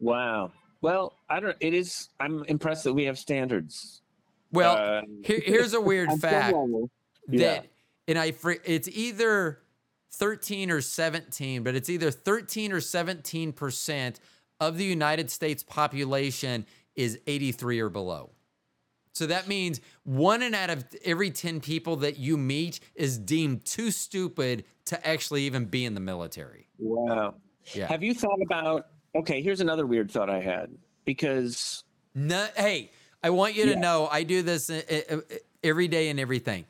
[0.00, 0.52] Wow.
[0.80, 1.56] Well, I don't.
[1.60, 2.08] It is.
[2.20, 4.00] I'm impressed that we have standards.
[4.52, 6.56] Well, Uh, here, here's a weird fact.
[7.28, 7.38] Yeah.
[7.60, 7.66] that,
[8.06, 8.32] and I,
[8.64, 9.60] it's either
[10.12, 14.20] 13 or 17, but it's either 13 or 17 percent
[14.60, 16.66] of the United States population
[16.96, 18.30] is 83 or below.
[19.12, 23.64] So that means one in out of every 10 people that you meet is deemed
[23.64, 26.68] too stupid to actually even be in the military.
[26.78, 27.34] Wow.
[27.74, 27.86] Yeah.
[27.86, 28.86] Have you thought about?
[29.16, 30.70] Okay, here's another weird thought I had
[31.04, 31.82] because
[32.14, 35.20] No, hey, I want you to know I do this uh, uh, uh,
[35.64, 36.64] every day and everything.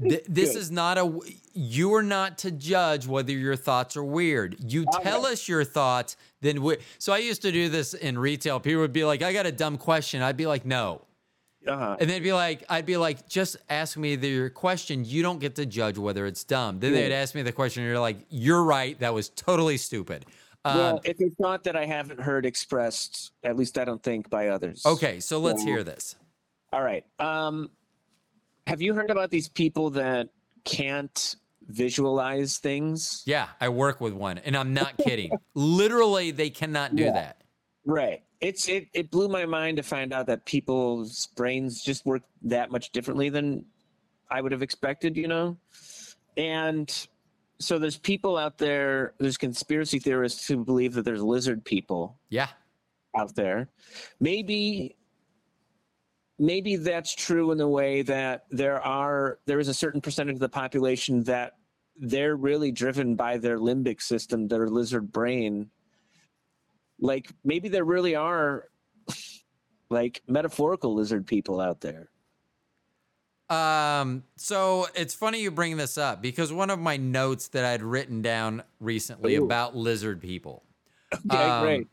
[0.00, 0.58] Th- this Good.
[0.58, 1.20] is not a.
[1.52, 4.56] You are not to judge whether your thoughts are weird.
[4.60, 5.32] You tell Okay.
[5.32, 6.78] us your thoughts, then we.
[6.98, 8.58] So I used to do this in retail.
[8.58, 11.02] People would be like, "I got a dumb question." I'd be like, "No,"
[11.68, 15.04] uh, and they'd be like, "I'd be like, just ask me the, your question.
[15.04, 17.90] You don't get to judge whether it's dumb." Then they'd ask me the question, and
[17.90, 18.98] you're like, "You're right.
[19.00, 20.24] That was totally stupid."
[20.64, 24.48] Um, well, it's not that I haven't heard expressed, at least I don't think, by
[24.48, 24.84] others.
[24.84, 26.16] okay, so let's so- hear this.
[26.72, 27.04] All right.
[27.20, 27.70] Um,
[28.66, 30.28] have you heard about these people that
[30.64, 31.36] can't
[31.68, 33.22] visualize things?
[33.26, 35.30] Yeah, I work with one, and I'm not kidding.
[35.54, 37.12] Literally, they cannot do Yeah.
[37.12, 37.42] that.
[37.84, 38.22] Right.
[38.40, 38.88] It's it.
[38.92, 43.28] It blew my mind to find out that people's brains just work that much differently
[43.28, 43.64] than
[44.30, 45.16] I would have expected.
[45.16, 45.56] You know,
[46.36, 47.06] and
[47.58, 49.14] so there's people out there.
[49.18, 52.48] There's conspiracy theorists who believe that there's lizard people Yeah,
[53.16, 53.68] out there.
[54.20, 54.95] Maybe
[56.38, 60.40] maybe that's true in the way that there are there is a certain percentage of
[60.40, 61.54] the population that
[61.98, 65.70] they're really driven by their limbic system, their lizard brain.
[67.00, 68.68] Like maybe there really are
[69.90, 72.10] like metaphorical lizard people out there.
[73.48, 77.82] Um, so it's funny you bring this up because one of my notes that I'd
[77.82, 79.44] written down recently Ooh.
[79.44, 80.64] about lizard people.
[81.14, 81.86] Okay, Um, great.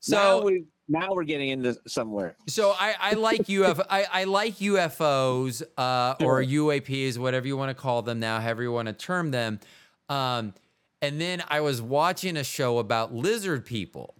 [0.00, 2.36] So now we now we're getting into somewhere.
[2.46, 7.70] so I, I like UFO I, I like UFOs uh, or UAPs, whatever you want
[7.70, 9.60] to call them now, however you want to term them.
[10.08, 10.54] Um,
[11.02, 14.14] and then I was watching a show about lizard people.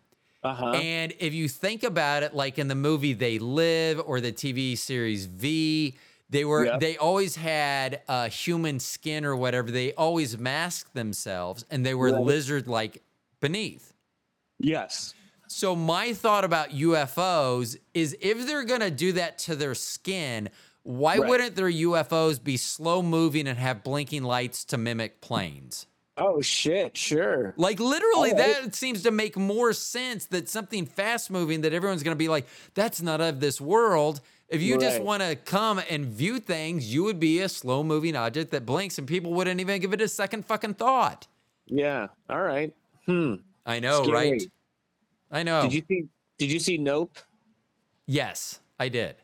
[0.45, 0.70] Uh-huh.
[0.70, 4.78] And if you think about it, like in the movie They Live or the TV
[4.78, 5.97] series V,
[6.31, 6.81] they were Yep.
[6.81, 9.70] they always had uh, human skin or whatever.
[9.70, 12.23] They always masked themselves, and they were Right.
[12.23, 13.03] lizard like
[13.40, 13.93] beneath.
[14.61, 15.15] yes.
[15.49, 20.51] So my thought about UFOs is if they're gonna do that to their skin,
[20.83, 21.29] why Right.
[21.29, 25.87] wouldn't their UFOs be slow moving and have blinking lights to mimic planes?
[26.16, 27.55] Oh shit, sure.
[27.57, 32.03] Like literally, Oh, that seems to make more sense that something fast moving that everyone's
[32.03, 34.20] going to be like, that's not of this world.
[34.49, 38.16] If you just want to come and view things, you would be a slow moving
[38.16, 41.27] object that blinks and people wouldn't even give it a second fucking thought.
[41.66, 42.09] Yeah.
[42.29, 42.75] All right.
[43.07, 43.35] Hmm.
[43.66, 44.31] I know, Scary.
[44.31, 44.43] right?
[45.31, 45.63] I know.
[45.63, 46.05] Did you see
[46.39, 47.19] did you see Nope?
[48.07, 49.17] yes, I did.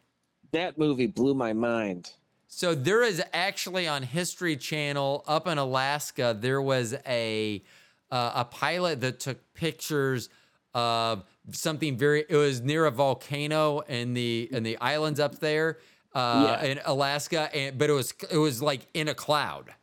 [0.52, 2.12] That movie blew my mind.
[2.48, 7.62] So there is actually on History Channel up in Alaska, there was a
[8.10, 10.28] uh, a pilot that took pictures
[10.74, 12.24] of something very.
[12.28, 15.78] It was near a volcano in the in the islands up there
[16.14, 16.64] uh, Yeah.
[16.64, 19.74] in Alaska, and but it was it was like in a cloud,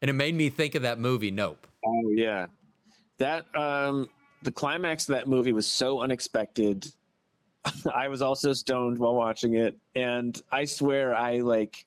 [0.00, 1.32] and it made me think of that movie.
[1.32, 1.66] Nope.
[1.84, 2.46] Oh yeah.
[3.18, 4.08] That um
[4.42, 6.86] the climax of that movie was so unexpected.
[7.94, 11.84] I was also stoned while watching it and I swear I like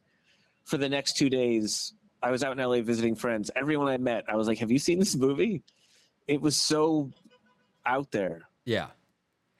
[0.65, 3.49] for the next 2 days I was out in LA visiting friends.
[3.55, 5.63] Everyone I met, I was like, "Have you seen this movie?"
[6.27, 7.09] It was so
[7.85, 8.43] out there.
[8.65, 8.87] Yeah.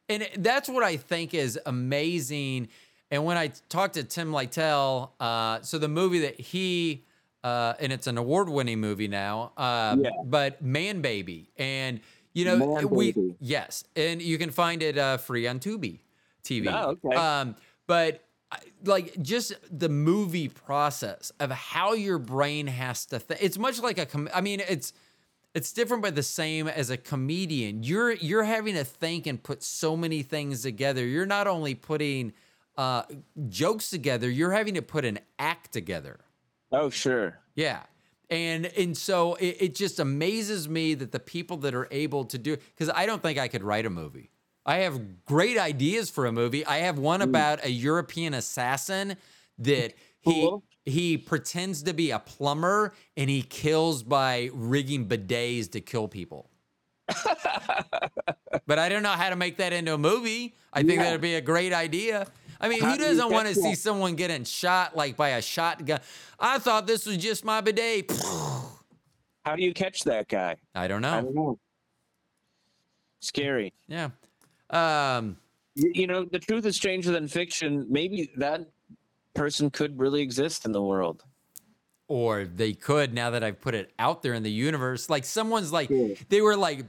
[0.10, 2.68] and that's what I think is amazing.
[3.10, 7.04] And when I talked to Tim Lytell, uh, so the movie that he
[7.44, 10.12] uh, and it's an award-winning movie now, uh, Yeah.
[10.26, 12.00] but Man Baby, and
[12.34, 13.36] you know Man we Baby.
[13.40, 16.00] yes, and you can find it uh, free on Tubi
[16.44, 16.68] TV.
[16.72, 17.16] Oh, okay.
[17.16, 17.56] Um,
[17.88, 18.24] but
[18.86, 23.42] like just the movie process of how your brain has to think.
[23.42, 24.06] It's much like a.
[24.06, 24.94] Com- I mean, it's
[25.54, 29.62] it's different but the same as a comedian you're you're having to think and put
[29.62, 32.32] so many things together you're not only putting
[32.78, 33.04] uh
[33.50, 36.22] jokes together you're having to put an act together
[36.72, 37.38] Oh, sure.
[37.54, 37.82] yeah
[38.32, 42.38] and and so it, it just amazes me that the people that are able to
[42.38, 44.32] do because i don't think i could write a movie.
[44.64, 46.64] I have great ideas for a movie.
[46.68, 47.26] I have one mm.
[47.26, 49.18] about a european assassin
[49.60, 50.64] that he Cool.
[50.86, 56.50] he pretends to be a plumber and he kills by rigging bidets to kill people.
[58.68, 60.56] But i don't know how to make that into a movie.
[60.72, 61.04] I think Yeah.
[61.06, 62.28] that'd be a great idea
[62.62, 66.00] I mean, who doesn't want to see someone getting shot like by a shotgun?
[66.40, 68.12] I thought this was just my bidet.
[69.46, 70.58] How do you catch that guy?
[70.76, 71.26] I don't I know.
[71.26, 71.60] don't know.
[73.20, 73.74] Scary.
[73.88, 74.10] Yeah.
[74.70, 75.38] Um,
[75.76, 77.86] You, you know, the truth is stranger than fiction.
[77.90, 78.70] Maybe that
[79.34, 81.24] person could really exist in the world.
[82.08, 85.10] or they could now that I've put it out there in the universe.
[85.10, 86.16] Like someone's like Yeah.
[86.30, 86.86] they were like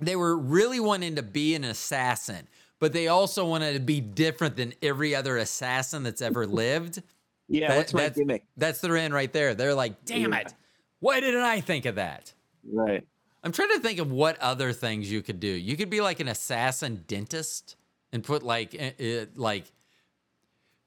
[0.00, 2.48] they were really wanting to be an assassin,
[2.82, 7.00] but they also wanted to be different than every other assassin that's ever lived.
[7.46, 8.44] Yeah, That- what's my that's, gimmick?
[8.56, 9.54] That's their end right there.
[9.54, 10.52] They're like, damn it.
[10.98, 12.34] Why didn't I think of that?
[12.68, 13.06] Right.
[13.44, 15.46] I'm trying to think of what other things you could do.
[15.46, 17.76] You could be like an assassin dentist
[18.12, 19.70] and put like eh, eh, like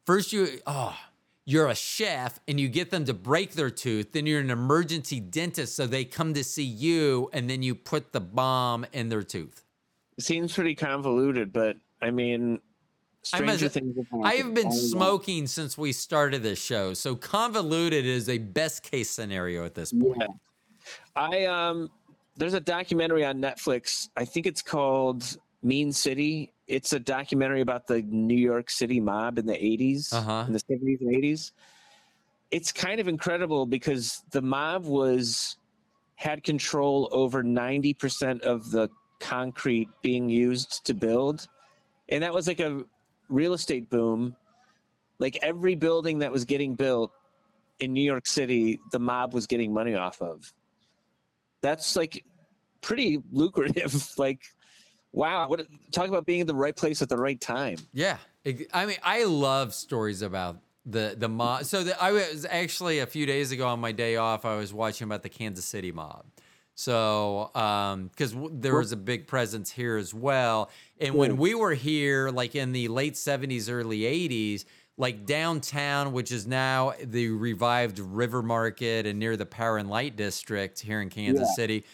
[0.06, 0.98] first you oh
[1.46, 5.22] you're a chef and you get them to break their tooth, then you're an emergency
[5.22, 9.24] dentist so they come to see you and then you put the bomb in their
[9.24, 9.64] tooth.
[10.20, 12.60] Seems pretty convoluted, but I mean,
[13.24, 13.98] stranger things.
[14.24, 16.94] I have been smoking since we started this show.
[16.94, 20.18] So convoluted is a best case scenario at this point.
[20.20, 20.28] Yeah.
[21.16, 21.90] I um
[22.38, 24.10] there's a documentary on Netflix.
[24.16, 26.54] I think it's called Mean City.
[26.68, 30.44] It's a documentary about the New York City mob in the 80s, Uh-huh.
[30.48, 31.52] in the 70s and 80s.
[32.52, 35.58] It's kind of incredible because the mob was
[36.16, 41.48] had control over 90% of the concrete being used to build.
[42.10, 42.84] And that was like a
[43.30, 44.36] real estate boom.
[45.20, 47.12] Like every building that was getting built
[47.80, 50.52] in New York City, the mob was getting money off of.
[51.62, 52.24] That's like
[52.82, 54.12] pretty lucrative.
[54.18, 54.42] like,
[55.12, 57.78] wow, what talk about being in the right place at the right time.
[57.94, 58.18] Yeah,
[58.74, 61.66] I mean, I love stories about the the mob.
[61.66, 64.46] So the, I was actually a few days ago on my day off.
[64.46, 66.26] I was watching about the Kansas City mob.
[66.78, 70.70] So, um, because w there was a big presence here as well,
[71.00, 74.66] and when we were here, like in the late '70s, early '80s,
[74.98, 80.18] like downtown, which is now the revived River Market and near the Power and Light
[80.18, 81.56] District here in Kansas Yeah.
[81.56, 81.86] City.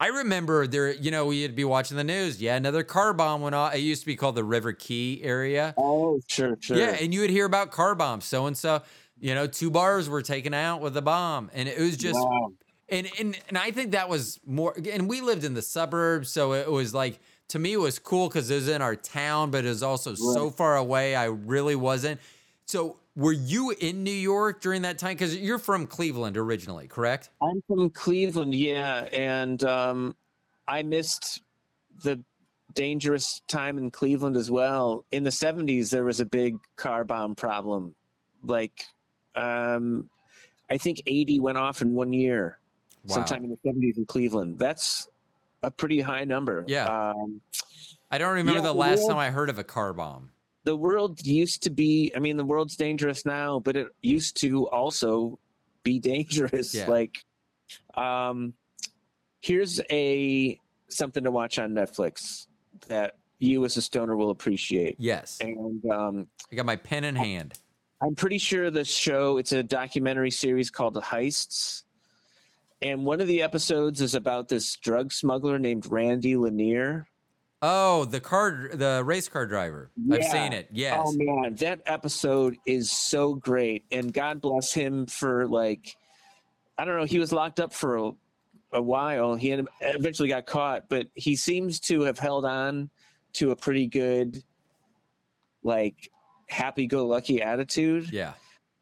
[0.00, 2.40] I remember there, you know, you'd be watching the news.
[2.42, 3.74] Yeah, another car bomb went off.
[3.74, 5.78] It used to be called the River Quay area.
[5.78, 6.76] Oh, sure, sure.
[6.76, 8.24] Yeah, and you would hear about car bombs.
[8.24, 8.82] So and so,
[9.18, 12.56] you know, two bars were taken out with a bomb, and it was just, Wow.
[12.88, 14.74] And and and I think that was more.
[14.90, 18.28] And we lived in the suburbs, so it was like to me it was cool
[18.28, 21.14] because it was in our town, but it was also so far away.
[21.14, 22.20] I really wasn't.
[22.66, 25.14] So were you in New York during that time?
[25.14, 27.30] Because you're from Cleveland originally, correct?
[27.40, 30.14] I'm from Cleveland, yeah, and um,
[30.68, 31.42] I missed
[32.02, 32.22] the
[32.74, 35.06] dangerous time in Cleveland as well.
[35.10, 37.94] In the 70s, there was a big car bomb problem.
[38.42, 38.84] Like,
[39.34, 40.10] um,
[40.68, 42.58] I think 80 went off in one year,
[43.08, 43.14] Wow.
[43.16, 44.58] sometime in the 70s in Cleveland.
[44.58, 45.08] That's
[45.62, 46.64] a pretty high number.
[46.66, 46.86] Yeah.
[47.10, 47.40] Um,
[48.10, 50.30] I don't remember Yeah, the last well- time I heard of a car bomb.
[50.64, 54.68] the world used to be i mean the world's dangerous now but it used to
[54.70, 55.38] also
[55.84, 56.88] be dangerous Yeah.
[56.88, 57.24] like
[57.94, 58.52] um
[59.42, 60.58] here's a
[60.88, 62.48] something to watch on netflix
[62.88, 67.14] that you as a stoner will appreciate Yes, and um I got my pen in
[67.14, 67.54] hand.
[68.02, 71.84] i'm pretty sure the show it's a documentary series called the heists
[72.82, 77.06] and one of the episodes is about this drug smuggler named randy lanier
[77.62, 79.90] Oh, the car, the race car driver.
[80.12, 80.68] I've seen it.
[80.72, 81.00] Yes.
[81.02, 85.96] Oh man, that episode is so great, and God bless him for like,
[86.76, 88.10] I don't know, he was locked up for a,
[88.74, 89.34] a while.
[89.36, 92.90] He had- eventually got caught, but he seems to have held on
[93.32, 94.44] to a pretty good,
[95.64, 96.10] like,
[96.48, 98.10] happy-go-lucky attitude.
[98.12, 98.34] yeah.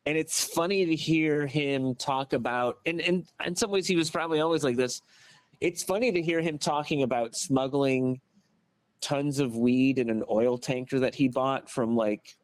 [0.07, 4.11] And it's funny to hear him talk about, and, and in some ways he was
[4.11, 5.01] probably always like this.
[5.61, 8.21] It's funny to hear him talking about smuggling
[9.01, 12.37] tons of weed in an oil tanker that he bought from like,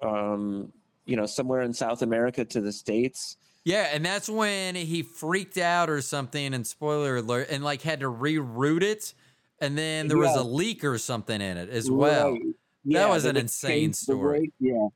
[0.00, 0.72] um,
[1.06, 3.36] you know, somewhere in South America to the states.
[3.64, 7.98] Yeah, and that's when he freaked out or something, and spoiler alert, and like had
[8.00, 9.12] to reroute it,
[9.60, 12.32] and then there was a leak or something in it as well.
[12.32, 12.42] Right.
[12.84, 14.52] That was an insane story.
[14.60, 14.86] Yeah.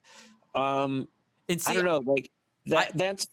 [0.55, 1.09] Um,
[1.51, 2.31] And see, I don't know, like
[2.67, 2.97] that.
[2.97, 3.27] that's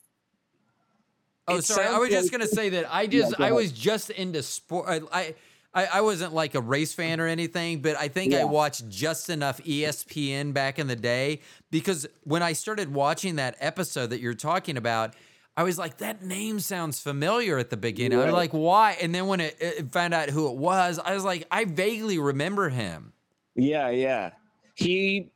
[1.48, 1.88] Oh, sorry.
[1.88, 4.88] I was just like- gonna say that I just go I was just into sport.
[4.89, 5.35] I, I
[5.73, 9.30] I I wasn't like a race fan or anything, but I think I watched just
[9.30, 11.39] enough ESPN back in the day
[11.72, 15.14] because when I started watching that episode that you're talking about.
[15.60, 18.19] I was like, that name sounds familiar at the beginning.
[18.19, 18.95] I was like, why?
[19.02, 22.19] And then when it, it found out who it was, I was like, I vaguely
[22.19, 23.11] remember him.
[23.56, 24.34] Yeah, yeah.
[24.76, 25.31] He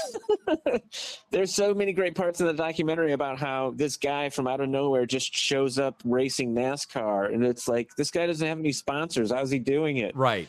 [1.30, 4.68] There's so many great parts in the documentary about how this guy from out of
[4.68, 9.30] nowhere just shows up racing NASCAR and it's like this guy doesn't have any sponsors.
[9.30, 10.16] How's he doing it?
[10.16, 10.48] Right.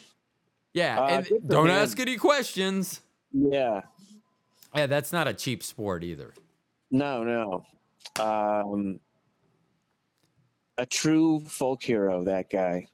[0.74, 1.00] Yeah.
[1.00, 1.72] Uh, and don't him.
[1.72, 3.02] ask any questions.
[3.32, 3.82] Yeah.
[4.76, 6.34] Yeah, that's not a cheap sport either.
[6.92, 7.66] No, no.
[8.24, 9.00] Um
[10.78, 12.88] a true folk hero, that guy.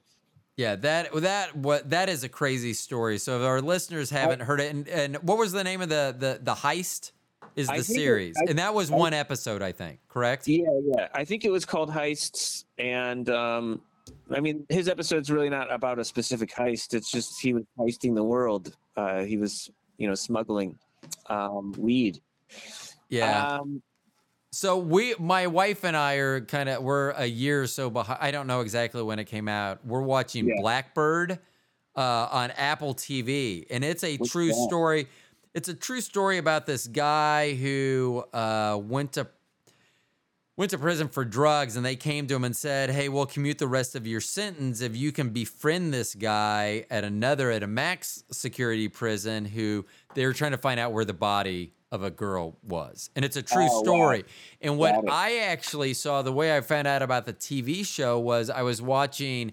[0.60, 3.16] Yeah, that that what that is a crazy story.
[3.16, 6.14] So if our listeners haven't heard it, and, and what was the name of the
[6.18, 7.12] the the heist?
[7.56, 10.00] Is the think it- series, I- and that was I- one episode, I think.
[10.08, 10.46] Correct?
[10.46, 11.08] Yeah, yeah.
[11.14, 13.80] I think it was called Heists, and um,
[14.30, 16.92] I mean, his episode's really not about a specific heist.
[16.92, 18.76] It's just he was heisting the world.
[18.96, 20.78] Uh, he was, you know, smuggling
[21.26, 22.20] um, weed.
[23.08, 23.46] Yeah.
[23.46, 23.82] Um,
[24.52, 28.18] So we, my wife and I are kind of we're a year or so behind.
[28.20, 29.86] I don't know exactly when it came out.
[29.86, 30.54] We're watching Yeah.
[30.60, 31.38] Blackbird
[31.96, 34.54] uh, on Apple TV, and it's a What's true that?
[34.68, 35.06] story.
[35.54, 39.28] It's a true story about this guy who uh, went to
[40.56, 43.58] went to prison for drugs, and they came to him and said, "Hey, we'll commute
[43.58, 47.66] the rest of your sentence if you can befriend this guy at another at a
[47.68, 52.10] max security prison who they were trying to find out where the body." Of a
[52.10, 53.82] girl was, and it's a true Oh, wow.
[53.82, 54.24] story.
[54.60, 58.48] And what I actually saw, the way I found out about the TV show was
[58.48, 59.50] I was watching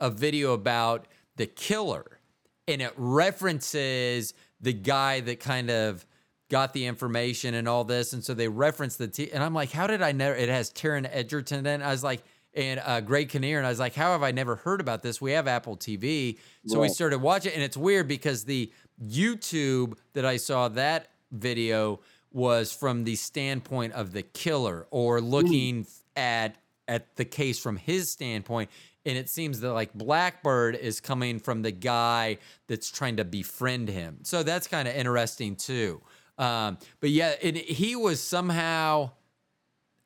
[0.00, 2.20] a video about the killer,
[2.68, 6.06] and it references the guy that kind of
[6.48, 9.32] got the information and all this, and so they reference the T.
[9.32, 10.36] And I'm like, how did I never?
[10.36, 11.80] It has Taron Egerton in.
[11.80, 11.84] it.
[11.84, 12.22] I was like,
[12.54, 15.20] and uh, Greg Kinnear, and I was like, how have I never heard about this?
[15.20, 18.72] We have Apple TV, so we started watching, and it's weird because the
[19.04, 22.00] YouTube that I saw that video
[22.32, 25.86] was from the standpoint of the killer or looking
[26.16, 28.68] at at the case from his standpoint.
[29.06, 33.88] And it seems that like blackbird is coming from the guy that's trying to befriend
[33.88, 34.18] him.
[34.22, 36.02] So that's kind of interesting too.
[36.36, 39.10] Um, but yeah it, he was somehow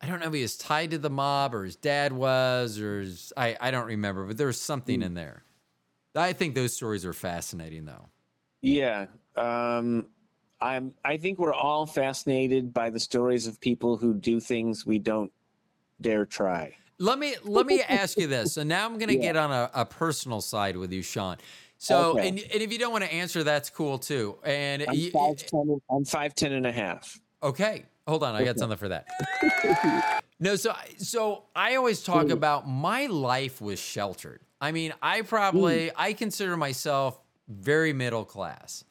[0.01, 3.03] i don't know if he was tied to the mob or his dad was or
[3.03, 5.45] his, I, I don't remember but there was something in there.
[6.17, 8.09] I think those stories are fascinating though.
[8.63, 9.07] Yeah.
[9.37, 10.07] Um,
[10.65, 10.95] I'm.
[11.05, 15.31] I think we're all fascinated by the stories of people who do things we don't
[16.01, 16.75] dare try.
[16.99, 18.55] Let me let me ask you this.
[18.55, 19.33] So now I'm going to Yeah.
[19.33, 21.37] get on a, a personal side with you, Shawn.
[21.77, 22.29] So Okay.
[22.29, 24.39] and and if you don't want to answer, that's cool too.
[24.43, 25.81] And I'm you- five ten.
[25.91, 27.21] I'm five ten and a half.
[27.43, 29.07] okay, hold on, I got something for that.
[30.41, 32.33] no, so so I always talk mm.
[32.33, 34.41] about my life was sheltered.
[34.63, 35.93] I mean, I probably mm.
[35.97, 38.85] I consider myself very middle class.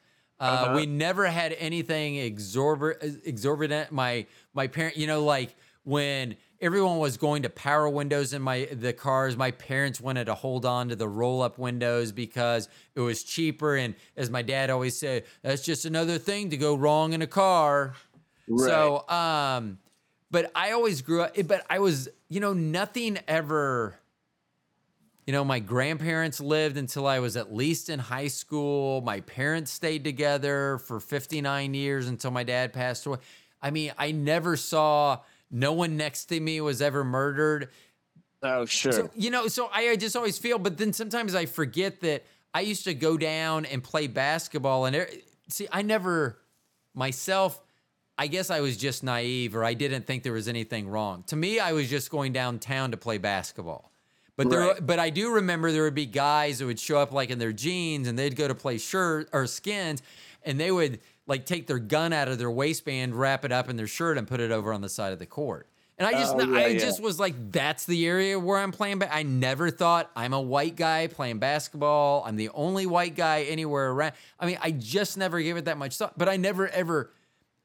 [0.44, 0.76] Uh, Uh-huh.
[0.76, 3.22] We never had anything exorbitant.
[3.26, 3.92] Exorbitant.
[3.92, 8.68] My my parent, you know, like when everyone was going to power windows in my
[8.72, 13.02] the cars, my parents wanted to hold on to the roll up windows because it
[13.02, 13.76] was cheaper.
[13.76, 17.28] And as my dad always said, that's just another thing to go wrong in a
[17.28, 17.94] car.
[18.68, 19.78] So, um,
[20.32, 24.00] but I always grew up, but I was, you know, nothing ever.
[25.26, 29.02] You know, my grandparents lived until I was at least in high school.
[29.02, 33.20] My parents stayed together for 59 years until my dad passed away.
[33.62, 35.20] I mean, I never saw,
[35.50, 37.70] no one next to me was ever murdered.
[38.42, 38.92] Oh sure.
[38.92, 42.26] So, you know, so I, I just always feel, but then sometimes I forget that
[42.54, 44.86] I used to go down and play basketball.
[44.86, 45.08] And
[45.48, 46.38] see, I never,
[46.94, 47.62] myself,
[48.18, 51.24] I guess I was just naive or I didn't think there was anything wrong.
[51.28, 53.93] To me, I was just going downtown to play basketball.
[54.36, 54.86] But there, Right.
[54.86, 57.54] but I do remember there would be guys that would show up like in their
[57.54, 60.02] jeans and they'd go to play shirt or skins,
[60.44, 63.76] and they would like take their gun out of their waistband, wrap it up in
[63.78, 65.68] their shirt, and put it over on the side of the court.
[66.00, 66.80] And I just, Oh, yeah, I yeah.
[66.80, 68.98] just was like, that's the area where I'm playing.
[68.98, 72.24] But I never thought I'm a white guy playing basketball.
[72.26, 74.14] I'm the only white guy anywhere around.
[74.40, 76.18] I mean, I just never gave it that much thought.
[76.18, 77.12] But I never ever,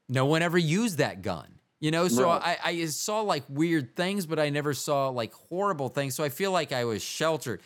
[0.07, 1.47] no one ever used that gun.
[1.79, 2.57] You know, so Right.
[2.63, 6.13] I, I saw like weird things, but I never saw like horrible things.
[6.15, 7.61] So I feel like I was sheltered.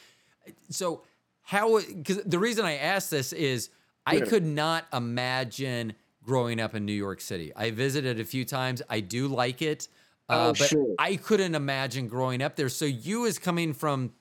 [0.69, 1.03] So
[1.41, 3.69] how because the reason I asked this is
[4.05, 4.25] I Sure.
[4.27, 7.51] could not imagine growing up in New York City.
[7.55, 8.81] I visited a few times.
[8.89, 9.87] I do like it.
[10.29, 10.95] Uh, Oh, but sure.
[10.99, 12.69] I couldn't imagine growing up there.
[12.69, 14.13] So you is coming from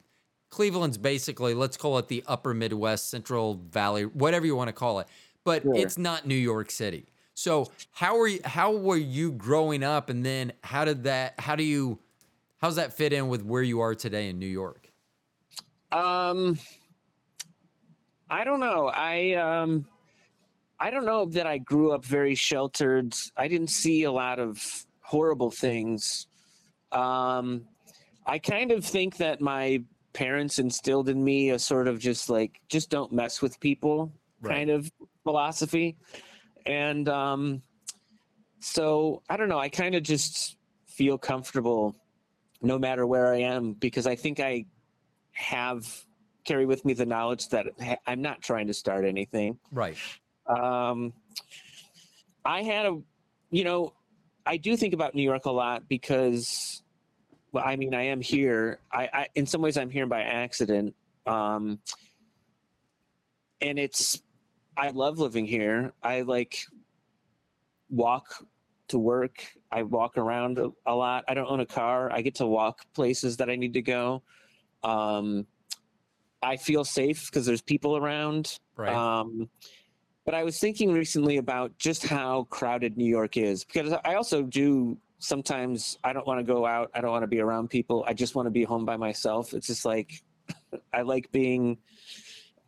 [0.50, 4.98] Cleveland's basically, let's call it the upper Midwest, Central Valley, whatever you want to call
[5.00, 5.06] it.
[5.44, 5.74] But Sure.
[5.76, 7.06] it's not New York City.
[7.34, 11.56] So how are you how were you growing up and then how did that how
[11.56, 11.98] do you
[12.60, 14.92] how's that fit in with where you are today in New York?
[15.90, 16.58] Um,
[18.30, 18.88] I don't know.
[18.94, 19.86] I um,
[20.80, 23.14] I don't know that I grew up very sheltered.
[23.36, 26.26] I didn't see a lot of horrible things.
[26.92, 27.68] Um,
[28.26, 29.82] I kind of think that my
[30.12, 34.56] parents instilled in me a sort of just like just don't mess with people Right.
[34.56, 34.90] kind of
[35.22, 35.96] philosophy,
[36.66, 37.62] and um,
[38.60, 39.58] so I don't know.
[39.58, 40.56] I kind of just
[40.86, 41.96] feel comfortable
[42.60, 44.66] no matter where I am because I think I
[45.32, 46.04] have
[46.44, 47.66] carry with me the knowledge that
[48.06, 49.58] I'm not trying to start anything.
[49.70, 49.96] Right.
[50.46, 51.12] Um,
[52.44, 53.00] I had a,
[53.50, 53.92] you know,
[54.44, 56.82] I do think about New York a lot because,
[57.52, 58.78] well, I mean, I am here.
[58.92, 60.94] I, I in some ways, I'm here by accident.
[61.26, 61.78] Um,
[63.60, 64.20] and it's,
[64.76, 65.92] I love living here.
[66.02, 66.58] I like
[67.90, 68.46] walk
[68.88, 69.44] to work.
[69.70, 71.24] I walk around a, a lot.
[71.28, 72.10] I don't own a car.
[72.12, 74.22] I get to walk places that I need to go.
[74.82, 75.46] Um,
[76.42, 78.58] I feel safe because there's people around.
[78.76, 78.94] Right.
[78.94, 79.48] Um,
[80.24, 84.42] but I was thinking recently about just how crowded New York is because I also
[84.42, 86.90] do sometimes I don't want to go out.
[86.94, 88.04] I don't want to be around people.
[88.06, 89.54] I just want to be home by myself.
[89.54, 90.22] It's just like
[90.92, 91.78] I like being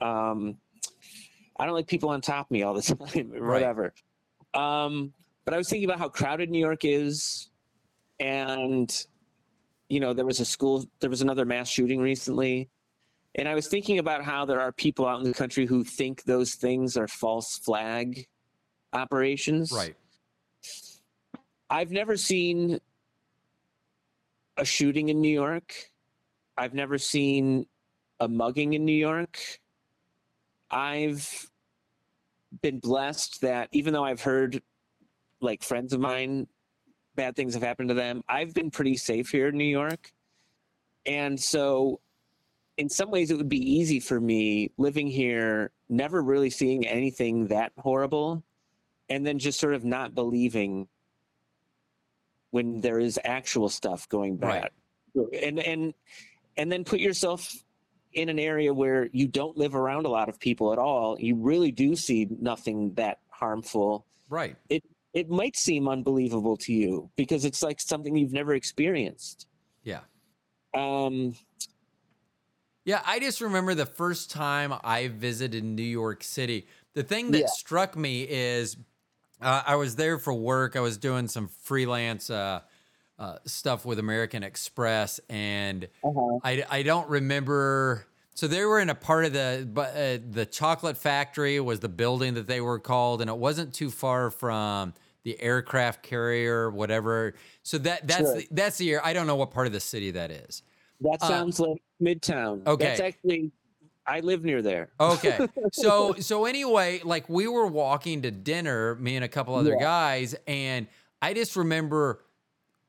[0.01, 0.57] um
[1.59, 3.53] I don't like people on top of me all the time or Right.
[3.61, 3.93] whatever.
[4.55, 5.13] Um
[5.45, 7.51] but I was thinking about how crowded New York is
[8.21, 9.05] and
[9.89, 12.69] you know there was a school there was another mass shooting recently
[13.37, 16.23] and I was thinking about how there are people out in the country who think
[16.23, 18.27] those things are false flag
[18.93, 19.73] operations.
[19.73, 19.97] right.
[21.69, 22.79] I've never seen
[24.57, 25.75] a shooting in New York.
[26.57, 27.67] I've never seen
[28.21, 29.41] a mugging in New York.
[30.70, 31.51] I've
[32.62, 34.62] been blessed that even though I've heard
[35.41, 36.47] like friends of mine
[37.15, 40.12] bad things have happened to them, I've been pretty safe here in New York.
[41.07, 42.01] And so
[42.77, 47.47] in some ways it would be easy for me living here never really seeing anything
[47.49, 48.43] that horrible
[49.09, 50.89] and then just sort of not believing
[52.51, 54.70] when there is actual stuff going bad
[55.43, 55.95] and and
[56.57, 57.55] and then put yourself
[58.15, 61.35] in an area where you don't live around a lot of people at all you
[61.36, 64.57] really do see nothing that harmful Right.
[64.69, 64.82] it
[65.12, 69.47] it might seem unbelievable to you because it's like something you've never experienced
[69.82, 70.01] Yeah.
[70.74, 71.35] um
[72.85, 76.66] Yeah, I just remember the first time I visited New York City.
[76.93, 77.47] The thing that Yeah.
[77.49, 78.77] struck me is
[79.41, 80.77] uh, I was there for work.
[80.77, 82.61] I was doing some freelance uh,
[83.19, 85.89] uh, stuff with American Express, and
[86.43, 88.07] I, I don't remember.
[88.35, 91.89] So they were in a part of the but uh, the chocolate factory was the
[91.89, 97.35] building that they were called, and it wasn't too far from the aircraft carrier, whatever.
[97.62, 98.36] So that that's Sure.
[98.39, 99.01] the, that's the year.
[99.05, 100.62] I don't know what part of the city that is.
[101.01, 102.85] that Uh, sounds like midtown okay.
[102.86, 103.53] that's actually
[104.07, 105.47] i live near there Okay.
[105.73, 109.81] So so anyway, like we were walking to dinner, me and a couple other Yeah.
[109.85, 110.89] guys, and
[111.23, 112.24] I just remember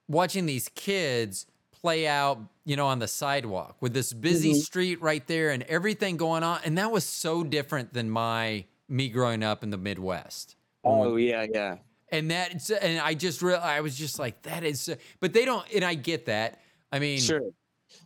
[0.07, 4.61] watching these kids play out, you know, on the sidewalk with this busy Mhm.
[4.61, 6.60] street right there and everything going on.
[6.65, 10.56] And that was so different than my me growing up in the Midwest.
[10.84, 11.77] Oh yeah yeah
[12.11, 15.65] and that and I just real I was just like that is but they don't
[15.73, 16.61] and I get that.
[16.91, 17.41] I mean sure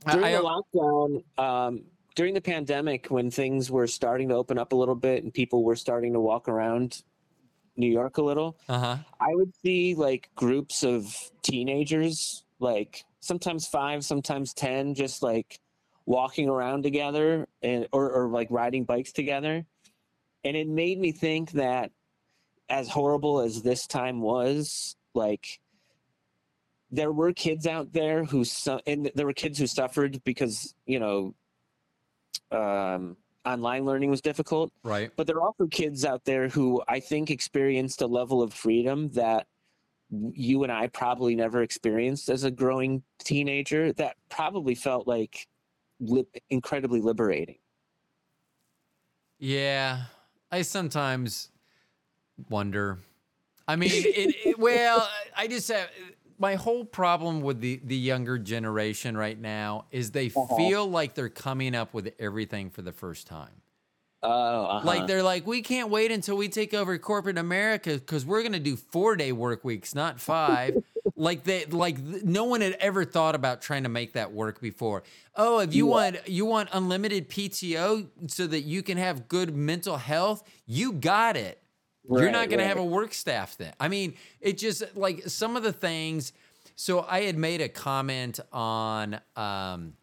[0.10, 1.84] during I- the lockdown um
[2.16, 5.64] during the pandemic when things were starting to open up a little bit and people
[5.66, 7.04] were starting to walk around
[7.78, 8.98] new york a little uh-huh.
[9.20, 15.60] I would see like groups of teenagers, like sometimes five, sometimes ten, just like
[16.06, 19.66] walking around together and or, or like riding bikes together.
[20.44, 21.92] And it made me think that
[22.70, 25.60] as horrible as this time was, like
[26.92, 31.00] there were kids out there who su- and there were kids who suffered because, you
[31.00, 31.36] know,
[32.52, 35.12] um online learning was difficult Right.
[35.16, 39.10] but there are also kids out there who I think experienced a level of freedom
[39.12, 39.48] that
[40.34, 45.48] you and I probably never experienced as a growing teenager that probably felt like
[46.00, 47.60] li- incredibly liberating.
[49.38, 50.04] Yeah,
[50.52, 51.52] I sometimes
[52.50, 52.98] wonder.
[53.68, 55.08] I mean, it, it, well,
[55.38, 55.90] I just have
[56.40, 60.56] my whole problem with the the younger generation right now is they Uh-huh.
[60.58, 63.62] feel like they're coming up with everything for the first time.
[64.22, 64.86] Oh, uh-huh.
[64.86, 68.60] Like they're like, we can't wait until we take over corporate America because we're gonna
[68.60, 70.84] do four day work weeks, not five.
[71.16, 75.04] like they like no one had ever thought about trying to make that work before.
[75.36, 75.92] Oh, if you Yeah.
[75.92, 81.38] want you want unlimited PTO so that you can have good mental health, you got
[81.38, 81.62] it.
[82.10, 83.74] You're not going to have a work staff then.
[83.80, 86.34] I mean, it just like some of the things.
[86.76, 89.94] So I had made a comment on um,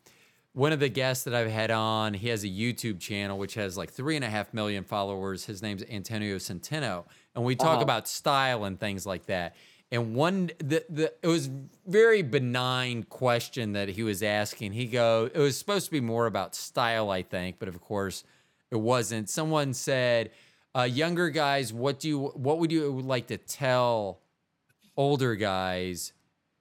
[0.53, 2.15] one of the guests that I've had on.
[2.15, 5.45] He has a YouTube channel which has like three and a half million followers.
[5.47, 7.05] His name's Antonio Centeno,
[7.35, 7.83] and we talk Uh-huh.
[7.83, 9.57] about style and things like that.
[9.93, 11.49] And one, the, the it was
[11.87, 14.73] very benign question that he was asking.
[14.73, 18.25] He go, it was supposed to be more about style, I think, but of course,
[18.71, 19.31] it wasn't.
[19.31, 20.31] Someone said,
[20.77, 24.21] uh, "Younger guys, what do you, what would you like to tell
[24.97, 26.13] older guys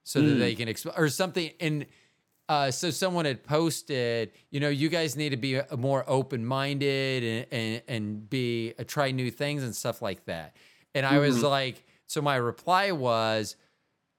[0.03, 0.39] so that Mm.
[0.39, 1.85] they can exp- or something?" And
[2.47, 6.45] uh, so someone had posted, you know, you guys need to be a, more open
[6.45, 10.55] minded and, and and be uh, try new things and stuff like that.
[10.93, 13.55] And I was like, so my reply was,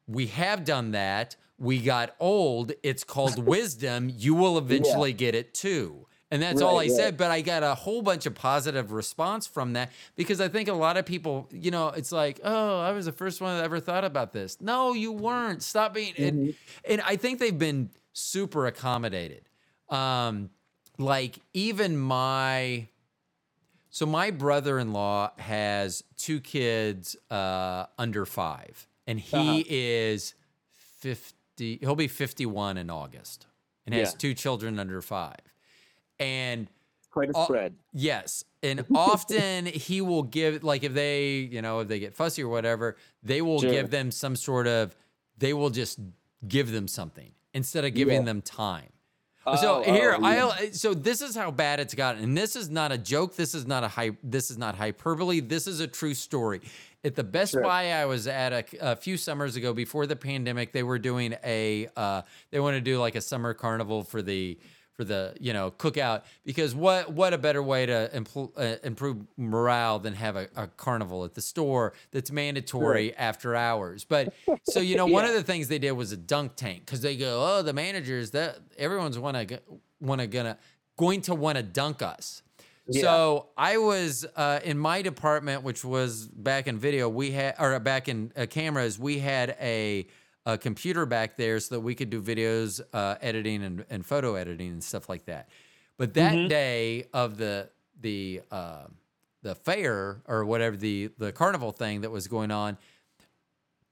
[0.07, 1.37] we have done that.
[1.59, 2.73] We got old.
[2.83, 4.13] It's called wisdom.
[4.15, 6.07] You will eventually get it too.
[6.31, 6.97] And that's all I Right, right.
[6.97, 7.17] said.
[7.17, 10.73] But I got a whole bunch of positive response from that because I think a
[10.73, 13.79] lot of people, you know, it's like, oh, I was the first one that ever
[13.79, 14.61] thought about this.
[14.61, 15.63] No, you weren't.
[15.63, 16.15] Stop being.
[16.19, 16.55] And,
[16.89, 19.49] and I think they've been super accommodated.
[19.89, 20.51] Um,
[20.99, 22.89] like even my
[23.91, 29.63] so my brother-in-law has two kids uh, under five, and he Uh-huh.
[29.69, 30.35] is
[30.73, 31.79] fifty.
[31.81, 33.47] He'll be fifty-one in August,
[33.87, 35.37] and has two children under five.
[36.19, 36.69] And
[37.11, 37.75] quite a spread.
[37.93, 38.45] Yes.
[38.63, 42.49] And often he will give, like, if they, you know, if they get fussy or
[42.49, 43.71] whatever, they will Sure.
[43.71, 44.95] give them some sort of,
[45.39, 45.99] they will just
[46.47, 48.25] give them something instead of giving Yeah.
[48.27, 48.91] them time.
[49.49, 50.47] Oh, so here, oh, yeah.
[50.47, 52.25] I'll, so this is how bad it's gotten.
[52.25, 53.37] And this is not a joke.
[53.37, 54.17] This is not a hype.
[54.23, 55.39] This is not hyperbole.
[55.41, 56.61] This is a true story.
[57.05, 57.63] At the Best Sure.
[57.63, 61.37] Buy I was at a, a few summers ago before the pandemic, they were doing
[61.45, 64.59] a, uh, they want to do like a summer carnival for the,
[64.97, 69.19] for the you know cookout because what what a better way to impl- uh, improve
[69.37, 74.33] morale than have a, a carnival at the store that's mandatory after hours but
[74.65, 77.17] so you know one of the things they did was a dunk tank because they
[77.17, 79.61] go oh the managers that everyone's want to
[80.01, 80.57] want to gonna
[80.97, 82.43] going to want to dunk us
[82.89, 83.03] Yeah.
[83.03, 87.09] so I was uh, in my department, which was back in video.
[87.09, 90.07] We had, or back in uh, cameras, we had a,
[90.47, 94.35] a computer back there so that we could do videos, uh, editing, and, and photo
[94.37, 95.49] editing and stuff like that.
[95.99, 96.49] But that Mm-hmm.
[96.49, 97.69] day of the
[98.01, 98.85] the uh,
[99.43, 102.79] the fair or whatever the the carnival thing that was going on,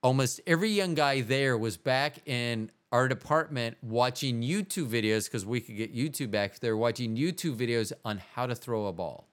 [0.02, 5.60] almost every young guy there was back in our department watching YouTube videos because we
[5.60, 9.26] could get YouTube back there watching YouTube videos on how to throw a ball.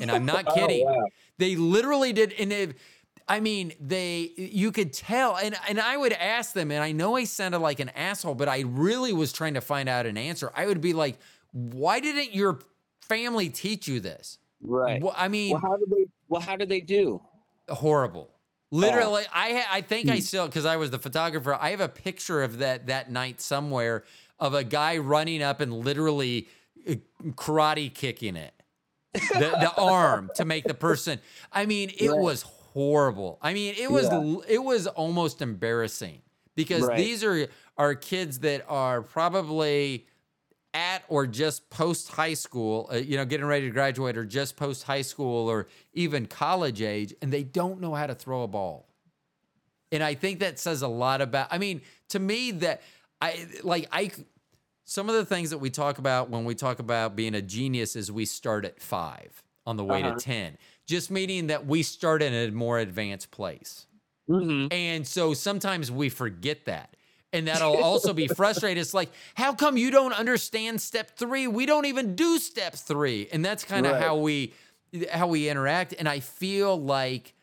[0.00, 0.84] And I'm not Oh, kidding.
[0.84, 1.06] wow.
[1.38, 2.76] They literally did and it,
[3.28, 7.16] I mean, they you could tell and and I would ask them and I know
[7.16, 10.52] I sounded like an asshole, but I really was trying to find out an answer.
[10.54, 11.18] I would be like,
[11.52, 12.60] "Why didn't your
[13.00, 15.02] family teach you this?" Right.
[15.02, 16.06] Well, I mean, Well, how did they?
[16.28, 17.20] Well, how did they do?
[17.68, 18.30] horrible.
[18.70, 20.10] Literally, I ha- I think Hmm.
[20.10, 21.54] I still because I was the photographer.
[21.54, 24.04] I have a picture of that that night somewhere
[24.38, 26.48] of a guy running up and literally
[26.88, 26.94] uh,
[27.32, 28.54] karate kicking it,
[29.32, 31.20] the the arm to make the person.
[31.52, 32.18] I mean, it Right.
[32.18, 32.42] was
[32.76, 33.38] horrible.
[33.40, 34.36] I mean, it was Yeah.
[34.48, 36.20] it was almost embarrassing
[36.54, 36.98] because Right.
[36.98, 37.48] these are
[37.78, 40.06] are kids that are probably
[40.74, 44.56] at or just post high school, uh, you know, getting ready to graduate or just
[44.56, 48.46] post high school or even college age, and they don't know how to throw a
[48.48, 48.86] ball.
[49.90, 51.80] And I think that says a lot about, I mean,
[52.10, 52.82] to me, that
[53.22, 54.10] I like, I,
[54.84, 57.96] some of the things that we talk about when we talk about being a genius
[57.96, 60.14] is we start at five on the way Uh-huh.
[60.14, 63.86] to 10, just meaning that we start in a more advanced place.
[64.28, 64.72] Mm-hmm.
[64.72, 66.96] And so sometimes we forget that.
[67.32, 68.80] And that'll also be frustrating.
[68.80, 71.46] It's like, how come you don't understand step three?
[71.46, 73.28] We don't even do step three.
[73.32, 74.02] And that's kind of Right.
[74.02, 74.52] how we
[75.12, 75.94] how we interact.
[75.98, 77.34] And I feel like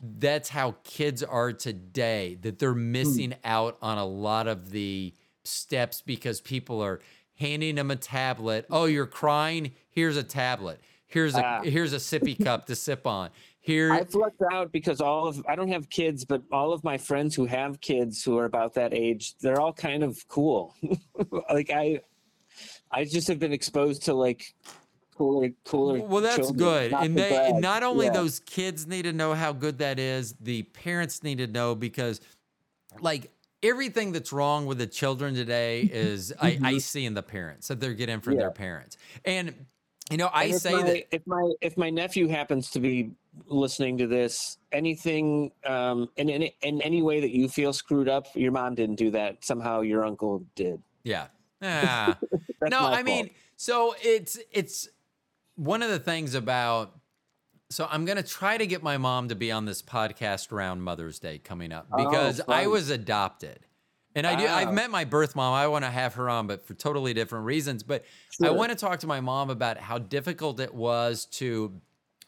[0.00, 5.12] that's how kids are today, that they're missing out on a lot of the
[5.44, 7.00] steps because people are
[7.34, 8.66] handing them a tablet.
[8.70, 9.72] Oh, you're crying?
[9.90, 10.80] Here's a tablet.
[11.12, 11.62] Here's a Ah.
[11.62, 13.30] here's a sippy cup to sip on.
[13.60, 16.98] Here I've lucked out because all of I don't have kids, but all of my
[16.98, 20.74] friends who have kids who are about that age, they're all kind of cool.
[21.52, 22.00] like I,
[22.90, 24.54] I just have been exposed to like
[25.14, 26.00] cooler, cooler.
[26.00, 26.90] Well, that's children, good.
[26.92, 27.54] not and they brag.
[27.62, 28.12] not only Yeah.
[28.12, 32.20] those kids need to know how good that is, the parents need to know because
[33.00, 33.30] like
[33.62, 37.78] everything that's wrong with the children today is I, I see in the parents that
[37.80, 38.40] they're getting from Yeah.
[38.40, 38.96] their parents.
[39.24, 39.54] And
[40.10, 43.12] you know, I say my, that if my if my nephew happens to be
[43.46, 48.26] listening to this, anything um, in any in any way that you feel screwed up,
[48.34, 49.44] your mom didn't do that.
[49.44, 50.82] Somehow your uncle did.
[51.04, 51.26] yeah.
[51.64, 52.18] Ah.
[52.68, 54.88] No, I mean, so it's it's
[55.54, 56.98] one of the things about
[57.70, 61.20] so I'm gonna try to get my mom to be on this podcast around Mother's
[61.20, 63.60] Day coming up Oh, because I was adopted.
[64.14, 65.54] And I do I've met my birth mom.
[65.54, 67.82] I want to have her on, but for totally different reasons.
[67.82, 68.04] But
[68.42, 71.80] I want to talk to my mom about how difficult it was to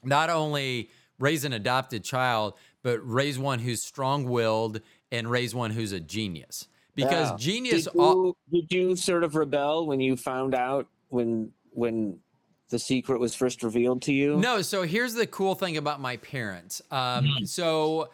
[0.03, 4.81] not only raise an adopted child, but raise one who's strong-willed
[5.13, 6.69] and raise one who's a genius.
[6.95, 7.37] Because Yeah.
[7.39, 12.19] genius Did you, did you sort of rebel when you found out when when
[12.71, 14.37] the secret was first revealed to you?
[14.37, 16.81] No, so here's the cool thing about my parents.
[16.91, 17.45] Um, Mm-hmm.
[17.45, 18.11] so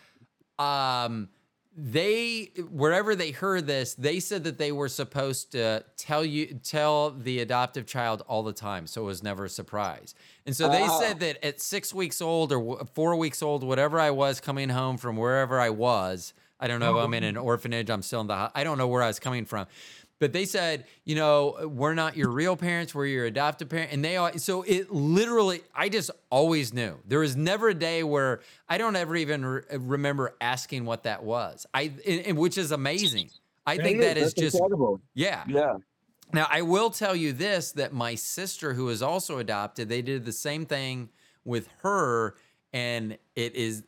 [0.59, 1.29] um,
[1.77, 7.11] they wherever they heard this, they said that they were supposed to tell you tell
[7.11, 10.15] the adoptive child all the time, so it was never a surprise.
[10.45, 11.01] And so they Oh.
[11.01, 14.97] said that at six weeks old or four weeks old, whatever I was coming home
[14.97, 17.05] from wherever I was, I don't know if oh.
[17.05, 19.45] I'm in an orphanage, I'm still in the, I don't know where I was coming
[19.45, 19.67] from.
[20.21, 23.91] But they said, you know, we're not your real parents, we're your adoptive parent.
[23.91, 26.99] And they are, so it literally, I just always knew.
[27.07, 31.25] There was never a day where I don't ever even re- remember asking what that
[31.25, 31.67] was.
[31.73, 33.31] I, and, and which is amazing.
[33.67, 35.01] I think that is just, incredible.
[35.15, 35.45] yeah.
[35.49, 35.77] Yeah.
[36.33, 40.27] Now, I will tell you this that my sister, who is also adopted, they did
[40.27, 41.09] the same thing
[41.45, 42.37] with her.
[42.75, 43.85] And it is,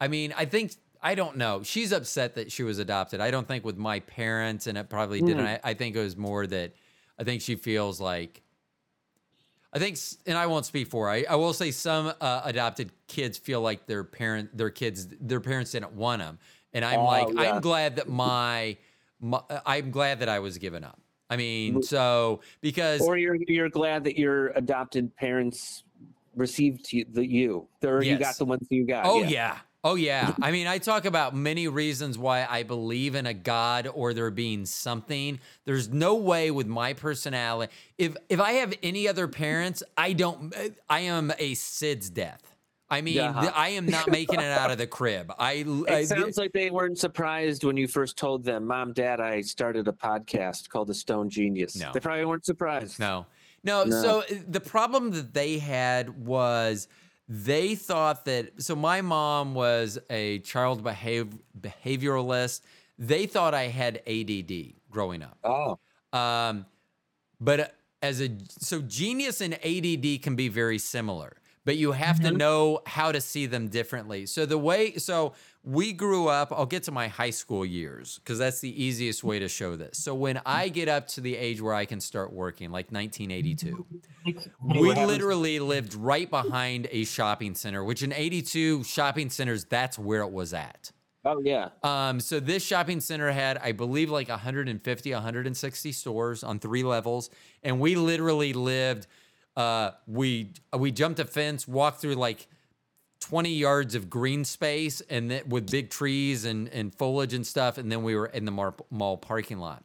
[0.00, 1.62] I mean, I think, I don't know.
[1.62, 3.20] She's upset that she was adopted.
[3.20, 5.46] I don't think with my parents, and it probably didn't.
[5.46, 6.74] I, I think it was more that
[7.18, 8.42] I think she feels like,
[9.72, 11.06] I think, and I won't speak for.
[11.06, 11.10] her.
[11.12, 15.40] I, I will say some uh, adopted kids feel like their parent, their kids, their
[15.40, 16.38] parents didn't want them,
[16.72, 17.40] and I'm Oh, like, yeah.
[17.54, 18.76] I'm glad that my,
[19.20, 21.00] my, I'm glad that I was given up.
[21.28, 25.82] I mean, so because Or you're you're glad that your adopted parents
[26.36, 28.20] received you, the you, or you Yes.
[28.20, 29.06] got the ones you got.
[29.06, 29.58] Oh yeah.
[29.86, 30.34] Oh yeah.
[30.42, 34.32] I mean, I talk about many reasons why I believe in a God or there
[34.32, 35.38] being something.
[35.64, 37.72] There's no way with my personality.
[37.96, 40.52] If if I have any other parents, I don't
[40.90, 42.42] I am a SIDS death.
[42.90, 43.40] I mean, Yeah.
[43.40, 45.32] th- I am not making it out of the crib.
[45.38, 49.20] I, I It sounds like they weren't surprised when you first told them, "Mom, Dad,
[49.20, 51.92] I started a podcast called The Stone Genius." No.
[51.92, 52.98] They probably weren't surprised.
[52.98, 53.26] No.
[53.62, 54.02] No, No.
[54.02, 56.88] so uh, the problem that they had was
[57.28, 62.60] they thought that so my mom was a child behav- behavioralist.
[62.98, 65.38] They thought I had ADD growing up.
[65.44, 65.78] Oh,
[66.12, 66.66] Um,
[67.40, 72.30] but as a so genius and ADD can be very similar, but you have to
[72.30, 74.26] know how to see them differently.
[74.26, 75.34] So the way so
[75.66, 79.40] we grew up, I'll get to my high school years because that's the easiest way
[79.40, 79.98] to show this.
[79.98, 83.84] So when I get up to the age where I can start working, like 1982,
[84.62, 90.20] we literally lived right behind a shopping center, which in 82 shopping centers, that's where
[90.20, 90.92] it was at.
[91.24, 91.70] oh yeah.
[91.82, 97.28] Um, so this shopping center had, I believe, like 150, 160 stores on three levels,
[97.64, 99.08] and we literally lived.
[99.56, 102.46] Uh, we we jumped a fence, walked through like
[103.28, 107.76] 20 yards of green space, and then with big trees and and foliage and stuff,
[107.76, 109.82] and then we were in the mar- mall parking lot.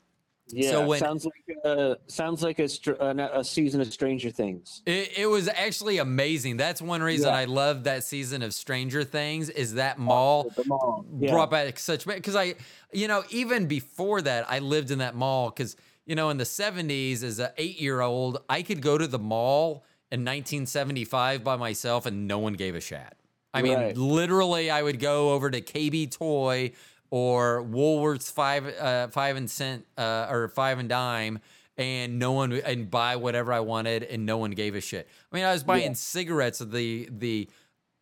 [0.53, 2.68] Yeah, when- sounds like uh, sounds like a,
[2.99, 4.84] a, a season of Stranger Things.
[4.85, 6.57] It, it was actually amazing.
[6.57, 7.35] That's one reason Yeah.
[7.38, 11.05] I loved that season of Stranger Things is that mall The mall.
[11.19, 11.31] Yeah.
[11.31, 12.55] brought back such because I,
[12.91, 16.43] you know, even before that, I lived in that mall because you know in the
[16.43, 22.27] '70s as an eight-year-old, I could go to the mall in 1975 by myself and
[22.27, 23.15] no one gave a shat.
[23.53, 23.97] I mean, Right.
[23.97, 26.71] literally, I would go over to KB Toy
[27.09, 31.39] or Woolworths five uh, five and cent uh, or five and dime.
[31.77, 35.07] And no one and buy whatever I wanted, and no one gave a shit.
[35.31, 37.49] I mean, I was buying cigarettes at the the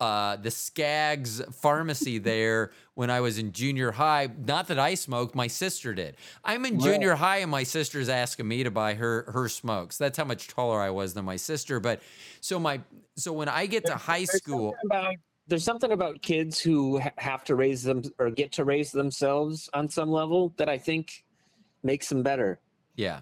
[0.00, 4.28] uh, the Skaggs pharmacy there when I was in junior high.
[4.44, 6.16] Not that I smoked, my sister did.
[6.44, 9.96] I'm in junior high, and my sister's asking me to buy her her smokes.
[9.96, 11.80] That's how much taller I was than my sister.
[11.80, 12.02] But
[12.40, 12.80] so my
[13.16, 15.14] so when I get to high There's school, about
[15.50, 19.68] there's something about kids who ha- have to raise them or get to raise themselves
[19.74, 21.24] on some level that I think
[21.82, 22.60] makes them better.
[22.96, 23.20] yeah,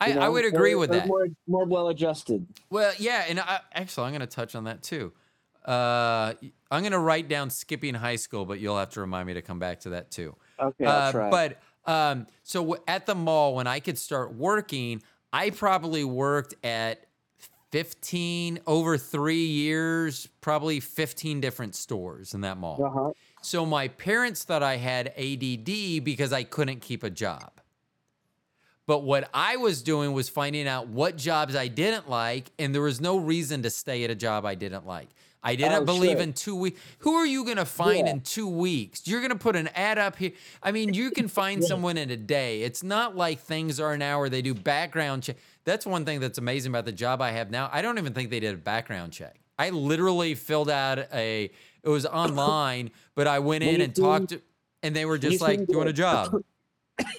[0.00, 1.08] I, you I would agree They're- with they're that.
[1.08, 2.46] More, more well adjusted.
[2.70, 5.12] Well, yeah, and I, actually, I'm going to touch on that too.
[5.64, 6.34] Uh,
[6.70, 9.42] I'm going to write down skipping high school, but you'll have to remind me to
[9.42, 10.34] come back to that too.
[10.60, 11.30] Okay, Uh.
[11.30, 15.02] But um, so w- at the mall, when I could start working,
[15.32, 17.04] I probably worked at
[17.70, 22.82] 15 over three years, probably 15 different stores in that mall.
[22.82, 23.12] Uh-huh.
[23.42, 27.52] So my parents thought I had ADD because I couldn't keep a job.
[28.86, 32.80] But what I was doing was finding out what jobs I didn't like, and there
[32.80, 35.08] was no reason to stay at a job I didn't like.
[35.42, 36.80] I didn't Oh, believe in two weeks.
[37.00, 38.14] Who are you going to find Yeah.
[38.14, 39.06] in two weeks?
[39.06, 40.32] You're going to put an ad up here.
[40.62, 42.62] I mean, you can find someone in a day.
[42.62, 45.36] It's not like things are now where they do background check.
[45.68, 47.68] That's one thing that's amazing about the job I have now.
[47.72, 49.38] I don't even think they did a background check.
[49.58, 51.50] I literally filled out a.
[51.82, 54.40] It was online, but I went in and talked, to,
[54.82, 56.34] and they were just like doing a job.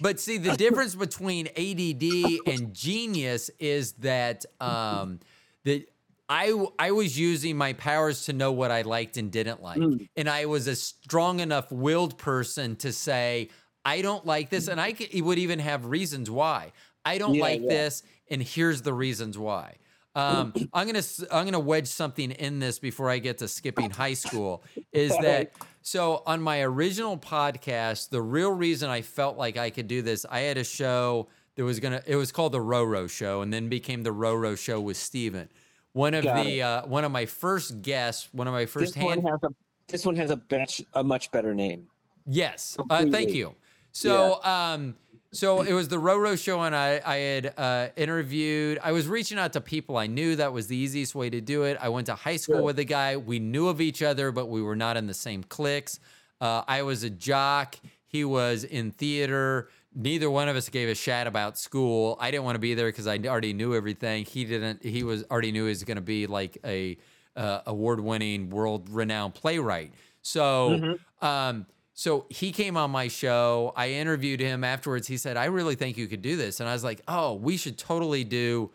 [0.00, 5.20] But see, the difference between ADD and genius is that um,
[5.64, 5.88] that
[6.28, 10.06] I I was using my powers to know what I liked and didn't like, Mm.
[10.16, 13.48] and I was a strong enough willed person to say
[13.86, 16.72] I don't like this, and I c- would even have reasons why
[17.06, 17.68] I don't Yeah, like yeah.
[17.68, 19.76] this, and here's the reasons why.
[20.14, 24.14] Um, I'm gonna I'm gonna wedge something in this before I get to skipping high
[24.14, 24.64] school.
[24.92, 25.52] Is that
[25.82, 26.22] so?
[26.26, 30.40] On my original podcast, the real reason I felt like I could do this, I
[30.40, 32.02] had a show that was gonna.
[32.06, 35.48] It was called the Roro Show, and then became the Roro Show with Steven.
[35.92, 39.02] One of Got the uh, one of my first guests, one of my first This
[39.04, 39.28] one hand.
[39.30, 39.54] has a
[39.88, 41.86] this one has a much a much better name.
[42.26, 42.76] Yes.
[42.90, 43.54] Uh, thank you.
[43.92, 44.94] So, um,
[45.36, 48.78] so it was the Roro show, and I, I had uh, interviewed.
[48.82, 50.36] I was reaching out to people I knew.
[50.36, 51.76] That was the easiest way to do it.
[51.80, 53.16] I went to high school with a guy.
[53.16, 56.00] We knew of each other, but we were not in the same cliques.
[56.40, 57.76] Uh, I was a jock.
[58.06, 59.68] He was in theater.
[59.94, 62.18] Neither one of us gave a shat about school.
[62.20, 64.24] I didn't want to be there because I already knew everything.
[64.24, 64.84] He didn't.
[64.84, 66.98] He was already knew he was going to be like a
[67.34, 69.92] uh, award-winning, world-renowned playwright.
[70.22, 71.66] So, um,
[71.98, 73.72] so he came on my show.
[73.74, 75.08] I interviewed him afterwards.
[75.08, 77.56] He said, "I really think you could do this," and I was like, "Oh, we
[77.56, 78.70] should totally do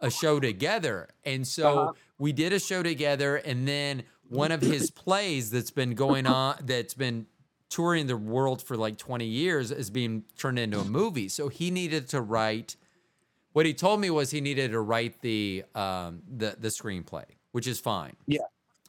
[0.00, 1.92] a show together." And so Uh-huh.
[2.18, 6.56] we did a show together, and then one of his plays that's been going on,
[6.64, 7.26] that's been
[7.70, 11.28] touring the world for like 20 years, is being turned into a movie.
[11.28, 12.76] So he needed to write.
[13.52, 17.68] What he told me was he needed to write the um, the the screenplay, which
[17.68, 18.16] is fine.
[18.26, 18.40] Yeah.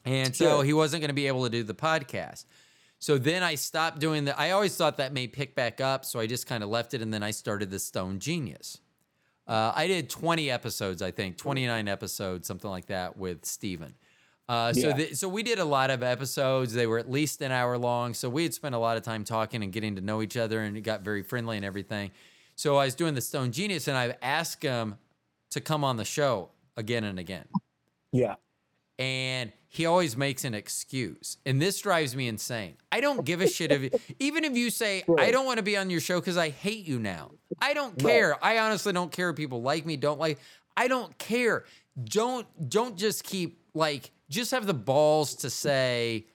[0.05, 0.63] And so Sure.
[0.63, 2.45] he wasn't going to be able to do the podcast.
[3.05, 4.39] So then I stopped doing that.
[4.39, 6.05] I always thought that may pick back up.
[6.05, 7.03] So I just kind of left it.
[7.03, 8.79] And then I started the Stone Genius.
[9.47, 13.93] Uh, I did 20 episodes, I think, 29 episodes, something like that with Steven.
[14.49, 15.13] Uh, so, Yeah.
[15.13, 16.73] so we did a lot of episodes.
[16.73, 18.15] They were at least an hour long.
[18.15, 20.63] So we had spent a lot of time talking and getting to know each other,
[20.63, 22.09] and it got very friendly and everything.
[22.55, 24.95] So I was doing the Stone Genius, and I've asked him
[25.51, 27.45] to come on the show again and again
[28.11, 28.37] Yeah.
[28.99, 32.75] And he always makes an excuse and this drives me insane.
[32.91, 35.75] I don't give a shit if even if you say i don't want to be
[35.75, 37.31] on your show because i hate you now.
[37.61, 38.11] I don't Right.
[38.11, 38.45] care.
[38.45, 40.39] I honestly don't care if people like me don't like
[40.77, 41.65] i don't care.
[42.03, 46.25] Don't don't just keep like just have the balls to say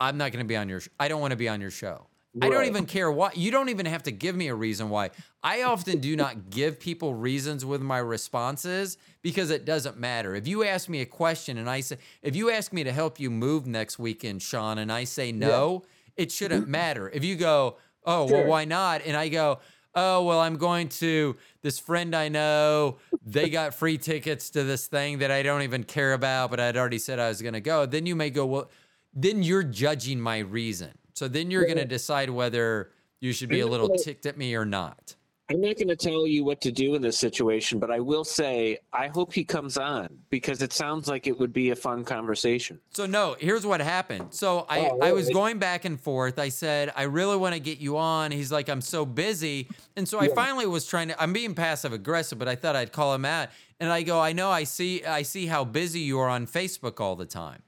[0.00, 1.70] i'm not going to be on your sh- i don't want to be on your
[1.70, 2.06] show
[2.42, 3.30] I don't even care why.
[3.34, 5.10] You don't even have to give me a reason why.
[5.42, 10.34] I often do not give people reasons with my responses because it doesn't matter.
[10.34, 13.18] If you ask me a question and I say, if you ask me to help
[13.18, 15.84] you move next weekend, Shawn, and I say no,
[16.16, 17.08] it shouldn't matter.
[17.08, 19.02] If you go, oh, well, why not?
[19.04, 19.60] And I go,
[19.94, 22.98] oh, well, I'm going to this friend I know.
[23.24, 26.76] They got free tickets to this thing that I don't even care about, but I'd
[26.76, 27.86] already said I was going to go.
[27.86, 28.70] Then you may go, well,
[29.14, 30.97] then you're judging my reason.
[31.18, 34.54] So then you're going to decide whether you should be a little ticked at me
[34.54, 35.16] or not.
[35.50, 38.22] I'm not going to tell you what to do in this situation, but I will
[38.22, 42.04] say I hope he comes on because it sounds like it would be a fun
[42.04, 42.78] conversation.
[42.90, 44.26] So no, here's what happened.
[44.34, 46.38] So I, Oh, I was going back and forth.
[46.38, 48.30] I said, I really want to get you on.
[48.30, 49.68] He's like, I'm so busy.
[49.96, 52.92] And so I finally was trying to I'm being passive aggressive, but I thought I'd
[52.92, 53.48] call him out.
[53.80, 57.00] And I go, I know I see I see how busy you are on Facebook
[57.00, 57.62] all the time.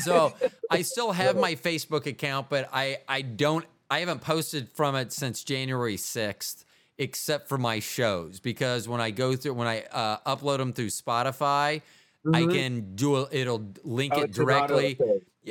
[0.00, 0.32] So
[0.70, 5.12] I still have my Facebook account, but I I don't I haven't posted from it
[5.12, 6.64] since January 6th
[6.98, 10.88] except for my shows because when I go through when I uh, upload them through
[10.88, 11.82] Spotify,
[12.32, 12.52] I Mhm.
[12.52, 14.98] can do a, it'll link Oh, it it's an auto directly.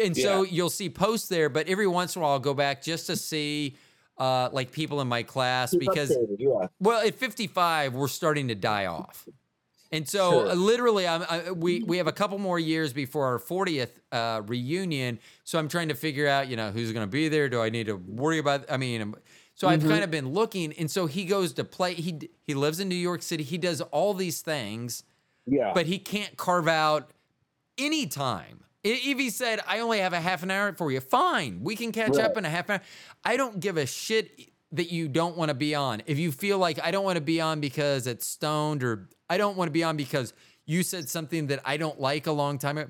[0.06, 2.82] And so you'll see posts there, but every once in a while I'll go back
[2.84, 3.76] just to see
[4.20, 6.68] uh, like people in my class Keep because yeah.
[6.80, 9.28] well at 55 we're starting to die off.
[9.92, 10.50] And so Sure.
[10.50, 14.42] uh, literally I'm, I, we we have a couple more years before our 40th uh,
[14.46, 17.62] reunion, so I'm trying to figure out, you know, who's going to be there, do
[17.62, 19.16] I need to worry about I mean um,
[19.56, 19.90] so I've Mhm.
[19.90, 22.96] kind of been looking and so he goes to play he he lives in New
[22.96, 23.44] York City.
[23.44, 25.04] He does all these things
[25.48, 25.72] Yeah.
[25.74, 27.12] but he can't carve out
[27.78, 28.64] any time.
[28.84, 31.92] If he said, I only have a half an hour for you, fine, we can
[31.92, 32.82] catch up in a half an hour.
[33.26, 36.02] I don't give a shit that you don't want to be on.
[36.06, 39.38] If you feel like I don't want to be on because it's stoned or I
[39.38, 40.34] don't want to be on because
[40.66, 42.90] you said something that I don't like a long time ago.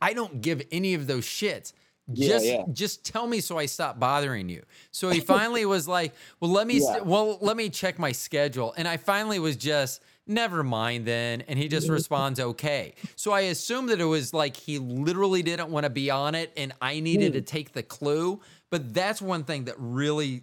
[0.00, 1.72] I don't give any of those shits.
[2.12, 2.64] Yeah, Just yeah.
[2.72, 4.62] just tell me so I stop bothering you.
[4.90, 7.00] So he finally was like, "Well, let me Yeah.
[7.00, 11.58] well, let me check my schedule." And I finally was just, "Never mind then." And
[11.58, 15.84] he just responds, "Okay." So I assume that it was like he literally didn't want
[15.84, 17.44] to be on it and I needed to Hmm.
[17.44, 18.40] take the clue,
[18.70, 20.42] but that's one thing that really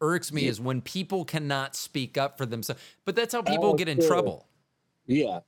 [0.00, 2.80] irks me is when people cannot speak up for themselves.
[3.04, 4.08] But that's how people Oh, get in sure.
[4.08, 4.46] trouble.
[5.06, 5.40] Yeah.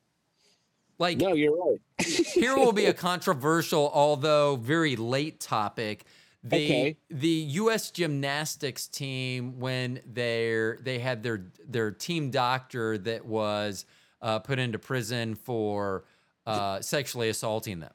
[0.99, 1.81] Like No, you're right.
[2.07, 6.05] here will be a controversial, although very late topic.
[6.43, 6.97] The Okay.
[7.11, 7.91] the U.S.
[7.91, 13.85] gymnastics team when they they had their their team doctor that was
[14.23, 16.05] uh, put into prison for
[16.47, 17.93] uh, sexually assaulting them.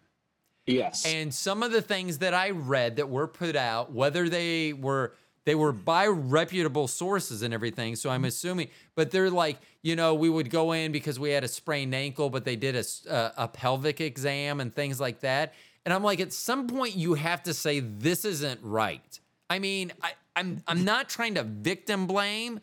[0.66, 1.06] Yes.
[1.06, 5.14] And some of the things that I read that were put out, whether they were
[5.46, 10.14] they were by reputable sources and everything, so I'm assuming, but they're like, you know,
[10.16, 14.00] we would go in because we had a sprained ankle, but they did a pelvic
[14.00, 15.54] exam and things like that.
[15.86, 19.20] And I'm like, at some point, you have to say this isn't right.
[19.50, 22.62] I mean, I, I'm I'm not trying to victim blame,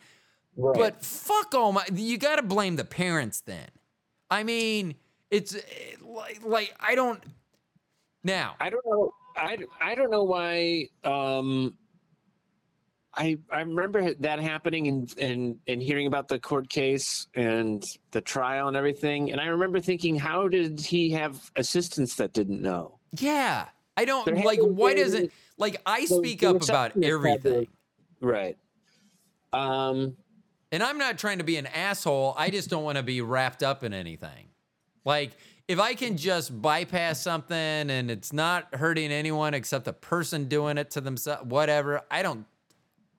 [0.57, 0.77] right.
[0.77, 3.67] but fuck all my, you got to blame the parents then.
[4.29, 4.95] I mean,
[5.29, 5.55] it's
[6.01, 7.21] like, like I don't.
[8.23, 9.13] Now, I don't know.
[9.37, 10.87] I, I don't know why.
[11.03, 11.75] Um,
[13.13, 18.21] I I remember that happening and and and hearing about the court case and the
[18.21, 19.31] trial and everything.
[19.31, 22.99] And I remember thinking, how did he have assistants that didn't know?
[23.17, 23.65] Yeah.
[23.97, 27.67] I don't There like why doesn't like I speak up about everything.
[28.21, 28.57] Right.
[29.51, 30.15] Um.
[30.73, 32.33] And I'm not trying to be an asshole.
[32.37, 34.47] I just don't want to be wrapped up in anything.
[35.03, 35.31] Like
[35.67, 40.77] if I can just bypass something and it's not hurting anyone except the person doing
[40.77, 42.45] it to themselves, whatever, I don't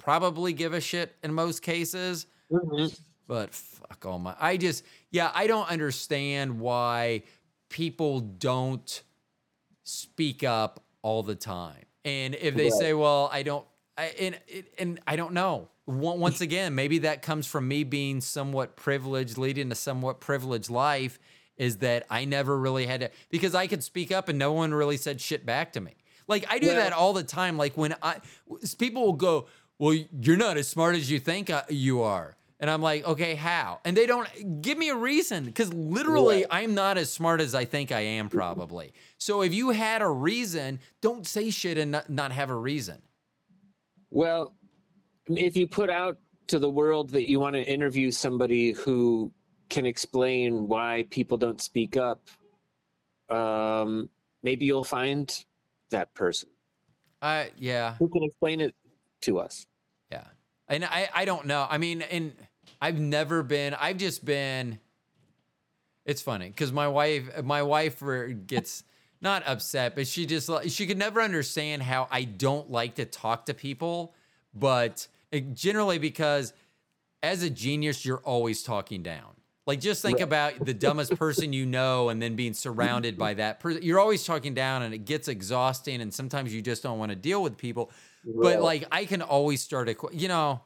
[0.03, 2.27] probably give a shit in most cases.
[2.51, 2.99] mhm.
[3.29, 7.23] But fuck all my I just yeah, I don't understand why
[7.69, 9.03] people don't
[9.85, 11.85] speak up all the time.
[12.05, 13.65] And if they say, "Well, I don't,"
[13.97, 14.41] I, and
[14.79, 15.69] and I don't know.
[15.87, 21.19] Once again, maybe that comes from me being somewhat privileged, leading a somewhat privileged life.
[21.57, 24.75] Is that I never really had to because I could speak up and no one
[24.75, 25.95] really said shit back to me.
[26.27, 27.57] Like I do Well- that all the time.
[27.57, 28.17] Like when I
[28.79, 29.47] people will go,
[29.83, 33.35] "Well, you're not as smart as you think uh, you are." And I'm like, okay,
[33.35, 33.81] how?
[33.85, 36.63] And they don't give me a reason because literally Right.
[36.63, 38.93] I'm not as smart as I think I am, probably.
[39.19, 43.03] So if you had a reason, don't say shit and not, not have a reason.
[44.11, 44.55] Well,
[45.27, 49.33] if you put out to the world that you want to interview somebody who
[49.69, 52.29] can explain why people don't speak up,
[53.29, 54.09] um,
[54.45, 55.45] maybe you'll find
[55.91, 56.49] that person
[57.23, 58.75] I yeah, who can explain it
[59.23, 59.67] to us.
[60.73, 61.67] And I I don't know.
[61.69, 62.33] I mean, and
[62.81, 63.75] I've never been.
[63.75, 64.79] I've just been.
[66.05, 68.03] It's funny because my wife, my wife
[68.47, 68.83] gets
[69.21, 73.47] not upset, but she just she could never understand how I don't like to talk
[73.47, 74.15] to people,
[74.55, 76.53] but it, generally because
[77.23, 79.37] as a genius, you're always talking down.
[79.65, 80.25] Like just think Right.
[80.25, 83.83] about the dumbest person you know, and then being surrounded by that person.
[83.85, 86.01] You're always talking down, and it gets exhausting.
[86.01, 87.93] And sometimes you just don't want to deal with people.
[88.25, 90.61] But like I can always start a, you know,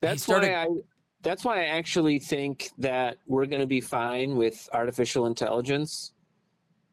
[0.00, 0.66] That's started- why I.
[1.22, 6.12] That's why I actually think that we're going to be fine with artificial intelligence,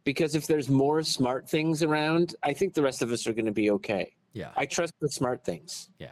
[0.03, 3.45] because if there's more smart things around, I think the rest of us are going
[3.45, 4.11] to be okay.
[4.33, 5.89] yeah, I trust the smart things.
[5.97, 6.09] yeah.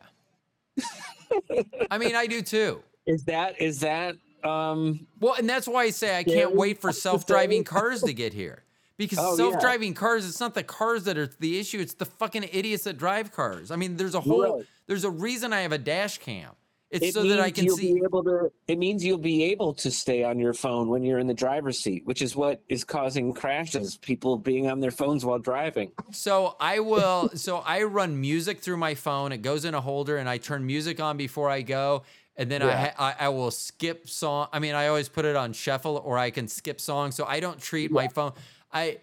[1.92, 2.82] I mean, I do too.
[3.06, 6.92] Is that is that um Well, and that's why I say I can't wait for
[6.92, 8.64] self-driving cars to get here.
[8.98, 12.44] Because Oh, self-driving cars, it's not the cars that are the issue, it's the fucking
[12.52, 13.70] idiots that drive cars.
[13.72, 14.66] I mean, there's a whole Right.
[14.88, 16.52] there's a reason I have a dash cam.
[16.92, 19.18] It's it so that I means can you'll see be able to it means you'll
[19.18, 22.36] be able to stay on your phone when you're in the driver's seat, which is
[22.38, 25.92] what is causing crashes, people being on their phones while driving.
[26.12, 27.32] So I will.
[27.36, 29.34] So I run music through my phone.
[29.34, 32.04] It goes in a holder, and I turn music on before I go.
[32.38, 32.92] And then I, Yeah.
[32.96, 34.48] ha- I I will skip song.
[34.54, 37.16] I mean, I always put it on shuffle, or I can skip songs.
[37.16, 38.34] So I don't treat my phone.
[38.76, 38.98] I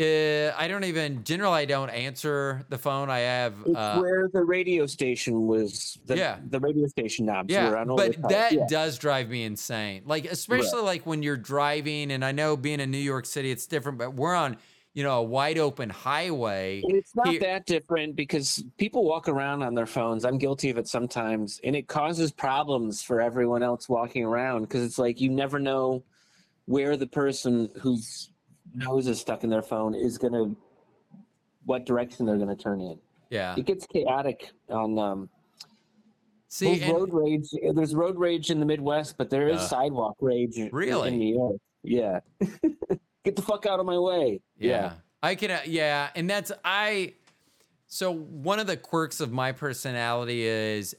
[0.00, 3.10] uh, I don't even generally I don't answer the phone.
[3.10, 6.38] I have uh, where the radio station was the, Yeah.
[6.48, 8.64] the radio station knobs were yeah, on but that yeah.
[8.68, 10.02] does drive me insane.
[10.06, 13.66] Like especially like when you're driving, and I know being in New York City, it's
[13.66, 13.98] different.
[13.98, 14.56] But we're on
[14.94, 16.80] you know a wide open highway.
[16.84, 20.24] And it's not here- that different because people walk around on their phones.
[20.24, 24.84] I'm guilty of it sometimes, and it causes problems for everyone else walking around because
[24.84, 26.04] it's like you never know
[26.66, 28.30] where the person whose
[28.78, 30.56] nose is stuck in their phone is going to,
[31.64, 32.98] what direction they're going to turn in.
[33.30, 33.54] Yeah.
[33.58, 35.28] It gets chaotic on um,
[36.48, 37.48] See, there's and- road rage.
[37.74, 41.08] There's road rage in the Midwest, but there is Uh, sidewalk rage in- Really?
[41.08, 41.56] in New York.
[41.82, 42.20] Yeah.
[43.24, 44.40] Get the fuck out of my way.
[44.58, 44.94] Yeah.
[45.22, 46.08] I can, uh, yeah.
[46.14, 47.14] And that's, I,
[47.86, 50.94] so one of the quirks of my personality is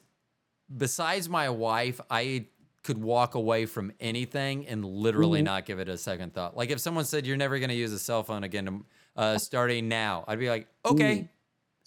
[0.76, 2.46] besides my wife, I
[2.84, 5.46] could walk away from anything and literally Mhm.
[5.46, 6.56] not give it a second thought.
[6.56, 8.84] Like if someone said, you're never going to use a cell phone again,
[9.16, 11.28] uh, starting now, I'd be like, okay.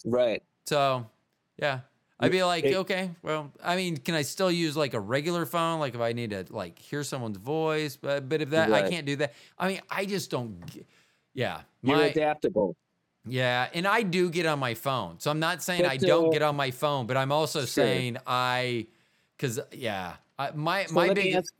[0.05, 0.43] Right.
[0.65, 1.07] So,
[1.57, 1.79] yeah.
[2.19, 5.45] I'd be like, It- okay, well, I mean, can I still use like a regular
[5.45, 5.79] phone?
[5.79, 9.05] Like if I need to like hear someone's voice, but but if that I can't
[9.05, 9.33] do that.
[9.57, 10.61] I mean, I just don't.
[11.33, 12.77] Yeah, You're adaptable.
[13.25, 15.19] yeah, and I do get on my phone.
[15.19, 17.61] So I'm not saying But, I don't uh, get on my phone, but I'm also
[17.61, 17.67] Sure.
[17.67, 18.87] saying I,
[19.35, 21.53] because yeah, I, my So my let big ask,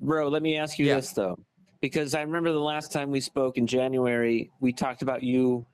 [0.00, 0.96] bro, let me ask you Yeah.
[0.96, 1.38] this though,
[1.80, 5.66] because I remember the last time we spoke in January, we talked about you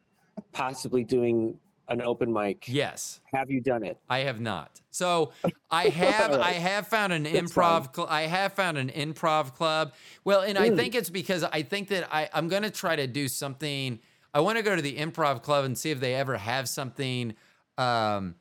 [0.53, 1.59] possibly doing
[1.89, 2.69] an open mic.
[2.69, 3.21] yes.
[3.35, 3.99] Have you done it?
[4.09, 4.81] I have not.
[4.91, 5.33] So
[5.71, 9.93] I have I have found an That's improv cl- I have found an improv club.
[10.25, 13.07] Well, and I think it's because I think that I I'm going to try to
[13.07, 14.01] do something
[14.33, 17.35] I want to go to the improv club and see if they ever have something
[17.77, 18.37] um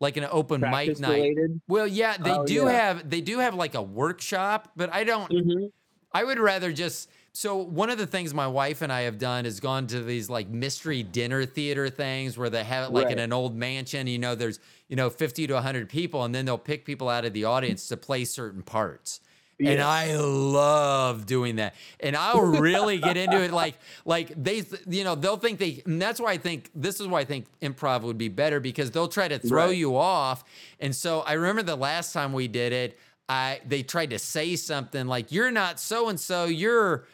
[0.00, 1.20] like an open mic night.
[1.20, 1.60] related?
[1.68, 2.72] Well, yeah, they Oh, do yeah.
[2.72, 5.70] have they do have like a workshop, but I don't Mhm.
[6.12, 9.44] I would rather just so one of the things my wife and I have done
[9.44, 13.18] is gone to these like mystery dinner theater things where they have it like in
[13.18, 14.58] an old mansion, you know, there's,
[14.88, 17.88] you know, 50 to 100 people and then they'll pick people out of the audience
[17.88, 19.20] to play certain parts.
[19.58, 21.74] And I love doing that.
[22.00, 26.00] And I'll really get into it like like they you know, they'll think they and
[26.00, 29.08] that's why I think this is why I think improv would be better because they'll
[29.08, 29.76] try to throw Right.
[29.76, 30.44] you off.
[30.78, 34.56] And so I remember the last time we did it, I they tried to say
[34.56, 37.06] something like you're not so and so, you're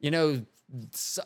[0.00, 0.42] you know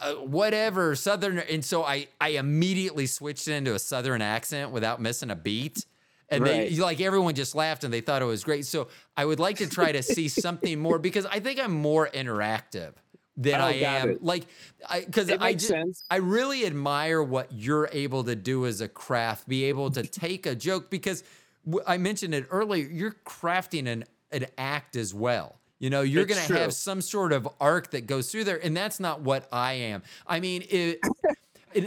[0.00, 5.30] uh, whatever southern and so I I immediately switched into a southern accent without missing
[5.30, 5.86] a beat.
[6.28, 6.68] And Right.
[6.70, 8.66] they like everyone just laughed and they thought it was great.
[8.66, 12.08] So I would like to try to see something more because I think I'm more
[12.08, 12.94] interactive
[13.36, 14.10] than Oh, I am.
[14.10, 14.22] it.
[14.22, 14.46] Like
[14.88, 16.02] I because I makes ju- sense.
[16.10, 20.46] I really admire what you're able to do as a craft, be able to take
[20.46, 21.22] a joke because
[21.64, 25.60] w- I mentioned it earlier, you're crafting an, an act as well.
[25.78, 28.74] You know, you're going to have some sort of arc that goes through there, and
[28.74, 30.02] that's not what I am.
[30.26, 31.00] I mean, it,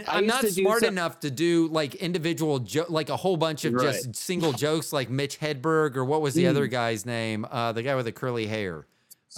[0.07, 3.79] I'm not smart some- enough to do like individual jo- like a whole bunch of
[3.81, 6.71] just single jokes, like Mitch Hedberg or what was the other Mm.
[6.71, 7.45] guy's name?
[7.49, 8.85] Uh, the guy with the curly hair.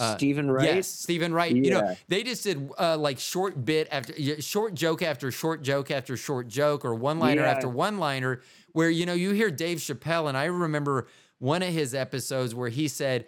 [0.00, 0.64] Uh, Steven Wright.
[0.76, 1.54] Yes, Steven Wright.
[1.54, 5.90] You know, they just did uh, like short bit after short joke after short joke
[5.90, 7.50] after short joke or one liner Yeah.
[7.50, 8.40] after one liner
[8.72, 11.08] where you know you hear Dave Chappelle and I remember
[11.38, 13.26] one of his episodes where he said,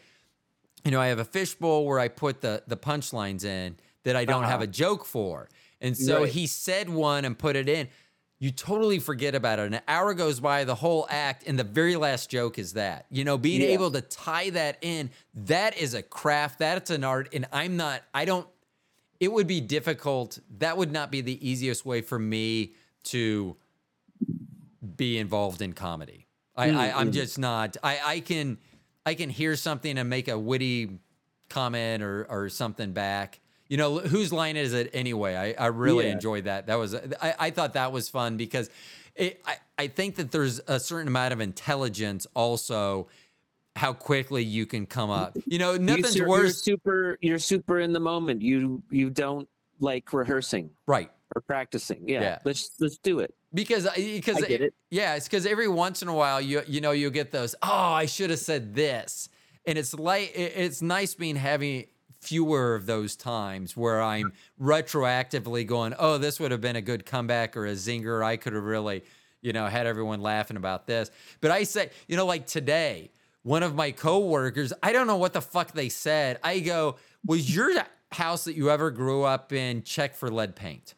[0.84, 4.24] you know, I have a fishbowl where I put the the punchlines in that I
[4.24, 4.64] don't have Uh-huh.
[4.64, 5.48] a joke for.
[5.84, 6.32] And so Right.
[6.32, 7.88] he said one and put it in.
[8.38, 9.72] You totally forget about it.
[9.72, 13.06] An hour goes by, the whole act, and the very last joke is that.
[13.10, 13.68] You know, being Yeah.
[13.68, 17.28] able to tie that in, that is a craft, that's an art.
[17.32, 18.48] And I'm not, I don't,
[19.20, 20.38] it would be difficult.
[20.58, 22.74] That would not be the easiest way for me
[23.04, 23.56] to
[24.96, 26.26] be involved in comedy.
[26.56, 27.10] I, I I'm mm-hmm.
[27.10, 27.76] just not.
[27.82, 28.58] I I can
[29.04, 30.98] I can hear something and make a witty
[31.48, 33.40] comment or or something back.
[33.68, 35.34] You know whose line is it anyway?
[35.58, 36.12] I I really Yeah.
[36.12, 36.66] enjoyed that.
[36.66, 38.68] That was I I thought that was fun because
[39.14, 43.08] it, I I think that there's a certain amount of intelligence also
[43.76, 45.36] how quickly you can come up.
[45.46, 46.62] You know, nothing's you're, You're worse.
[46.62, 47.18] super.
[47.20, 48.42] You're super in the moment.
[48.42, 49.48] You you don't
[49.80, 51.10] like rehearsing Right.
[51.34, 52.08] or practicing.
[52.08, 52.20] Yeah.
[52.20, 52.38] Yeah.
[52.44, 53.34] Let's let's do it.
[53.52, 54.74] because because I uh, get it.
[54.90, 57.92] yeah it's because every once in a while you you know you'll get those oh
[58.02, 59.28] i should have said this
[59.66, 61.86] and it's like it's nice being having
[62.24, 67.04] fewer of those times where i'm retroactively going oh this would have been a good
[67.06, 69.02] comeback or a zinger i could have really
[69.42, 71.10] you know had everyone laughing about this
[71.40, 73.10] but i say you know like today
[73.42, 76.96] one of my coworkers i don't know what the fuck they said i go
[77.26, 77.70] was your
[78.12, 80.94] house that you ever grew up in check for lead paint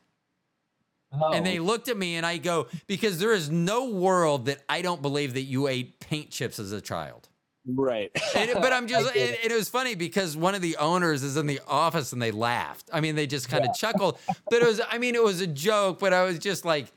[1.33, 1.63] and they Oh.
[1.63, 5.33] looked at me and I go, because there is no world that I don't believe
[5.35, 7.29] that you ate paint chips as a child.
[7.67, 8.11] Right.
[8.35, 9.51] And, but I'm just, and, it.
[9.51, 12.89] it was funny because one of the owners is in the office and they laughed.
[12.93, 14.19] I mean, they just kind of chuckled,
[14.51, 16.93] but it was, I mean, it was a joke, but I was just like,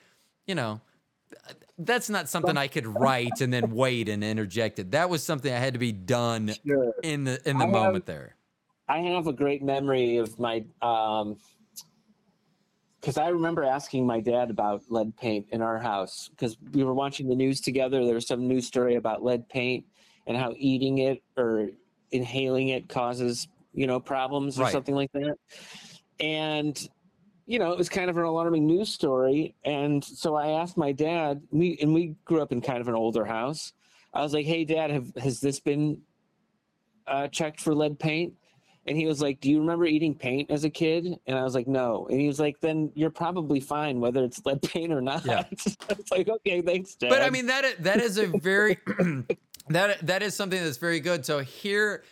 [0.48, 0.82] you know,
[1.78, 4.92] that's not something I could write and then wait and interject it.
[4.92, 6.94] That was something that had to be done Sure.
[7.04, 8.36] in the in the I have- moment there.
[8.88, 11.38] I have a great memory of my um
[13.00, 16.94] because I remember asking my dad about lead paint in our house because we were
[16.94, 18.04] watching the news together.
[18.04, 19.86] There was some news story about lead paint
[20.30, 21.70] and how eating it or
[22.12, 24.72] inhaling it causes you know problems or Right.
[24.72, 25.36] something like that.
[26.20, 26.90] And
[27.46, 29.56] you know, it was kind of an alarming news story.
[29.66, 31.42] And so I asked my dad.
[31.52, 33.74] We and we grew up in kind of an older house.
[34.14, 36.02] I was like, "Hey, Dad, have has this been
[37.08, 38.34] uh, checked for lead paint?"
[38.86, 41.56] And he was like, "Do you remember eating paint as a kid?" And I was
[41.56, 45.02] like, "No." And he was like, "Then you're probably fine whether it's lead paint or
[45.12, 45.44] not." Yeah.
[45.52, 48.78] it's like, "Okay, thanks, Dad." But I mean that is, that is a very
[49.70, 51.26] that that is something that's very good.
[51.26, 52.04] So here,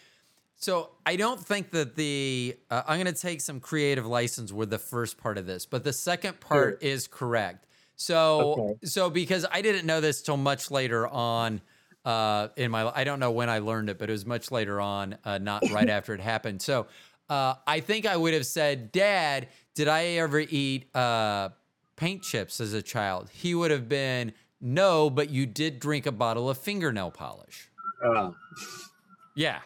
[0.55, 4.69] so I don't think that the uh, I'm going to take some creative license with
[4.69, 7.65] the first part of this, but the second part is correct.
[7.95, 8.73] So Okay.
[8.83, 11.61] so because I didn't know this till much later on.
[12.05, 14.79] Uh, in my, I don't know when I learned it, but it was much later
[14.79, 16.61] on, uh, not right after it happened.
[16.61, 16.87] So,
[17.29, 21.49] uh, I think I would have said, "Dad, did I ever eat uh,
[21.97, 24.31] paint chips as a child?" He would have been,
[24.61, 27.69] "No, but you did drink a bottle of fingernail polish."
[28.03, 28.31] Uh,
[29.35, 29.59] Yeah.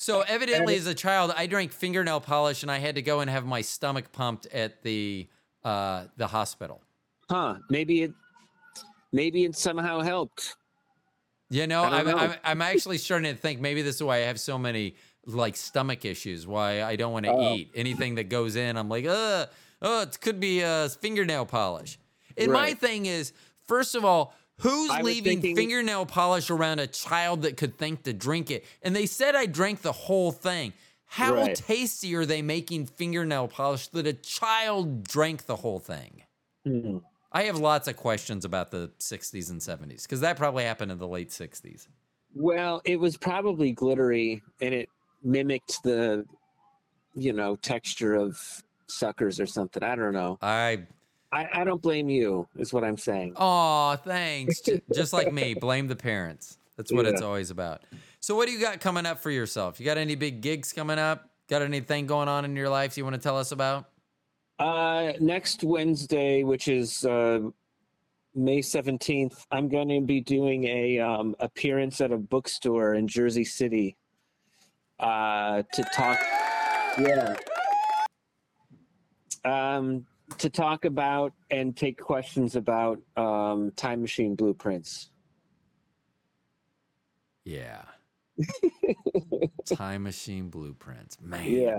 [0.00, 3.28] So evidently, as a child, I drank fingernail polish, and I had to go and
[3.28, 5.26] have my stomach pumped at the
[5.64, 6.80] uh, the hospital.
[7.28, 7.56] huh?
[7.68, 8.12] Maybe it,
[9.12, 10.54] maybe it somehow helped.
[11.50, 12.16] You know, I I'm, know.
[12.16, 14.94] I'm I'm actually starting to think maybe this is why I have so many
[15.26, 16.46] like stomach issues.
[16.46, 17.54] Why I don't want to Oh.
[17.54, 18.76] eat anything that goes in.
[18.76, 19.46] I'm like, uh,
[19.82, 21.98] oh, it could be uh, fingernail polish.
[22.36, 23.32] And my thing is,
[23.68, 28.12] first of all, who's leaving thinking- fingernail polish around a child that could think to
[28.12, 28.64] drink it?
[28.82, 30.72] And they said I drank the whole thing.
[31.10, 31.54] How Right.
[31.56, 36.24] tasty are they making fingernail polish that a child drank the whole thing?
[36.64, 36.98] Hmm.
[37.30, 40.98] I have lots of questions about the 60s and 70s because that probably happened in
[40.98, 41.86] the late 60s.
[42.34, 44.88] Well, it was probably glittery, and it
[45.22, 46.26] mimicked the,
[47.14, 48.38] you know, texture of
[48.86, 49.82] suckers or something.
[49.82, 50.38] I don't know.
[50.42, 50.86] I
[51.32, 52.48] I, I don't blame you.
[52.56, 53.34] Is what I'm saying.
[53.36, 54.62] oh, thanks.
[54.94, 56.58] Just like me, blame the parents.
[56.76, 57.82] That's what it's always about.
[58.20, 59.80] So, what do you got coming up for yourself?
[59.80, 61.28] You got any big gigs coming up?
[61.48, 63.86] Got anything going on in your life you want to tell us about?
[64.58, 67.40] Uh, next Wednesday, which is uh,
[68.34, 73.44] May 17th, I'm going to be doing a um, appearance at a bookstore in Jersey
[73.44, 73.96] City
[75.00, 76.18] uh, to talk.
[76.98, 77.36] Yeah.
[79.44, 80.06] Um,
[80.36, 85.10] to talk about and take questions about um, time machine blueprints.
[87.44, 87.82] Yeah.
[89.66, 91.18] Time machine blueprints.
[91.20, 91.44] Man.
[91.44, 91.78] Yeah.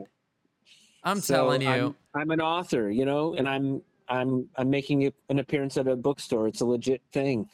[1.03, 1.69] I'm So telling you.
[1.69, 5.95] I'm, I'm an author, you know, and I'm I'm I'm making an appearance at a
[5.95, 6.47] bookstore.
[6.47, 7.47] It's a legit thing.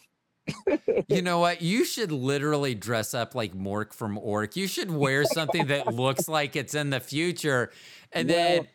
[1.09, 1.61] You know what?
[1.61, 4.55] You should literally dress up like Mork from Ork.
[4.55, 7.71] You should wear something that looks like it's in the future,
[8.11, 8.67] and Well, then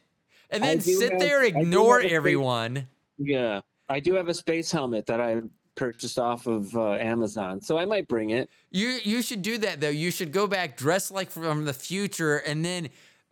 [0.50, 2.86] and then sit have- there, ignore a space- everyone.
[3.18, 5.42] Yeah, I do have a space helmet that I
[5.74, 8.48] purchased off of uh, Amazon, so I might bring it.
[8.70, 9.88] You you should do that though.
[9.88, 12.88] You should go back dressed like from the future, and then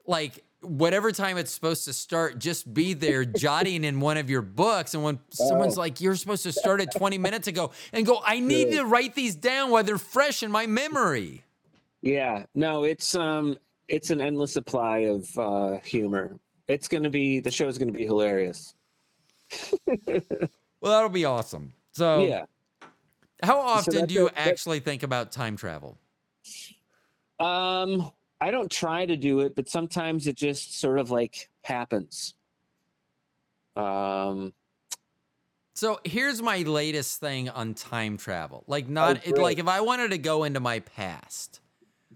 [0.07, 4.43] like whatever time it's supposed to start, just be there jotting in one of your
[4.43, 4.93] books.
[4.95, 5.81] And when someone's Oh.
[5.81, 9.15] like, "You're supposed to start it 20 minutes ago," and go, "I need to write
[9.15, 11.45] these down while they're fresh in my memory."
[12.03, 13.57] Yeah, no, it's um,
[13.89, 16.39] it's an endless supply of uh, humor.
[16.69, 18.75] It's gonna be the show's gonna be hilarious.
[20.81, 21.73] Well, that'll be awesome.
[21.91, 22.45] So, Yeah.
[23.43, 25.99] how often that's do you a- actually think about time travel?
[27.41, 32.35] Um, I don't try to do it, but sometimes it just sort of like happens.
[33.75, 34.53] Um,
[35.75, 38.63] So here's my latest thing on time travel.
[38.69, 41.61] Like not it, like if I wanted to go into my past.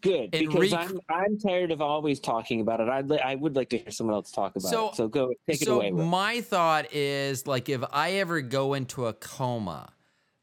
[0.03, 2.89] Good And because I'm I'm tired of always talking about it.
[2.89, 4.97] I'd li- I would like to hear someone else talk about So- it.
[4.97, 5.93] So go take it away.
[5.93, 6.05] Will.
[6.05, 9.93] my thought is like if I ever go into a coma,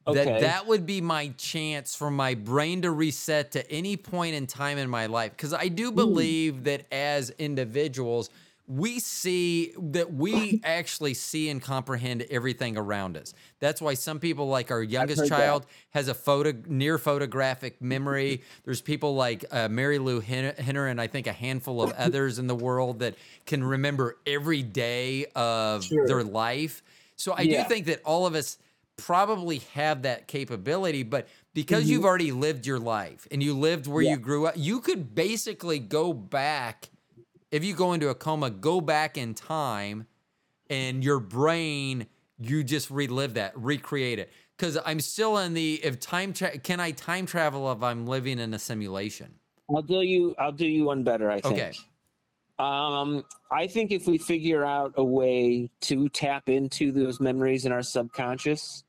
[0.05, 0.39] that Okay.
[0.41, 4.77] that would be my chance for my brain to reset to any point in time
[4.79, 5.75] in my life because I Hmm.
[5.75, 8.29] do believe that as individuals
[8.69, 13.33] we see that we actually see and comprehend everything around us.
[13.59, 15.37] That's why some people like our youngest heard that.
[15.37, 18.43] child has a photo near photographic memory.
[18.65, 22.55] There's people like uh, Marilu Henner and I think a handful of others in the
[22.55, 23.15] world that
[23.47, 26.07] can remember every day of Sure.
[26.07, 26.83] their life.
[27.15, 27.63] So I Yeah.
[27.63, 28.59] do think that all of us
[28.97, 31.91] probably have that capability, but because Mm-hmm.
[31.93, 34.11] you've already lived your life and you lived where Yeah.
[34.11, 36.89] you grew up, you could basically go back
[37.51, 40.07] if you go into a coma, go back in time
[40.69, 42.07] and your brain
[42.41, 44.31] you just relive that, recreate it.
[44.57, 48.39] Cuz I'm still in the if time tra- can I time travel if I'm living
[48.39, 49.35] in a simulation?
[49.69, 50.35] I'll do you.
[50.39, 51.29] I'll do you one better.
[51.29, 51.53] I think.
[51.53, 51.71] Okay.
[52.57, 57.71] Um, I think if we figure out a way to tap into those memories in
[57.71, 58.83] our subconscious,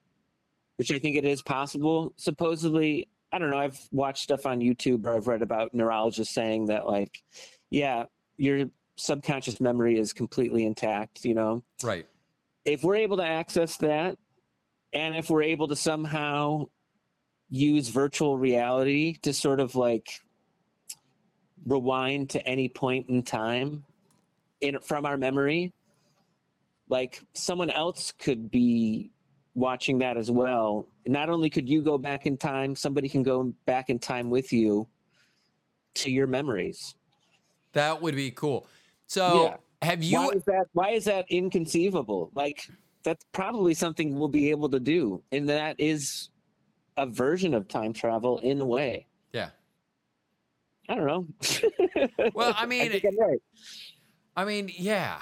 [0.76, 2.12] which I think it is possible.
[2.16, 3.58] Supposedly, I don't know.
[3.58, 7.22] I've watched stuff on YouTube or I've read about neurologists saying that, like,
[7.70, 8.06] yeah,
[8.40, 11.24] your subconscious memory is completely intact.
[11.24, 12.06] You know, Right.
[12.64, 14.18] if we're able to access that,
[14.92, 16.68] and if we're able to somehow
[17.50, 20.08] use virtual reality to sort of like
[21.66, 23.84] rewind to any point in time
[24.60, 25.72] in from our memory,
[26.88, 29.10] like someone else could be
[29.54, 30.86] watching that as well.
[31.06, 34.52] Not only could you go back in time, somebody can go back in time with
[34.52, 34.88] you
[35.94, 36.94] to your memories.
[37.72, 38.66] That would be cool.
[39.06, 39.56] So, Yeah.
[39.86, 40.18] have you?
[40.18, 42.30] why is that why is that inconceivable?
[42.34, 42.68] Like
[43.02, 45.22] that's probably something we'll be able to do.
[45.32, 46.28] And that is
[46.96, 49.06] a version of time travel in a way.
[49.32, 49.50] yeah.
[50.88, 51.26] I don't know.
[52.34, 53.38] Well, I mean, I'm right.
[54.36, 55.20] I mean, yeah.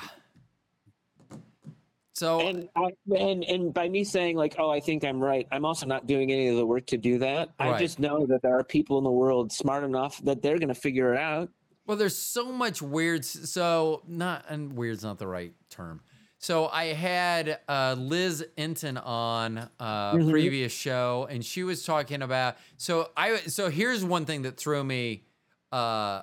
[2.15, 5.65] So, and I, and and by me saying like, oh, I think I'm right, I'm
[5.65, 7.51] also not doing any of the work to do that.
[7.61, 10.69] I just know that there are people in the world smart enough that they're going
[10.69, 11.49] to figure it out.
[11.89, 13.25] Well, there's so much weird.
[13.25, 16.03] So not and weird's not the right term.
[16.39, 20.31] So I had uh, Liz Enton on uh, Mhm.
[20.31, 22.57] previous show, and she was talking about.
[22.77, 25.25] So I so here's one thing that threw me,
[25.73, 26.23] uh,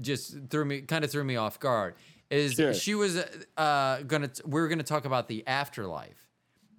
[0.00, 1.94] just threw me kind of threw me off guard.
[2.28, 2.74] Is Sure.
[2.74, 3.16] she was
[3.56, 6.26] uh, gonna we were gonna talk about the afterlife.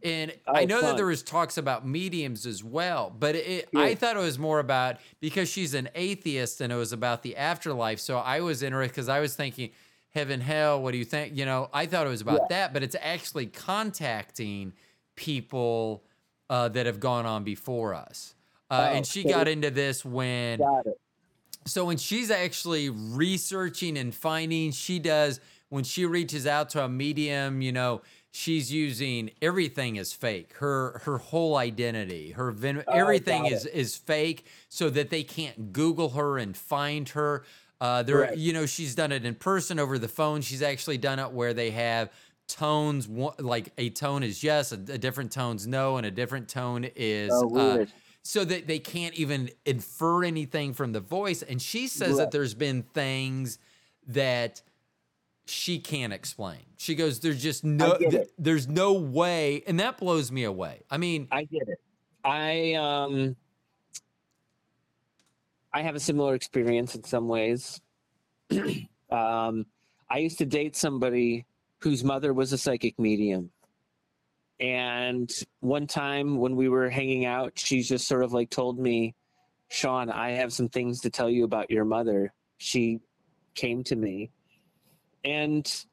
[0.03, 3.93] And I Oh, know that there was talks about mediums as well, but it, I
[3.95, 7.99] thought it was more about because she's an atheist and it was about the afterlife.
[7.99, 9.71] So I was interested because I was thinking
[10.09, 10.81] heaven, hell.
[10.81, 11.37] What do you think?
[11.37, 12.47] You know, I thought it was about Yeah.
[12.49, 14.73] that, but it's actually contacting
[15.15, 16.03] people
[16.49, 18.35] uh, that have gone on before us.
[18.69, 20.59] Uh, Oh, and she so got into this when
[21.65, 26.89] so when she's actually researching and finding, she does when she reaches out to a
[26.89, 28.01] medium, you know,
[28.31, 30.53] she's using everything is fake.
[30.59, 35.23] Her her whole identity, her ven- everything Oh, got is is fake, so that they
[35.23, 37.43] can't Google her and find her.
[37.79, 38.37] Uh, there, Right.
[38.37, 40.41] you know, she's done it in person over the phone.
[40.41, 42.11] She's actually done it where they have
[42.47, 46.85] tones, like a tone is yes, a, a different tone's no, and a different tone
[46.95, 47.85] is Oh, uh,
[48.23, 51.41] so that they can't even infer anything from the voice.
[51.41, 53.57] And she says that there's been things
[54.07, 54.61] that
[55.45, 56.59] she can't explain.
[56.77, 60.83] She goes, "There's just no, th- there's no way," and that blows me away.
[60.89, 61.79] I mean, I get it.
[62.23, 63.35] I um
[65.73, 67.81] I have a similar experience in some ways.
[69.09, 69.65] um
[70.09, 71.45] I used to date somebody
[71.79, 73.49] whose mother was a psychic medium.
[74.59, 75.31] And
[75.61, 79.15] one time when we were hanging out, she just sort of like told me,
[79.69, 82.33] Shawn, I have some things to tell you about your mother.
[82.57, 82.99] She
[83.55, 84.29] came to me.
[85.23, 85.85] And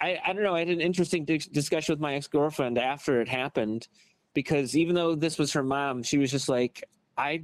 [0.00, 0.54] I, I don't know.
[0.54, 3.88] I had an interesting dis- discussion with my ex girlfriend after it happened
[4.34, 6.84] because even though this was her mom, she was just like,
[7.16, 7.42] I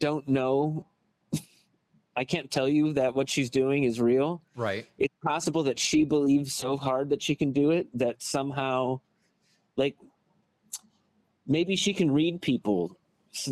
[0.00, 0.86] don't know.
[2.14, 4.42] I can't tell you that what she's doing is real.
[4.54, 4.86] right?
[4.98, 9.00] It's possible that she believes so hard that she can do it that somehow,
[9.76, 9.96] like,
[11.46, 12.98] maybe she can read people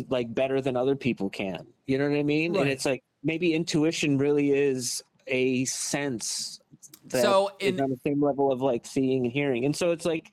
[0.09, 1.65] like better than other people can.
[1.87, 2.53] You know what I mean?
[2.53, 2.61] Right.
[2.61, 6.59] And it's like maybe intuition really is a sense
[7.05, 9.65] that So in- on the same level of like seeing and hearing.
[9.65, 10.31] And so it's like,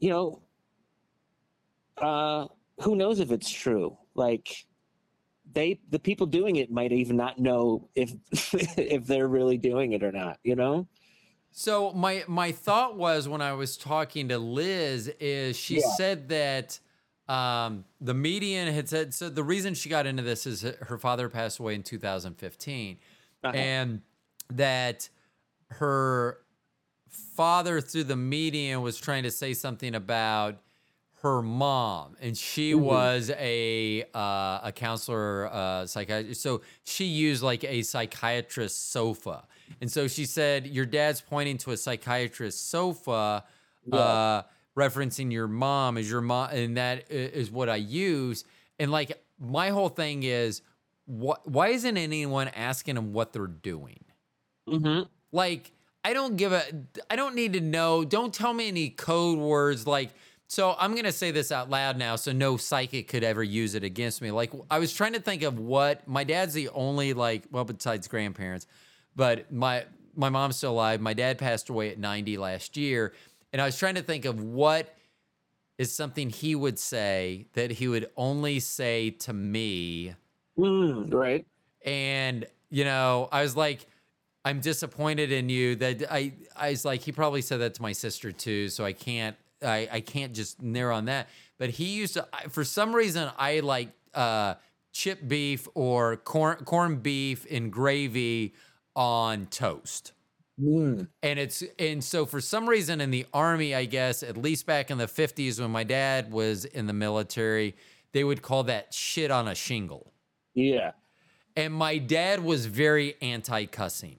[0.00, 0.42] you know,
[1.98, 2.48] uh,
[2.80, 3.96] who knows if it's true?
[4.14, 4.66] Like,
[5.52, 10.02] they the people doing it might even not know if if they're really doing it
[10.02, 10.38] or not.
[10.42, 10.88] You know?
[11.52, 15.86] So my my thought was when I was talking to Liz is she Yeah.
[15.96, 16.80] said that
[17.28, 21.28] um, the median had said so the reason she got into this is her father
[21.28, 22.98] passed away in 2015
[23.44, 23.56] Uh-huh.
[23.56, 24.00] and
[24.50, 25.08] that
[25.70, 26.38] her
[27.08, 30.58] father through the median was trying to say something about
[31.22, 32.16] her mom.
[32.20, 32.84] And she Mm-hmm.
[32.84, 39.44] was a uh, a counselor uh, psychiatrist so she used like a psychiatrist sofa.
[39.80, 43.44] And so she said your dad's pointing to a psychiatrist sofa
[43.92, 44.42] uh,
[44.76, 45.96] referencing your mom.
[45.96, 48.44] As your mom and that is what i use.
[48.78, 50.60] And like my whole thing is
[51.06, 54.04] what why isn't anyone asking them what they're doing?
[54.68, 55.08] Mm-hmm.
[55.32, 55.72] like
[56.04, 56.62] i don't give a
[57.10, 60.10] i don't need to know don't tell me any code words like
[60.46, 63.74] so i'm going to say this out loud now so no psychic could ever use
[63.74, 64.30] it against me.
[64.30, 68.06] Like i was trying to think of what my dad's the only like well besides
[68.06, 68.68] grandparents
[69.16, 69.84] but my
[70.14, 71.00] my mom's still alive.
[71.00, 73.12] My dad passed away at 90 last year
[73.52, 74.94] and i was trying to think of what
[75.76, 80.14] is something he would say that he would only say to me
[80.58, 81.46] Mm, right.
[81.84, 83.86] and you know i was like
[84.44, 87.92] i'm disappointed in you that i i was like he probably said that to my
[87.92, 92.14] sister too so i can't i i can't just narrow on that but he used
[92.14, 94.54] to I- for some reason i like uh
[94.92, 98.54] chip beef or corn corned beef and gravy
[98.94, 100.12] on toast
[100.60, 101.08] Mm.
[101.22, 104.90] and it's and so for some reason in the army i guess at least back
[104.90, 107.74] in the 50s when my dad was in the military
[108.12, 110.12] they would call that shit on a shingle
[110.54, 110.92] Yeah.
[111.56, 114.18] and my dad was very anti-cussing.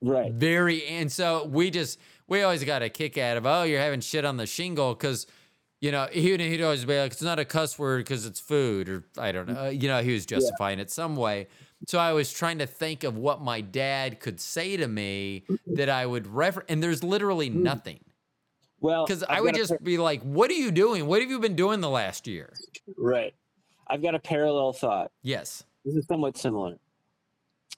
[0.00, 0.32] Right.
[0.32, 4.00] Very and so we just we always got a kick out of oh you're having
[4.00, 5.26] shit on the shingle because
[5.80, 8.88] you know he'd, he'd always be like it's not a cuss word because it's food
[8.88, 11.48] or I don't know uh, you know he was justifying it some way.
[11.86, 15.88] So I was trying to think of what my dad could say to me that
[15.88, 17.64] I would refer and there's literally hmm.
[17.64, 18.00] nothing
[18.80, 21.06] Well, because I've would just be like what are you doing?
[21.06, 22.52] What have you been doing the last year?
[22.96, 23.34] right.
[23.88, 25.10] I've got a parallel thought.
[25.22, 25.64] Yes.
[25.84, 26.76] This is somewhat similar.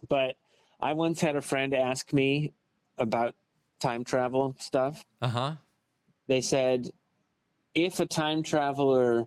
[0.09, 0.37] But
[0.81, 2.53] I once had a friend ask me
[2.99, 3.35] about
[3.81, 5.05] time travel stuff.
[5.23, 5.53] Uh huh.
[6.27, 6.91] They said,
[7.75, 9.27] if a time traveler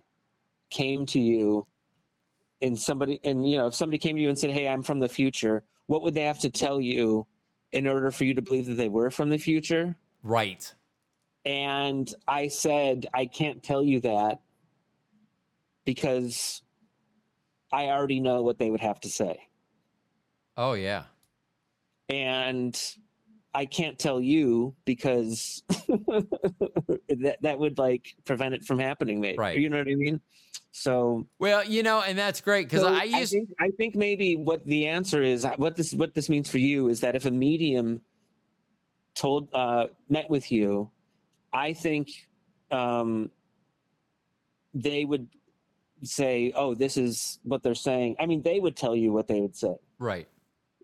[0.70, 1.66] came to you
[2.62, 5.00] and somebody, and you know, if somebody came to you and said, Hey, I'm from
[5.00, 7.26] the future, what would they have to tell you
[7.72, 9.96] in order for you to believe that they were from the future?
[10.22, 10.72] Right.
[11.44, 14.40] And I said, I can't tell you that
[15.84, 16.62] because
[17.74, 19.48] I already know what they would have to say.
[20.56, 21.04] Oh yeah.
[22.08, 22.80] and
[23.52, 29.20] I can't tell you because that that would like prevent it from happening.
[29.20, 29.58] Maybe Right.
[29.58, 30.20] You know what I mean?
[30.70, 34.36] So Well, you know, and that's great because so I used think, I think maybe
[34.36, 37.30] what the answer is what this what this means for you is that if a
[37.30, 38.00] medium
[39.16, 40.90] told uh, met with you,
[41.52, 42.08] I think
[42.70, 43.30] um,
[44.74, 45.28] they would
[46.04, 49.40] say, "Oh, this is what they're saying." I mean, they would tell you what they
[49.40, 49.74] would say.
[49.98, 50.28] right.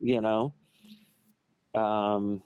[0.01, 0.55] You know.
[1.75, 2.43] Um,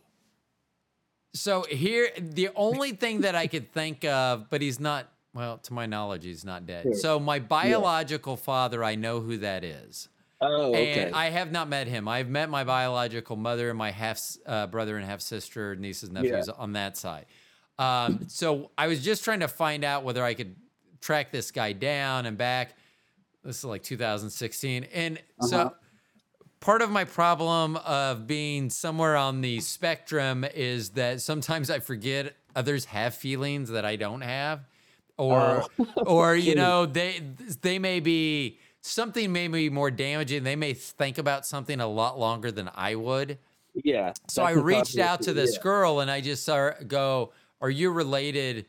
[1.34, 5.08] So here, the only thing that I could think of, but he's not.
[5.34, 6.84] Well, to my knowledge, he's not dead.
[6.84, 6.94] Sure.
[6.94, 10.08] So my biological father, I know who that is,
[10.40, 11.06] oh, okay.
[11.06, 12.06] and I have not met him.
[12.06, 16.48] I've met my biological mother and my half uh, brother and half sister, nieces, nephews
[16.48, 17.26] on that side.
[17.80, 20.54] Um, so I was just trying to find out whether I could
[21.04, 22.74] track this guy down and back.
[23.44, 25.46] This is like 2016, and Uh-huh.
[25.46, 25.74] so
[26.60, 32.34] part of my problem of being somewhere on the spectrum is that sometimes I forget
[32.56, 34.66] others have feelings that I don't have,
[35.18, 35.66] or
[36.06, 37.20] or you know they
[37.60, 40.42] they may be something may be more damaging.
[40.42, 43.38] They may think about something a lot longer than I would.
[43.74, 44.14] Yeah.
[44.28, 48.66] So I reached out to this girl and I just saw go, Are you related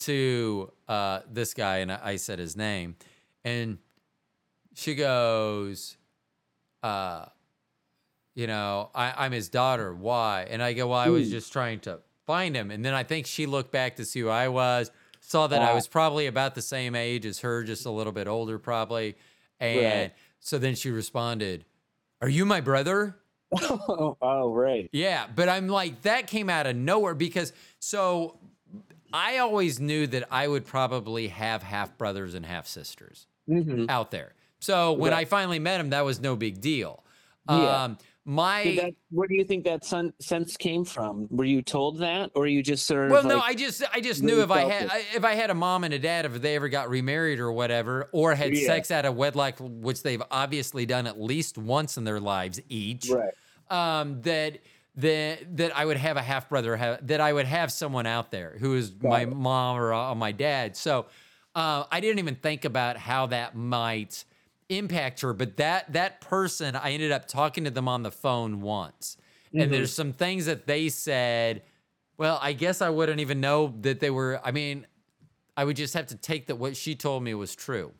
[0.00, 1.78] to uh, this guy?
[1.78, 2.96] And I I said his name.
[3.44, 3.78] And
[4.74, 5.96] she goes,
[6.82, 7.26] uh,
[8.34, 9.94] You know, I, I'm his daughter.
[9.94, 10.46] Why?
[10.50, 11.32] And I go, Well, I was Hmm.
[11.32, 12.70] just trying to find him.
[12.70, 14.90] And then I think she looked back to see who I was,
[15.20, 15.74] saw that I Ah.
[15.74, 19.16] was probably about the same age as her, just a little bit older, probably.
[19.60, 20.12] And Right.
[20.40, 21.64] so then she responded,
[22.22, 23.16] Are you my brother?
[23.60, 24.88] Oh, right.
[24.92, 28.38] Yeah, but I'm like that came out of nowhere because so
[29.14, 33.88] I always knew that I would probably have half brothers and half sisters Mhm.
[33.88, 34.34] out there.
[34.58, 35.20] So when Right.
[35.20, 37.04] I finally met him, that was no big deal.
[37.48, 37.84] Yeah.
[37.84, 41.28] Um, my that, where do you think that sense came from?
[41.30, 43.10] Were you told that, or you just sort of?
[43.12, 45.04] well, no, like- I just I just really knew if I had it.
[45.14, 48.08] If I had a mom and a dad, if they ever got remarried or whatever,
[48.12, 48.66] or had Yeah.
[48.66, 53.08] sex out of wedlock, which they've obviously done at least once in their lives each.
[53.10, 53.32] right.
[53.70, 54.58] um, that
[54.96, 58.56] that that I would have a half brother, that I would have someone out there
[58.58, 59.34] who is my it.
[59.34, 60.76] mom or uh, my dad.
[60.76, 61.06] So
[61.54, 64.24] uh, I didn't even think about how that might
[64.68, 65.32] impact her.
[65.32, 69.16] But that that person, I ended up talking to them on the phone once,
[69.52, 71.62] and there's some things that they said.
[72.16, 74.40] Well, I guess I wouldn't even know that they were.
[74.44, 74.86] I mean,
[75.56, 77.92] I would just have to take that what she told me was true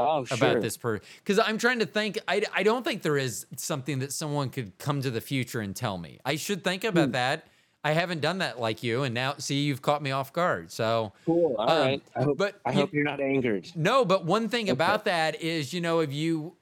[0.00, 0.36] Oh, sure.
[0.36, 2.18] about this person because I'm trying to think.
[2.26, 5.74] I, I don't think there is something that someone could come to the future and
[5.76, 6.18] tell me.
[6.24, 7.12] I should think about Hmm.
[7.12, 7.46] that.
[7.82, 10.70] I haven't done that like you, and now see you've caught me off guard.
[10.70, 11.56] So Cool.
[11.58, 12.02] All um, right.
[12.14, 12.36] I hope.
[12.36, 13.68] but I you- hope you're not angered.
[13.74, 16.56] no, but one thing about that is, you know, if you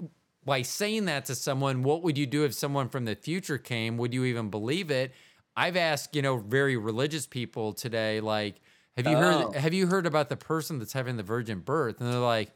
[0.44, 3.98] by saying that to someone, what would you do if someone from the future came?
[3.98, 5.12] Would you even believe it?
[5.56, 8.60] I've asked, you know, very religious people today, like,
[8.97, 9.51] have you Oh.
[9.51, 12.01] heard have you heard about the person that's having the virgin birth?
[12.01, 12.52] And they're like,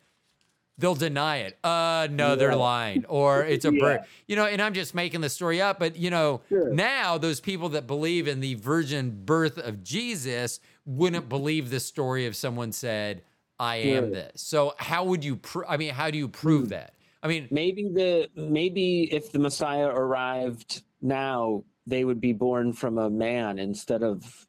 [0.82, 1.58] they'll deny it.
[1.64, 3.06] Uh no, they're lying.
[3.06, 3.80] Or it's a Yeah.
[3.80, 4.08] birth.
[4.26, 6.72] You know, and I'm just making the story up, but you know, Sure.
[6.74, 12.26] now those people that believe in the virgin birth of Jesus wouldn't believe the story
[12.26, 13.22] if someone said,
[13.60, 14.10] I am Sure.
[14.10, 14.42] this.
[14.42, 16.32] So how would you pr- I mean, how do you Hmm.
[16.32, 16.94] prove that?
[17.22, 22.98] I mean, Maybe the maybe if the Messiah arrived now, they would be born from
[22.98, 24.46] a man instead of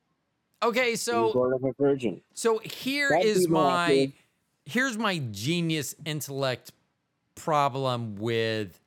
[0.63, 2.21] okay, so born of a virgin.
[2.33, 4.11] so here That'd is my.
[4.65, 6.71] Here's my genius intellect
[7.35, 8.79] problem with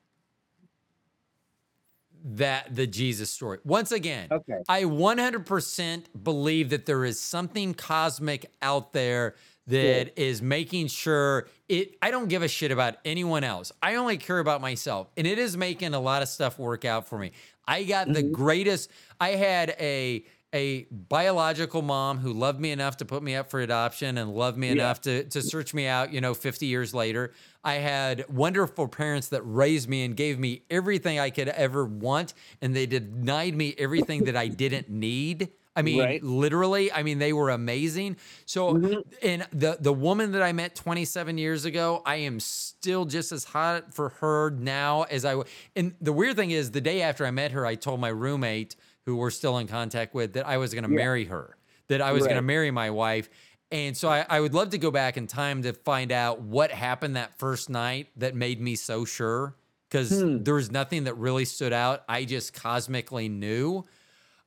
[2.23, 3.59] that the Jesus story.
[3.63, 4.61] Once again, Okay.
[4.67, 9.35] I 100% believe that there is something cosmic out there
[9.67, 13.71] that is making sure it I don't give a shit about anyone else.
[13.81, 15.09] I only care about myself.
[15.17, 17.31] And it is making a lot of stuff work out for me.
[17.67, 18.31] I got the mm-hmm.
[18.31, 18.89] greatest
[19.19, 23.59] I had a a biological mom who loved me enough to put me up for
[23.59, 24.73] adoption and loved me Yeah.
[24.73, 27.33] enough to to search me out, you know, 50 years later.
[27.63, 32.33] I had wonderful parents that raised me and gave me everything I could ever want
[32.61, 35.49] and they denied me everything that I didn't need.
[35.75, 36.23] I mean, Right.
[36.23, 38.15] literally, I mean, they were amazing.
[38.45, 38.99] So, mm-hmm.
[39.21, 43.43] and the the woman that I met 27 years ago, I am still just as
[43.43, 45.35] hot for her now as I.
[45.75, 48.75] And the weird thing is, the day after I met her, I told my roommate,
[49.07, 51.55] who we're still in contact with, that I was going to marry her,
[51.87, 53.29] that I was going to marry my wife.
[53.71, 56.71] And so I, I would love to go back in time to find out what
[56.71, 59.55] happened that first night that made me so sure.
[59.89, 60.09] Because
[60.43, 62.03] there was nothing that really stood out.
[62.09, 63.85] I just cosmically knew.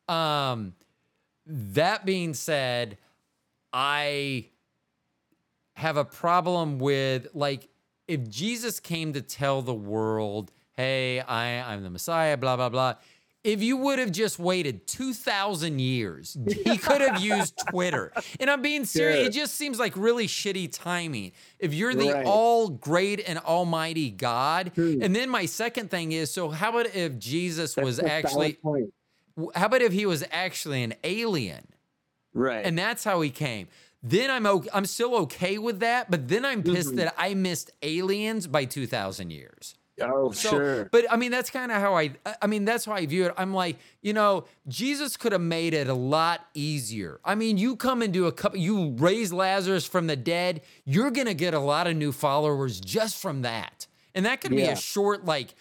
[0.07, 0.75] Um,
[1.47, 2.99] that being said,
[3.73, 4.51] I
[5.73, 7.69] have a problem with like
[8.07, 12.97] if Jesus came to tell the world, "Hey, I I'm the Messiah," blah blah blah.
[13.43, 18.13] If you would have just waited 2000 years, he could have used Twitter.
[18.39, 19.27] And I'm being serious, Sure.
[19.29, 21.33] it just seems like really shitty timing.
[21.59, 22.27] If you're the Right.
[22.27, 27.19] all great and almighty God, and then my second thing is, so how about if
[27.19, 28.59] Jesus was That's a actually
[29.55, 31.67] how about if he was actually an alien
[32.35, 32.67] right.
[32.67, 33.69] and that's how he came
[34.03, 36.97] then i'm okay, i'm still okay with that but then i'm pissed Mm-hmm.
[36.99, 40.85] that i missed aliens by 2000 years oh, so, sure.
[40.91, 43.35] but I mean, that's kind of how I, I mean, that's how I view it.
[43.37, 47.21] I'm like, you know, Jesus could have made it a lot easier.
[47.25, 51.11] I mean, you come and do a couple, you raise Lazarus from the dead, you're
[51.11, 53.87] going to get a lot of new followers just from that.
[54.15, 55.55] And that could be a short, like,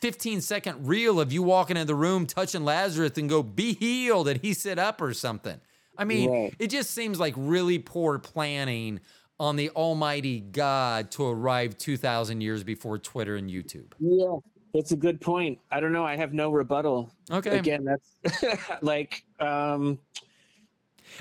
[0.00, 4.28] 15 second reel of you walking in the room, touching Lazarus and go, be healed,
[4.28, 5.60] and he sit up or something.
[5.98, 6.54] I mean, Right.
[6.58, 9.00] it just seems like really poor planning
[9.42, 13.90] on the almighty God to arrive 2,000 years before Twitter and YouTube.
[13.98, 14.36] Yeah,
[14.72, 15.58] that's a good point.
[15.72, 16.06] I don't know.
[16.06, 17.10] I have no rebuttal.
[17.28, 17.58] Okay.
[17.58, 18.44] Again, that's
[18.82, 19.98] like, um,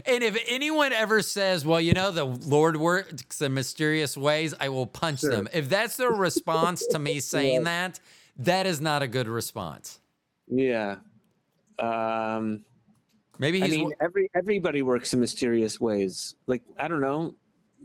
[0.06, 4.70] And if anyone ever says, well, you know, the Lord works in mysterious ways, I
[4.70, 5.32] will punch Sure.
[5.32, 5.50] them.
[5.52, 8.00] If that's their response to me saying that,
[8.38, 10.00] that is not a good response.
[10.48, 10.98] yeah.
[11.80, 12.64] Um,
[13.40, 16.36] Maybe I mean, every everybody works in mysterious ways.
[16.46, 17.34] Like, I don't know.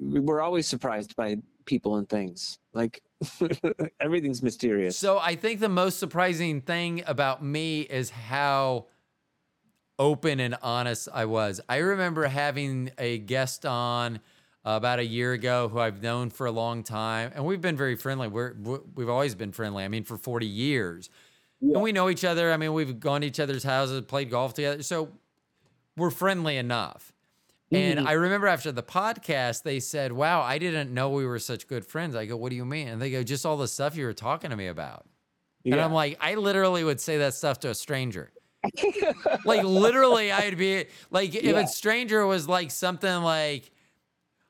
[0.00, 2.58] We- We're always surprised by people and things.
[2.72, 3.02] Like,
[4.00, 4.98] everything's mysterious.
[4.98, 8.86] so I think the most surprising thing about me is how
[9.98, 11.60] open and honest I was.
[11.68, 14.20] I remember having a guest on
[14.64, 17.96] about a year ago who I've known for a long time, and we've been very
[17.96, 18.28] friendly.
[18.28, 19.84] We're we- we've always been friendly.
[19.84, 21.08] I mean, for forty years,
[21.62, 22.52] and we know each other.
[22.52, 25.08] I mean, we've gone to each other's houses, played golf together, so
[25.96, 27.12] we're friendly enough.
[27.72, 31.66] And I remember after the podcast, they said, "Wow, I didn't know we were such
[31.66, 33.96] good friends." I go, "What do you mean?" And they go, "Just all the stuff
[33.96, 35.06] you were talking to me about."
[35.64, 38.30] And I'm like, I literally would say that stuff to a stranger.
[39.44, 41.58] like literally, I'd be like, if Yeah.
[41.60, 43.72] a stranger was like something like,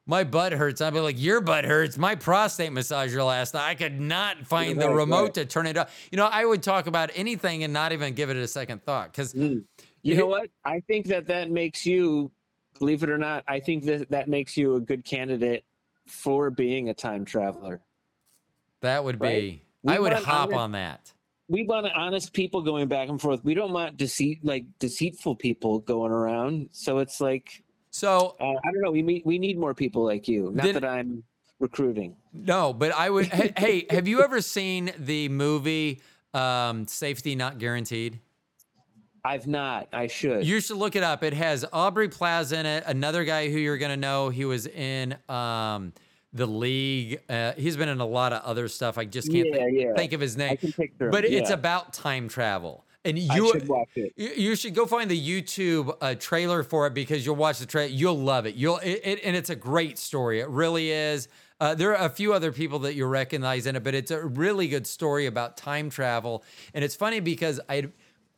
[0.07, 1.97] my butt hurts, I'd be like, your butt hurts.
[1.97, 3.67] My prostate massager last night.
[3.67, 5.89] I could not find the remote to turn it up.
[6.13, 9.11] You know, I would talk about anything and not even give it a second thought
[9.11, 9.65] because Mm.
[10.03, 10.51] You know what?
[10.65, 12.31] I think that that makes you,
[12.79, 15.65] believe it or not, I think that that makes you a good candidate
[16.07, 17.81] for being a time traveler.
[18.81, 19.63] that would be.
[19.83, 21.13] We I would hop honest- on that.
[21.49, 23.45] We want honest people going back and forth.
[23.45, 26.69] We don't want deceit, like deceitful people going around.
[26.73, 28.91] So it's like, So uh, I don't know.
[28.91, 30.51] We need, we need more people like you.
[30.53, 31.23] Not Then- that I'm
[31.61, 32.17] recruiting.
[32.33, 33.27] no, but I would.
[33.27, 36.01] hey, hey, have you ever seen the movie
[36.35, 38.19] um, Safety Not Guaranteed?
[39.27, 39.89] I've not.
[39.93, 40.47] I should.
[40.47, 41.23] You should look it up.
[41.25, 42.85] It has Aubrey Plaza in it.
[42.87, 44.29] Another guy who you're gonna know.
[44.29, 45.93] He was in um,
[46.33, 47.21] the League.
[47.29, 48.99] Uh, he's been in a lot of other stuff.
[48.99, 49.95] I just can't Yeah, thi- yeah.
[49.97, 50.57] think of his I name.
[50.59, 51.11] can picture.
[51.11, 51.55] But him, it's yeah.
[51.55, 54.13] about time travel, and I you should watch it.
[54.17, 57.67] you you should go find the YouTube uh, trailer for it because you'll watch the
[57.67, 57.91] trailer.
[57.91, 58.55] You'll love it.
[58.55, 60.41] You'll it, it, and it's a great story.
[60.41, 61.29] It really is.
[61.59, 64.23] Uh, there are a few other people that you'll recognize in it, but it's a
[64.27, 66.45] really good story about time travel.
[66.75, 67.89] And it's funny because I,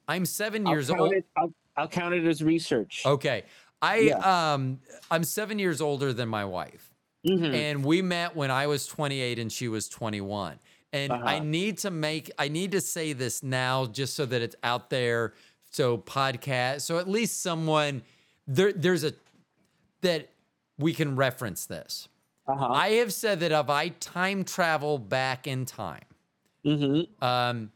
[0.09, 1.12] I'm 7 I'll years old.
[1.12, 1.27] it.
[1.37, 3.03] I'll, I'll count it as research.
[3.07, 3.45] Okay,
[3.81, 4.53] I Yeah.
[4.55, 4.81] um
[5.11, 6.93] I'm seven years older than my wife,
[7.27, 7.55] Mhm.
[7.55, 10.59] and we met when I was 28 and she was 21.
[10.93, 11.45] And I Uh-huh.
[11.45, 15.35] need to make I need to say this now just so that it's out there.
[15.70, 18.03] So podcast, so at least someone
[18.47, 19.12] there there's a
[20.01, 20.31] that
[20.78, 22.09] we can reference this.
[22.49, 22.69] Uh-huh.
[22.73, 26.05] I have said that if I time travel back in time,
[26.65, 27.23] mm-hmm.
[27.23, 27.70] um,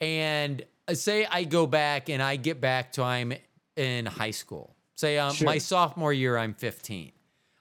[0.00, 3.32] and say I go back and I get back to I'm
[3.76, 4.76] in high school.
[4.96, 5.46] Say um, Sure.
[5.46, 7.12] my sophomore year, I'm 15.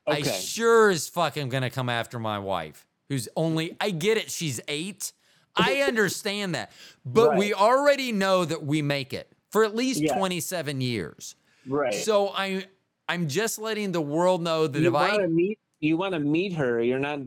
[0.05, 4.29] I sure as fuck am gonna come after my wife, who's only I get it,
[4.29, 5.13] she's eight.
[5.55, 6.71] I understand that.
[7.05, 7.37] But Right.
[7.39, 10.17] we already know that we make it for at least Yeah.
[10.17, 11.35] 27 years.
[11.65, 11.93] Right.
[11.93, 12.65] So I
[13.07, 16.53] I'm just letting the world know that you if I meet, you want to meet
[16.53, 16.81] her.
[16.81, 17.19] You're not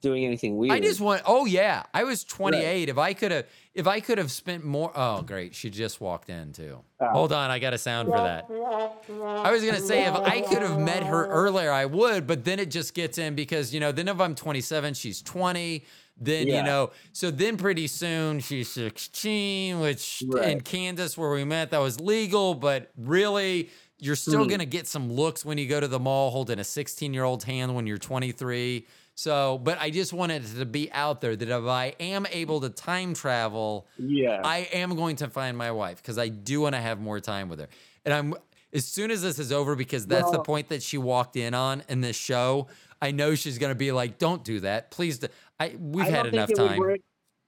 [0.00, 0.72] doing anything weird.
[0.72, 2.88] I just want oh yeah, I was 28.
[2.88, 6.28] If I could have if I could have spent more oh great, she just walked
[6.30, 6.80] in too.
[7.00, 7.06] Oh.
[7.08, 8.46] Hold on, I got a sound for that.
[8.50, 12.58] I was gonna say if I could have met her earlier, I would, but then
[12.58, 15.84] it just gets in because you know, then if I'm 27, she's 20.
[16.20, 20.50] Then you know, so then pretty soon she's 16, which Right.
[20.50, 24.50] in Kansas where we met, that was legal, but really you're still Mm.
[24.50, 27.44] gonna get some looks when you go to the mall holding a 16 year old's
[27.44, 28.86] hand when you're 23.
[29.14, 32.70] So, but I just wanted to be out there that if I am able to
[32.70, 34.40] time travel, Yeah.
[34.42, 37.48] I am going to find my wife because I do want to have more time
[37.48, 37.68] with her.
[38.04, 38.34] And I'm
[38.72, 41.82] as soon as this is over, because that's the point that she walked in on
[41.88, 42.68] in this show.
[43.02, 45.28] I know she's going to be like, "Don't do that, please." Do.
[45.60, 46.80] I we've I had enough time.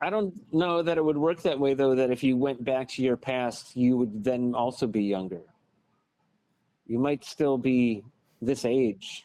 [0.00, 1.94] I don't know that it would work that way though.
[1.94, 5.40] That if you went back to your past, you would then also be younger.
[6.86, 8.04] You might still be
[8.42, 9.24] this age.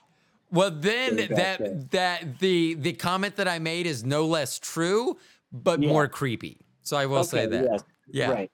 [0.51, 1.83] Well, then that there.
[1.91, 5.17] that the the comment that I made is no less true,
[5.51, 5.89] but Yeah.
[5.89, 6.57] more creepy.
[6.83, 7.63] So I will say that.
[7.71, 8.31] yes, Yeah.
[8.31, 8.51] Right.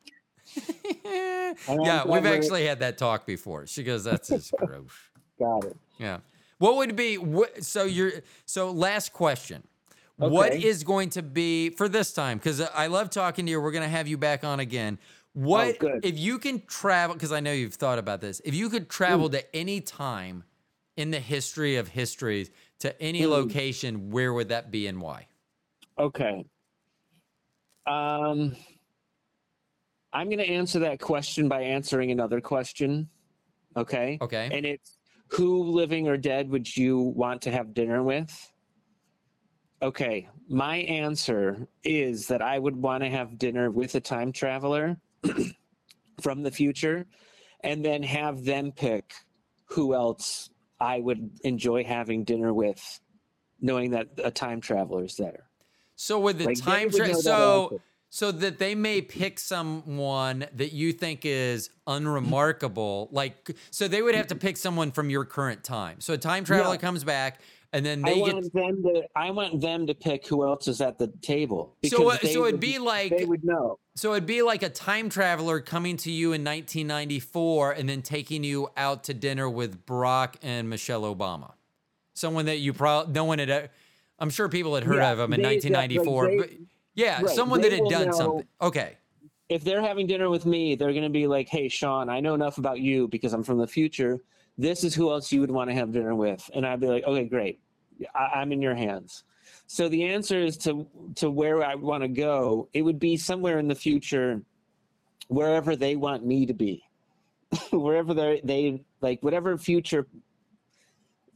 [1.67, 3.65] Yeah, we've actually had that talk before.
[3.67, 4.91] She goes, "That's just gross."
[5.39, 5.77] Got it.
[5.97, 6.19] Yeah.
[6.57, 8.11] What would be what, so you're
[8.45, 9.63] so last question.
[10.17, 10.63] What Okay.
[10.63, 12.37] is going to be for this time?
[12.37, 13.59] Because I love talking to you.
[13.61, 14.97] We're going to have you back on again.
[15.33, 17.15] What Oh, if you can travel?
[17.15, 18.41] Because I know you've thought about this.
[18.45, 20.45] If you could travel to any time
[20.97, 22.49] in the history of histories
[22.79, 23.29] to any Mm.
[23.29, 25.27] location, where would that be and why?
[25.97, 26.45] Okay.
[27.85, 28.55] Um,
[30.13, 33.09] I'm going to answer that question by answering another question.
[33.77, 34.17] Okay.
[34.21, 34.49] Okay.
[34.51, 38.51] And it's who living or dead would you want to have dinner with?
[39.81, 40.29] Okay.
[40.47, 44.97] My answer is that I would want to have dinner with a time traveler
[46.21, 47.05] from the future
[47.61, 49.13] and then have them pick
[49.65, 50.49] who else
[50.79, 52.99] I would enjoy having dinner with,
[53.61, 55.43] knowing that a time traveler is there.
[55.95, 57.79] So with the Like, time that so
[58.09, 64.15] so that they may pick someone that you think is unremarkable, like so they would
[64.15, 65.99] have to pick someone from your current time.
[66.01, 66.81] So a time traveler Yeah.
[66.81, 67.41] comes back
[67.73, 69.03] and then I they get want them to.
[69.15, 71.75] I want them to pick who else is at the table.
[71.85, 73.79] so uh, so it'd would- be like they would know.
[73.97, 78.43] So it'd be like a time traveler coming to you in 1994 and then taking
[78.43, 81.53] you out to dinner with Barack and Michelle Obama.
[82.13, 83.69] Someone that you probably no one had
[84.19, 86.27] I'm sure people had heard Yeah, of him in they- 1994.
[86.27, 86.49] they- but
[86.93, 88.47] yeah, right, someone that had done know- something.
[88.61, 88.97] Okay.
[89.47, 92.33] If they're having dinner with me, they're going to be like, "Hey, Shawn, I know
[92.33, 94.19] enough about you because I'm from the future.
[94.57, 97.03] This is who else you would want to have dinner with." And I'd be like,
[97.05, 97.59] "Okay, great.
[98.15, 99.23] I, I'm in your hands."
[99.67, 102.69] So the answer is to to where I want to go.
[102.73, 104.41] It would be somewhere in the future,
[105.27, 106.83] wherever they want me to be,
[107.71, 110.07] wherever they they like whatever future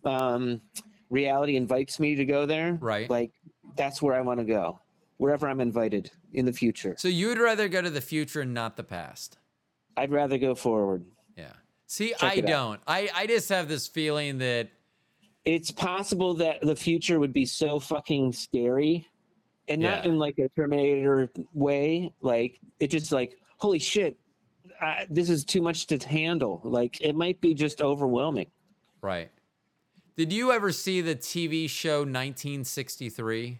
[0.05, 0.61] um,
[1.09, 2.77] reality invites me to go there.
[2.79, 3.09] Right.
[3.09, 3.31] Like
[3.75, 4.79] that's where I want to go.
[5.17, 6.95] Wherever I'm invited in the future.
[6.97, 9.37] So you'd rather go to the future and not the past.
[9.97, 11.03] I'd rather go forward.
[11.35, 11.51] Yeah.
[11.87, 12.79] See, Check I don't.
[12.87, 14.69] I, I just have this feeling that
[15.45, 19.07] It's possible that the future would be so fucking scary
[19.67, 20.11] and not Yeah.
[20.11, 22.13] in like a Terminator way.
[22.21, 24.17] Like it just like, holy shit,
[24.81, 26.61] I, this is too much to handle.
[26.63, 28.47] Like it might be just overwhelming.
[29.01, 29.29] right.
[30.17, 33.57] Did you ever see the TV show 1963?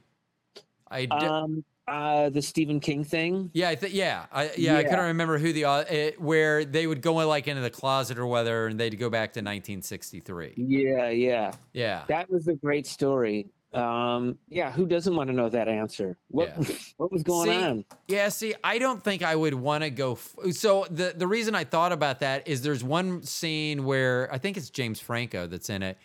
[0.92, 3.50] I d- Um, uh, the Stephen King thing.
[3.54, 6.86] yeah, I think yeah, I yeah, I couldn't remember who the au- it, where they
[6.88, 10.54] would go like into the closet or whether and they'd go back to 1963.
[10.58, 11.52] Yeah, yeah.
[11.74, 12.04] Yeah.
[12.08, 13.48] That was a great story.
[13.74, 16.18] Um, yeah, who doesn't want to know that answer?
[16.30, 16.76] What Yeah.
[16.98, 17.86] what was going See, on?
[18.08, 20.14] Yeah, see, I don't think I would want to go.
[20.14, 24.40] F- so the the reason I thought about that is there's one scene where I
[24.40, 26.00] think it's James Franco that's in it,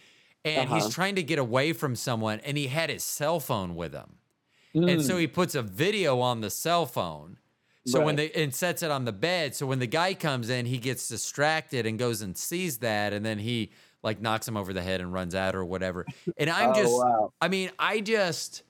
[0.44, 0.92] and he's Uh-huh.
[0.92, 4.16] trying to get away from someone, and he had his cell phone with him,
[4.86, 7.38] and so Mm, he puts a video on the cell phone.
[7.84, 8.16] So when Right.
[8.16, 11.08] they and sets it on the bed, so when the guy comes in, he gets
[11.08, 13.72] distracted and goes and sees that, and then he
[14.02, 16.06] like knocks him over the head and runs out or whatever.
[16.38, 17.30] And I'm Oh, just, wow.
[17.40, 18.62] I mean, I just,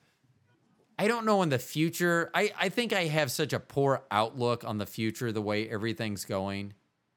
[0.97, 2.31] I don't know in the future.
[2.33, 6.23] I, I think I have such a poor outlook on the future, the way everything's
[6.25, 6.73] going.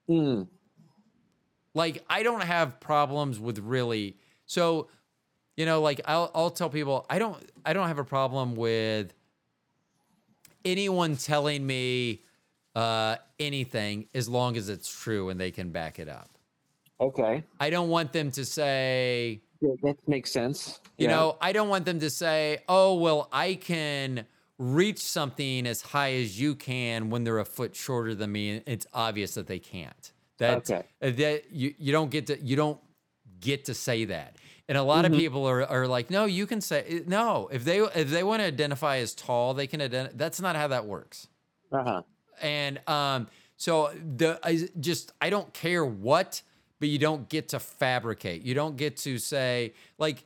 [0.08, 0.49] mm,
[1.75, 4.18] Like, I don't have problems with really.
[4.47, 4.89] So,
[5.58, 9.12] you know, like I'll, I'll tell people, I don't, I don't have a problem with
[10.64, 12.22] anyone telling me
[12.76, 16.30] uh, anything as long as it's true and they can back it up.
[17.00, 17.42] okay.
[17.58, 20.78] I don't want them to say, that makes sense.
[20.96, 21.14] You Yeah.
[21.16, 24.26] know, I don't want them to say, "Oh, well, I can
[24.58, 28.62] reach something as high as you can when they're a foot shorter than me." and
[28.66, 30.12] It's obvious that they can't.
[30.38, 30.82] That Okay.
[31.00, 32.78] that you you don't get to you don't
[33.40, 34.36] get to say that.
[34.68, 35.12] And a lot Mhm.
[35.14, 37.48] of people are, are like, "No, you can say no.
[37.50, 40.14] If they if they want to identify as tall, they can identify.
[40.16, 41.28] That's not how that works."
[41.72, 42.02] Uh-huh.
[42.40, 46.40] and um so the I just I don't care what,
[46.80, 48.42] but you don't get to fabricate.
[48.42, 50.24] You don't get to say like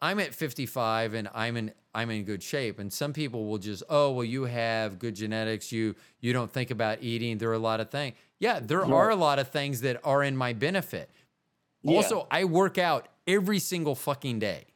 [0.00, 2.78] I'm at 55 and I'm in I'm in good shape.
[2.78, 5.70] And some people will just, oh well, you have good genetics.
[5.72, 7.38] You you don't think about eating.
[7.38, 8.16] There are a lot of things.
[8.38, 8.90] Yeah, there Right.
[8.90, 11.10] are a lot of things that are in my benefit.
[11.82, 11.96] Yeah.
[11.96, 14.66] Also, I work out every single fucking day.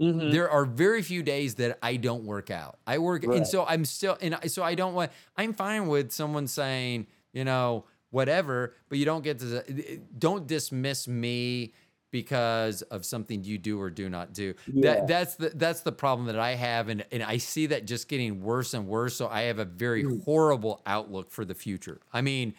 [0.00, 0.32] Mhm.
[0.32, 2.78] There are very few days that I don't work out.
[2.86, 5.12] I work, and so I'm still, and I- so I don't want.
[5.36, 10.00] I'm fine with someone saying, you know, whatever, but you don't get to.
[10.18, 11.74] Don't dismiss me
[12.10, 14.54] because of something you do or do not do.
[14.66, 14.94] Yeah.
[14.96, 18.08] That that's the that's the problem that I have, and and I see that just
[18.08, 19.14] getting worse and worse.
[19.16, 20.24] So I have a very Mm.
[20.24, 22.00] horrible outlook for the future.
[22.12, 22.54] I mean.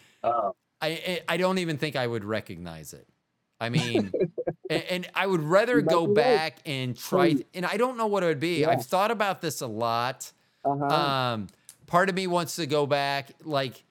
[0.80, 3.08] I I I don't even think I would recognize it.
[3.60, 4.12] I mean,
[4.68, 6.14] and, and I would rather go right.
[6.14, 7.36] back and try.
[7.54, 8.60] And I don't know what it would be.
[8.60, 8.70] Yeah.
[8.70, 10.32] I've thought about this a lot.
[10.64, 10.84] Uh-huh.
[10.84, 11.48] Um,
[11.86, 13.82] part of me wants to go back, like,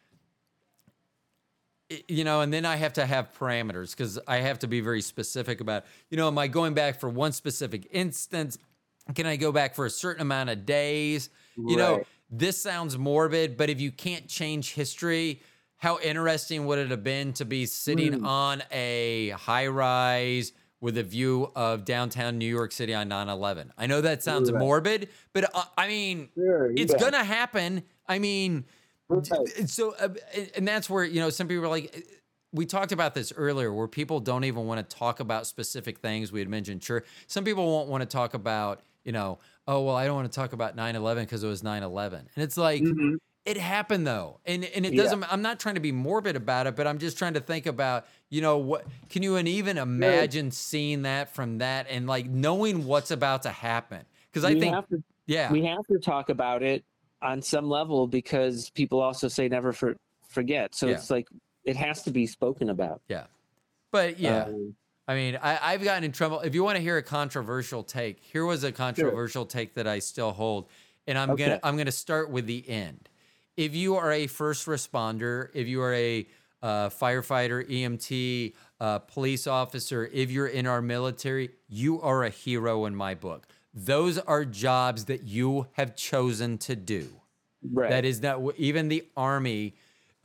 [2.08, 5.02] you know, and then I have to have parameters because I have to be very
[5.02, 8.58] specific about, you know, am I going back for one specific instance?
[9.14, 11.30] Can I go back for a certain amount of days?
[11.56, 15.42] You know, this sounds morbid, but if you can't change history,
[15.84, 18.26] how interesting would it have been to be sitting Mm.
[18.26, 23.74] on a high rise with a view of downtown New York City on 9 11?
[23.78, 24.60] I know that sounds Right.
[24.60, 27.00] morbid, but uh, I mean, Sure, it's yeah.
[27.00, 27.84] gonna happen.
[28.08, 28.64] I mean,
[29.10, 29.28] Right.
[29.68, 30.08] so uh,
[30.56, 31.94] and- that's where you know some people are like.
[31.98, 32.00] uh,
[32.56, 36.32] We talked about this earlier, where people don't even want to talk about specific things.
[36.32, 39.96] We had mentioned, sure, some people won't want to talk about, you know, oh well,
[39.96, 42.28] I don't want to talk about 9-11 because it was 9-11.
[42.36, 43.16] and it's like Mhm.
[43.46, 45.24] It happened though, and and it doesn't.
[45.32, 48.06] I'm not trying to be morbid about it, but I'm just trying to think about,
[48.30, 53.12] you know, what can you even imagine seeing that from that and like knowing what's
[53.12, 54.02] about to happen?
[54.32, 56.86] Because I think, to yeah, we have to talk about it
[57.22, 59.96] on some level because people also say never for,
[60.30, 60.74] forget.
[60.76, 60.94] So Yeah.
[60.94, 61.28] it's like
[61.66, 63.02] it has to be spoken about.
[63.10, 63.26] yeah,
[63.92, 64.44] but yeah.
[64.44, 66.40] Um, I mean, I, I've gotten in trouble.
[66.40, 70.00] If you want to hear a controversial take, here was a controversial take that I
[70.00, 70.70] still hold,
[71.08, 73.10] and I'm gonna I'm gonna start with the end.
[73.56, 76.28] If you are a first responder, if you are a
[76.62, 82.86] uh, firefighter, EMT, uh, police officer, if you're in our military, you are a hero
[82.86, 83.48] in my book.
[83.74, 87.10] Those are jobs that you have chosen to do.
[87.72, 87.90] right.
[87.90, 89.76] That is not even the army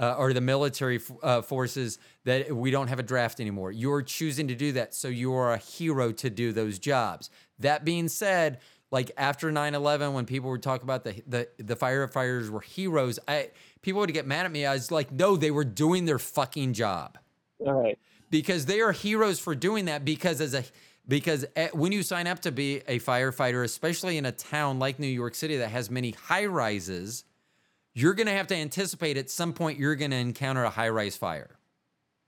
[0.00, 3.72] uh, or the military f- uh, forces that we don't have a draft anymore.
[3.72, 7.30] You're choosing to do that, so you are a hero to do those jobs.
[7.58, 8.60] That being said,
[8.90, 13.50] like after 9/11, when people would talk about the the the firefighters were heroes, I
[13.82, 14.64] people would get mad at me.
[14.66, 17.18] I was like, no, they were doing their fucking job
[17.60, 17.98] All right.
[18.30, 20.64] because they are heroes for doing that because as a
[21.06, 25.06] because when you sign up to be a firefighter especially in a town like New
[25.06, 27.24] York City that has many high rises
[27.94, 30.88] you're going to have to anticipate at some point you're going to encounter a high
[30.88, 31.57] rise fire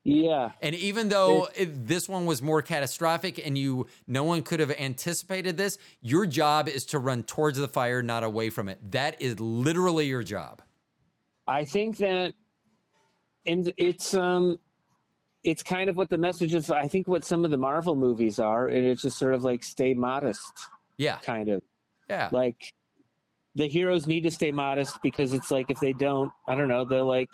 [0.03, 0.53] Yeah.
[0.63, 4.71] and even though it, this one was more catastrophic and you no one could have
[4.71, 9.21] anticipated this your job is to run towards the fire not away from it that
[9.21, 10.63] is literally your job
[11.47, 12.33] I think that
[13.47, 14.59] and it's um
[15.43, 18.39] it's kind of what the message is I think what some of the Marvel movies
[18.39, 20.53] are, and it's just sort of like stay modest,
[20.99, 21.63] yeah kind of.
[22.09, 22.75] yeah Like
[23.55, 26.85] the heroes need to stay modest because it's like if they don't, I don't know,
[26.85, 27.31] they're like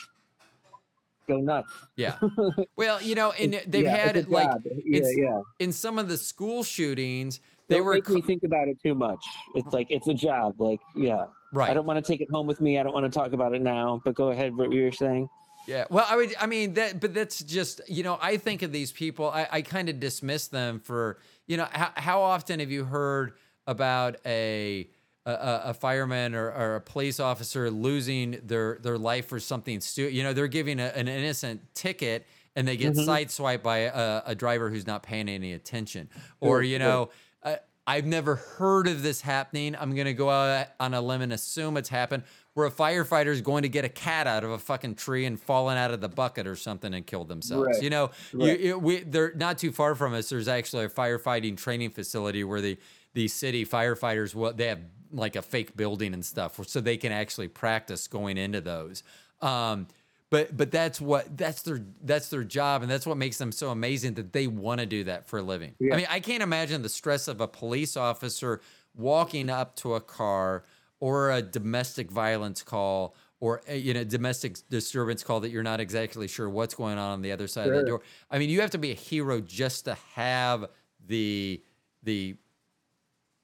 [1.27, 1.73] go nuts.
[1.97, 2.17] yeah
[2.77, 4.51] well you know and they've Yeah, had it's a like
[4.85, 5.41] yeah, yeah.
[5.59, 8.95] in some of the school shootings they Don't were make me think about it too
[8.95, 9.25] much.
[9.57, 10.61] It's like it's a job.
[10.61, 11.27] Like, yeah.
[11.53, 12.79] right I don't want to take it home with me.
[12.79, 14.01] I don't want to talk about it now.
[14.05, 14.57] But go ahead.
[14.57, 15.29] What you were saying?
[15.67, 15.85] Yeah.
[15.91, 16.33] Well, I would.
[16.39, 18.19] I mean that, but that's just you know.
[18.23, 19.29] I think of these people.
[19.31, 21.67] I, I kind of dismiss them for you know.
[21.73, 23.33] How, how often have you heard
[23.67, 24.89] about a
[25.27, 30.15] a, a fireman or, or a police officer losing their their life for something stupid?
[30.15, 33.07] You know, they're giving a, an innocent ticket and they get Mhm.
[33.07, 36.09] sideswiped by a, a driver who's not paying any attention,
[36.41, 37.11] or you know.
[37.43, 37.57] Uh,
[37.89, 39.77] I've never heard of this happening.
[39.77, 42.25] I'm going to go out on a limb and assume it's happened
[42.55, 45.39] where a firefighter is going to get a cat out of a fucking tree and
[45.41, 47.69] fallen out of the bucket or something and killed themselves.
[47.75, 48.59] Right, You know, right.
[48.59, 50.29] you- we, they're not too far from us.
[50.29, 52.77] There's actually a firefighting training facility where the,
[53.15, 54.81] the city firefighters, well, they have
[55.13, 59.03] like a fake building and stuff so they can actually practice going into those.
[59.41, 59.87] Um,
[60.31, 63.71] but but that's what that's their that's their job and that's what makes them so
[63.71, 65.75] amazing that they want to do that for a living.
[65.79, 65.95] Yeah.
[65.95, 68.61] I mean, I can't imagine the stress of a police officer
[68.95, 70.65] walking up to a car
[70.99, 75.79] or a domestic violence call or a, you know domestic disturbance call that you're not
[75.81, 78.03] exactly sure what's going on on the other side of the door.
[78.31, 80.67] I mean, you have to be a hero just to have
[81.07, 81.63] the
[82.03, 82.37] the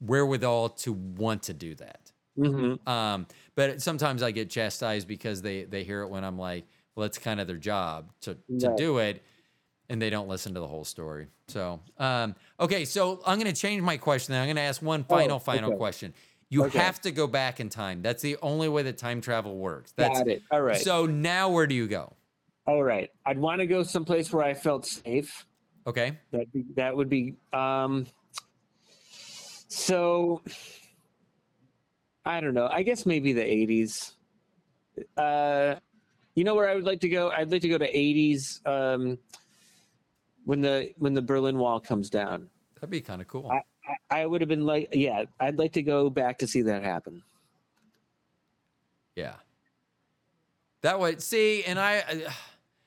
[0.07, 2.13] wherewithal to want to do that.
[2.39, 2.87] Mhm.
[2.89, 7.07] Um, but sometimes I get chastised because they they hear it when I'm like, well,
[7.07, 8.77] it's kind of their job to to Right.
[8.77, 9.23] do it,
[9.89, 11.29] and they don't listen to the whole story.
[11.49, 14.33] So, um, okay, so I'm going to change my question.
[14.33, 15.79] Then I'm going to ask one final final Oh, okay.
[15.79, 16.15] question.
[16.51, 16.79] You Okay.
[16.79, 18.03] have to go back in time.
[18.03, 19.93] That's the only way that time travel works.
[19.93, 20.43] That's Got it.
[20.51, 20.77] All right.
[20.77, 22.15] so now where do you go?
[22.67, 23.11] All right.
[23.27, 25.47] I'd want to go someplace where I felt safe.
[25.87, 28.07] Okay, That that would be um
[29.73, 30.43] so
[32.25, 32.69] I don't know.
[32.71, 34.13] I guess maybe the 80s.
[35.17, 35.77] Uh
[36.35, 37.31] you know where I would like to go?
[37.31, 39.19] I'd like to go to 80s um
[40.45, 42.49] when the when the Berlin Wall comes down.
[42.75, 43.51] that'd be kind of cool.
[43.51, 43.63] I-
[44.11, 47.23] I would have been like yeah, I'd like to go back to see that happen.
[49.17, 49.35] yeah,
[50.83, 51.97] that would see, and I.
[52.09, 52.27] I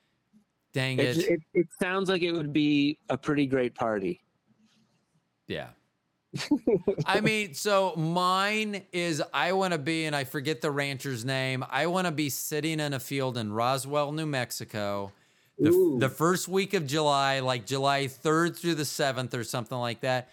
[0.72, 1.28] dang It, it.
[1.30, 4.20] it it sounds like it would be a pretty great party.
[5.48, 5.68] Yeah.
[7.06, 11.64] I mean, so mine is I want to be, and I forget the rancher's name.
[11.70, 15.12] I want to be sitting in a field in Roswell, New Mexico,
[15.58, 20.00] the, the first week of July, like July 3rd through the 7th or something like
[20.02, 20.28] that.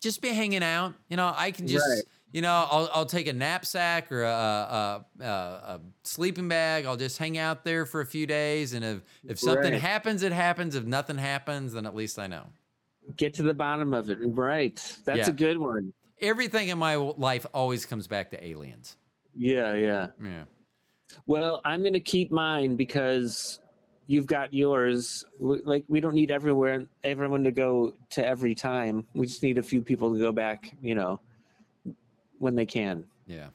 [0.00, 0.94] Just be hanging out.
[1.08, 2.02] You know, I can just, Right.
[2.32, 6.86] you know, I'll, I'll take a knapsack or a, a, a, a sleeping bag.
[6.86, 8.72] I'll just hang out there for a few days.
[8.72, 9.80] And if, if something Right.
[9.80, 10.74] happens, it happens.
[10.74, 12.44] If nothing happens, then at least I know.
[13.16, 14.18] Get to the bottom of it.
[14.22, 14.76] Right.
[15.04, 15.30] That's Yeah.
[15.30, 15.92] a good one.
[16.22, 18.98] everything in my life always comes back to aliens.
[19.34, 20.08] Yeah, yeah.
[20.22, 20.44] Yeah.
[21.26, 23.58] Well, I'm going to keep mine because
[24.06, 25.24] you've got yours.
[25.38, 29.06] Like we don't need everywhere everyone to go to every time.
[29.14, 31.20] We just need a few people to go back, you know,
[32.38, 33.04] when they can.
[33.26, 33.48] Yeah.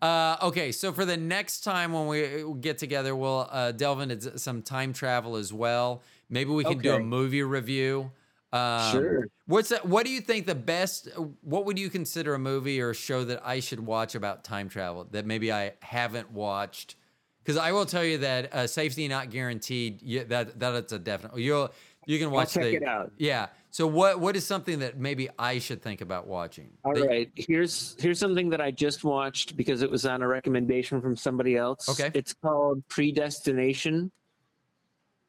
[0.00, 4.00] Uh, okay, so for the next time when we uh, get together, we'll uh, delve
[4.02, 6.02] into some time travel as well.
[6.28, 8.12] Maybe we can do a movie review.
[8.52, 9.28] Um, Sure.
[9.46, 11.08] What's that, what do you think the best?
[11.42, 14.68] What would you consider a movie or a show that I should watch about time
[14.68, 16.96] travel that maybe I haven't watched?
[17.44, 20.02] Because I will tell you that uh, safety not guaranteed.
[20.02, 21.38] Yeah, that that's a definite.
[21.38, 21.70] You'll
[22.04, 23.12] you can watch check the it out.
[23.18, 23.46] Yeah.
[23.70, 26.70] So what what is something that maybe I should think about watching?
[26.84, 27.30] All That- right.
[27.36, 31.56] Here's here's something that I just watched because it was on a recommendation from somebody
[31.56, 31.88] else.
[31.88, 32.10] Okay.
[32.14, 34.10] It's called Predestination.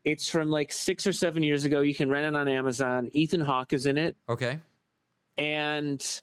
[0.08, 1.82] It's from like six or seven years ago.
[1.82, 3.10] You can rent it on Amazon.
[3.12, 4.16] Ethan Hawke is in it.
[4.30, 4.58] Okay.
[5.38, 6.22] and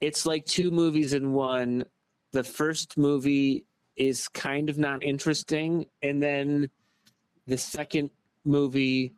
[0.00, 1.84] it's like two movies in one.
[2.32, 3.64] The first movie
[3.96, 6.68] is kind of not interesting, and then
[7.46, 8.10] the second
[8.44, 9.14] movie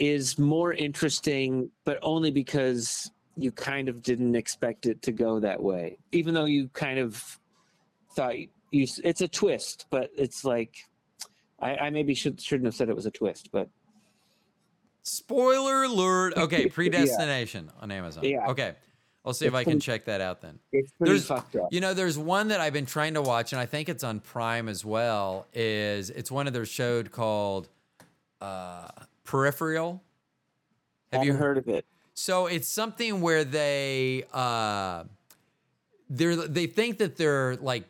[0.00, 5.62] is more interesting, but only because you kind of didn't expect it to go that
[5.62, 5.96] way.
[6.10, 7.38] Even though you kind of
[8.16, 8.34] thought
[8.72, 10.89] you, it's a twist, but it's like
[11.60, 13.68] I, I maybe should shouldn't have said it was a twist, but
[15.02, 16.36] Spoiler alert.
[16.36, 18.24] Okay, Predestination on Amazon.
[18.24, 18.48] Yeah.
[18.50, 18.74] Okay.
[19.24, 20.58] I'll see if I can pretty- check that out then.
[20.72, 21.68] it's pretty There's- fucked up.
[21.72, 24.20] You know, there's one that I've been trying to watch, and I think it's on
[24.20, 25.46] Prime as well.
[25.52, 27.68] Is it's one of their showed called
[28.40, 28.88] uh,
[29.24, 30.02] Peripheral.
[31.12, 31.84] Have you Haven't heard of it?
[32.14, 35.04] So it's something where they uh
[36.08, 37.84] they're they think that they're like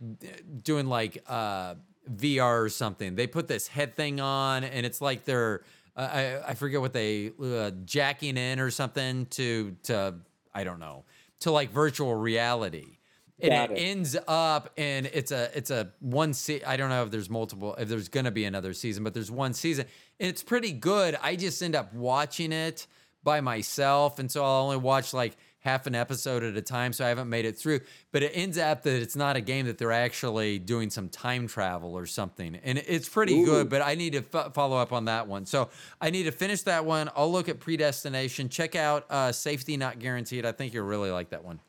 [0.63, 1.75] doing like uh
[2.09, 3.15] VR or something.
[3.15, 5.63] They put this head thing on and it's like they're
[5.97, 10.15] uh, I I forget what they uh, jacking in or something to to
[10.55, 11.05] I don't know
[11.41, 12.99] to like virtual reality.
[13.43, 13.83] And it, it.
[13.83, 17.75] ends up and it's a it's a one se- I don't know if there's multiple
[17.77, 19.87] if there's gonna be another season, but there's one season
[20.19, 21.17] and it's pretty good.
[21.23, 22.87] I just end up watching it
[23.23, 27.05] by myself, and so I'll only watch like half an episode at a time, so
[27.05, 27.81] I haven't made it through.
[28.13, 31.47] But it ends up that it's not a game that they're actually doing some time
[31.47, 33.45] travel or something, and it's pretty Ooh.
[33.45, 33.69] good.
[33.69, 36.63] But I need to f- follow up on that one, so I need to finish
[36.63, 37.11] that one.
[37.15, 38.49] I'll look at Predestination.
[38.49, 40.45] Check out uh, Safety Not Guaranteed.
[40.45, 41.61] I think you'll really like that one.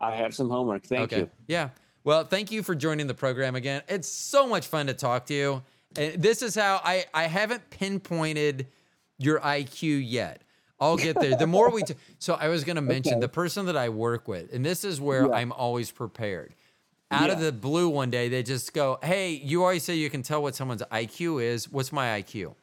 [0.00, 0.84] I have some homework.
[0.84, 1.30] Thank you.
[1.46, 1.70] Yeah.
[2.04, 3.82] Well, thank you for joining the program again.
[3.88, 5.62] It's so much fun to talk to you.
[5.96, 8.66] And this is how I I haven't pinpointed
[9.18, 10.42] your IQ yet.
[10.80, 11.36] I'll get there.
[11.36, 13.20] The more we t- so I was going to mention Okay.
[13.20, 15.32] the person that I work with, and this is where Yeah.
[15.32, 16.54] I'm always prepared.
[17.10, 20.22] Out of the blue, one day they just go, "Hey, you always say you can
[20.22, 21.70] tell what someone's IQ is.
[21.72, 22.54] What's my IQ?"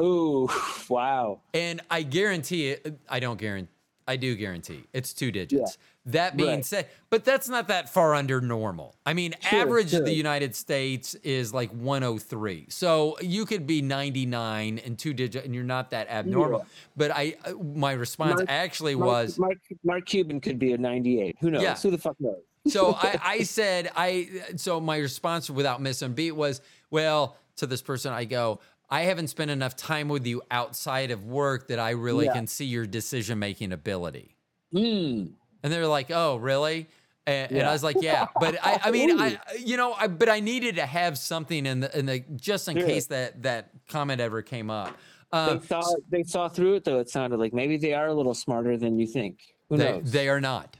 [0.00, 0.48] Ooh,
[0.88, 1.40] wow.
[1.52, 2.98] And I guarantee it.
[3.08, 3.68] I don't guarantee.
[4.06, 5.76] I do guarantee it's two digits.
[6.12, 6.64] That being Right.
[6.64, 8.94] said, but that's not that far under normal.
[9.04, 10.00] I mean, Sure, average sure.
[10.04, 12.66] the United States is like 103.
[12.68, 16.60] So you could be 99 and two digit, and you're not that abnormal.
[16.60, 16.64] Yeah.
[16.96, 19.38] But I, uh, my response Mark- actually Mark, was.
[19.38, 21.36] Mark, Mark Cuban could be a 98.
[21.40, 21.62] Who knows?
[21.62, 21.76] Yeah.
[21.76, 22.38] Who the fuck knows?
[22.66, 27.80] so I, I said I so my response without missing beat was well to this
[27.80, 31.90] person I go I haven't spent enough time with you outside of work that I
[31.92, 32.34] really Yeah.
[32.34, 34.36] can see your decision making ability
[34.72, 35.28] Hmm.
[35.62, 36.88] And they're like oh really
[37.26, 40.28] and, and I was like yeah but I, I mean I you know I but
[40.28, 44.20] I needed to have something in the in the just in case that that comment
[44.20, 44.96] ever came up
[45.32, 46.98] um, They saw they saw through it though.
[46.98, 49.38] It sounded like maybe they are a little smarter than you think.
[49.68, 50.10] Who they, knows?
[50.10, 50.76] they are not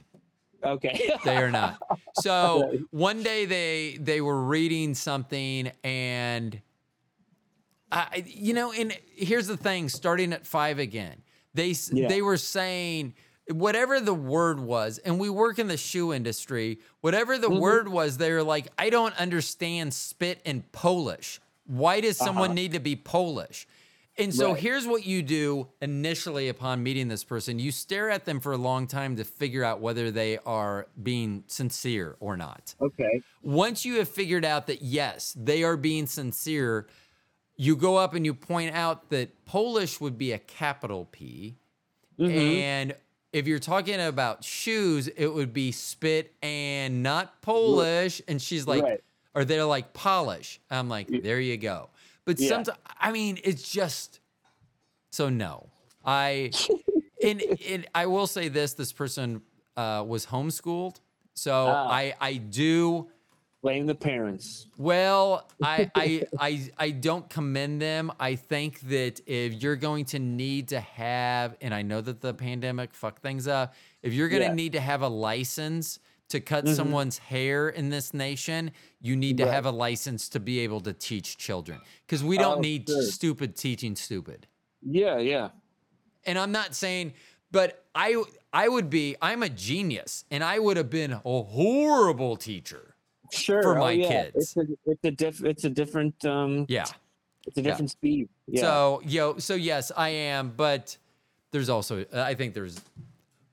[0.63, 1.11] okay.
[1.25, 1.77] they are not.
[2.15, 6.61] So one day they they were reading something and
[7.91, 11.21] I you know and here's the thing starting at 5 again.
[11.53, 12.07] They Yeah.
[12.07, 13.15] they were saying
[13.51, 17.59] whatever the word was and we work in the shoe industry whatever the Mm-hmm.
[17.59, 21.39] word was they were like I don't understand spit in Polish.
[21.65, 23.67] Why does someone need to be Polish?
[24.17, 24.53] And so Uh-huh.
[24.55, 24.61] Right.
[24.63, 28.57] here's what you do initially upon meeting this person you stare at them for a
[28.57, 32.75] long time to figure out whether they are being sincere or not.
[32.81, 33.21] okay.
[33.41, 36.87] Once you have figured out that yes, they are being sincere,
[37.55, 41.55] you go up and you point out that Polish would be a capital P.
[42.19, 42.37] Mm-hmm.
[42.37, 42.93] And
[43.33, 48.21] if you're talking about shoes, it would be spit and not Polish.
[48.27, 49.01] And she's like, Right.
[49.33, 50.59] or they're like polish.
[50.69, 51.89] I'm like, there you go.
[52.25, 52.49] But Yeah.
[52.49, 54.19] sometimes, I mean, it's just
[55.11, 55.69] so no.
[56.05, 56.51] I
[57.23, 59.41] and, I will say this: this person
[59.77, 60.97] uh, was homeschooled,
[61.33, 61.87] so Ah.
[61.89, 63.09] I I do.
[63.61, 64.65] Blame the parents.
[64.77, 68.11] Well, I, I I I don't commend them.
[68.19, 72.33] I think that if you're going to need to have, and I know that the
[72.33, 74.53] pandemic fucked things up, if you're going to Yeah.
[74.55, 75.99] need to have a license
[76.29, 76.73] to cut mm-hmm.
[76.73, 79.53] someone's hair in this nation, you need to Right.
[79.53, 83.03] have a license to be able to teach children because we don't Oh, need sure.
[83.03, 84.47] stupid teaching stupid.
[84.81, 85.49] Yeah, yeah.
[86.25, 87.13] And I'm not saying,
[87.51, 89.15] but I I would be.
[89.21, 92.90] I'm a genius, and I would have been a horrible teacher.
[93.31, 93.61] Sure.
[93.63, 94.07] For oh, my yeah.
[94.25, 94.35] kids.
[94.35, 96.85] It's a it's a diff it's a different um Yeah.
[97.47, 98.29] it's a different speed.
[98.47, 98.61] Yeah.
[98.61, 100.97] So yo, so yes, I am, but
[101.51, 102.79] there's also I think there's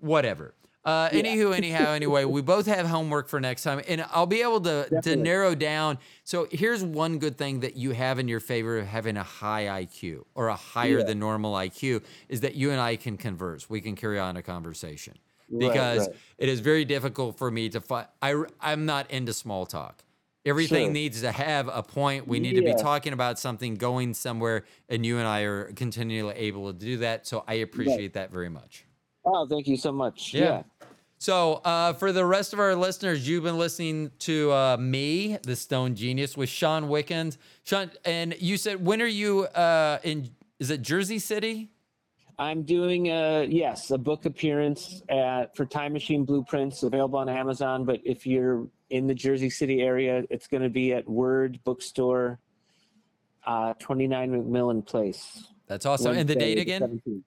[0.01, 0.55] whatever.
[0.85, 4.61] Uh, Anywho, anyhow, anyway, we both have homework for next time, and I'll be able
[4.63, 5.99] to to narrow down.
[6.25, 9.85] So here's one good thing that you have in your favor of having a high
[9.85, 11.05] IQ or a higher Yeah.
[11.05, 13.69] than normal IQ is that you and I can converse.
[13.69, 15.15] We can carry on a conversation
[15.57, 16.17] because right.
[16.39, 18.07] it is very difficult for me to find.
[18.21, 20.05] I I'm not into small talk.
[20.45, 20.93] Everything Sure.
[20.93, 22.27] needs to have a point.
[22.27, 26.35] We need to be talking about something going somewhere, and you and I are continually
[26.37, 27.27] able to do that.
[27.27, 28.87] So I appreciate that very much.
[29.25, 30.33] Oh, thank you so much.
[30.33, 30.43] Yeah.
[30.43, 30.63] Yeah.
[31.19, 35.57] So uh, for the rest of our listeners, you've been listening to uh, me, the
[35.57, 37.39] Stone Genius, with Shawn Wickens.
[37.65, 40.31] Shawn, and you said when are you uh, in?
[40.61, 41.71] Is it Jersey City?
[42.39, 47.85] I'm doing a yes, a book appearance at for Time Machine Blueprints available on Amazon.
[47.85, 52.39] But if you're in the Jersey City area, it's going to be at Word Bookstore,
[53.45, 55.49] uh, 29 McMillan Place.
[55.67, 56.17] That's awesome.
[56.17, 57.01] and the date again?
[57.07, 57.23] 17th.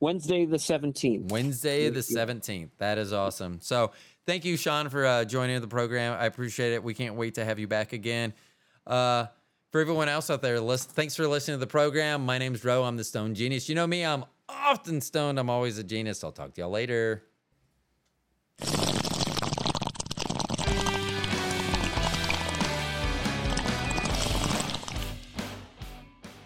[0.00, 1.30] Wednesday the 17th.
[1.30, 2.70] Wednesday the 17th.
[2.78, 3.58] That is awesome.
[3.60, 3.92] So
[4.26, 6.16] thank you, Shawn, for uh, joining the program.
[6.18, 6.84] I appreciate it.
[6.84, 8.34] We can't wait to have you back again.
[8.86, 9.26] Uh,
[9.70, 12.24] for everyone else out there, thanks for listening to the program.
[12.24, 12.84] My name's Roe.
[12.84, 13.68] I'm the Stone Genius.
[13.68, 15.38] You know me, I'm often stoned.
[15.38, 16.22] I'm always a genius.
[16.24, 17.24] I'll talk to y'all later.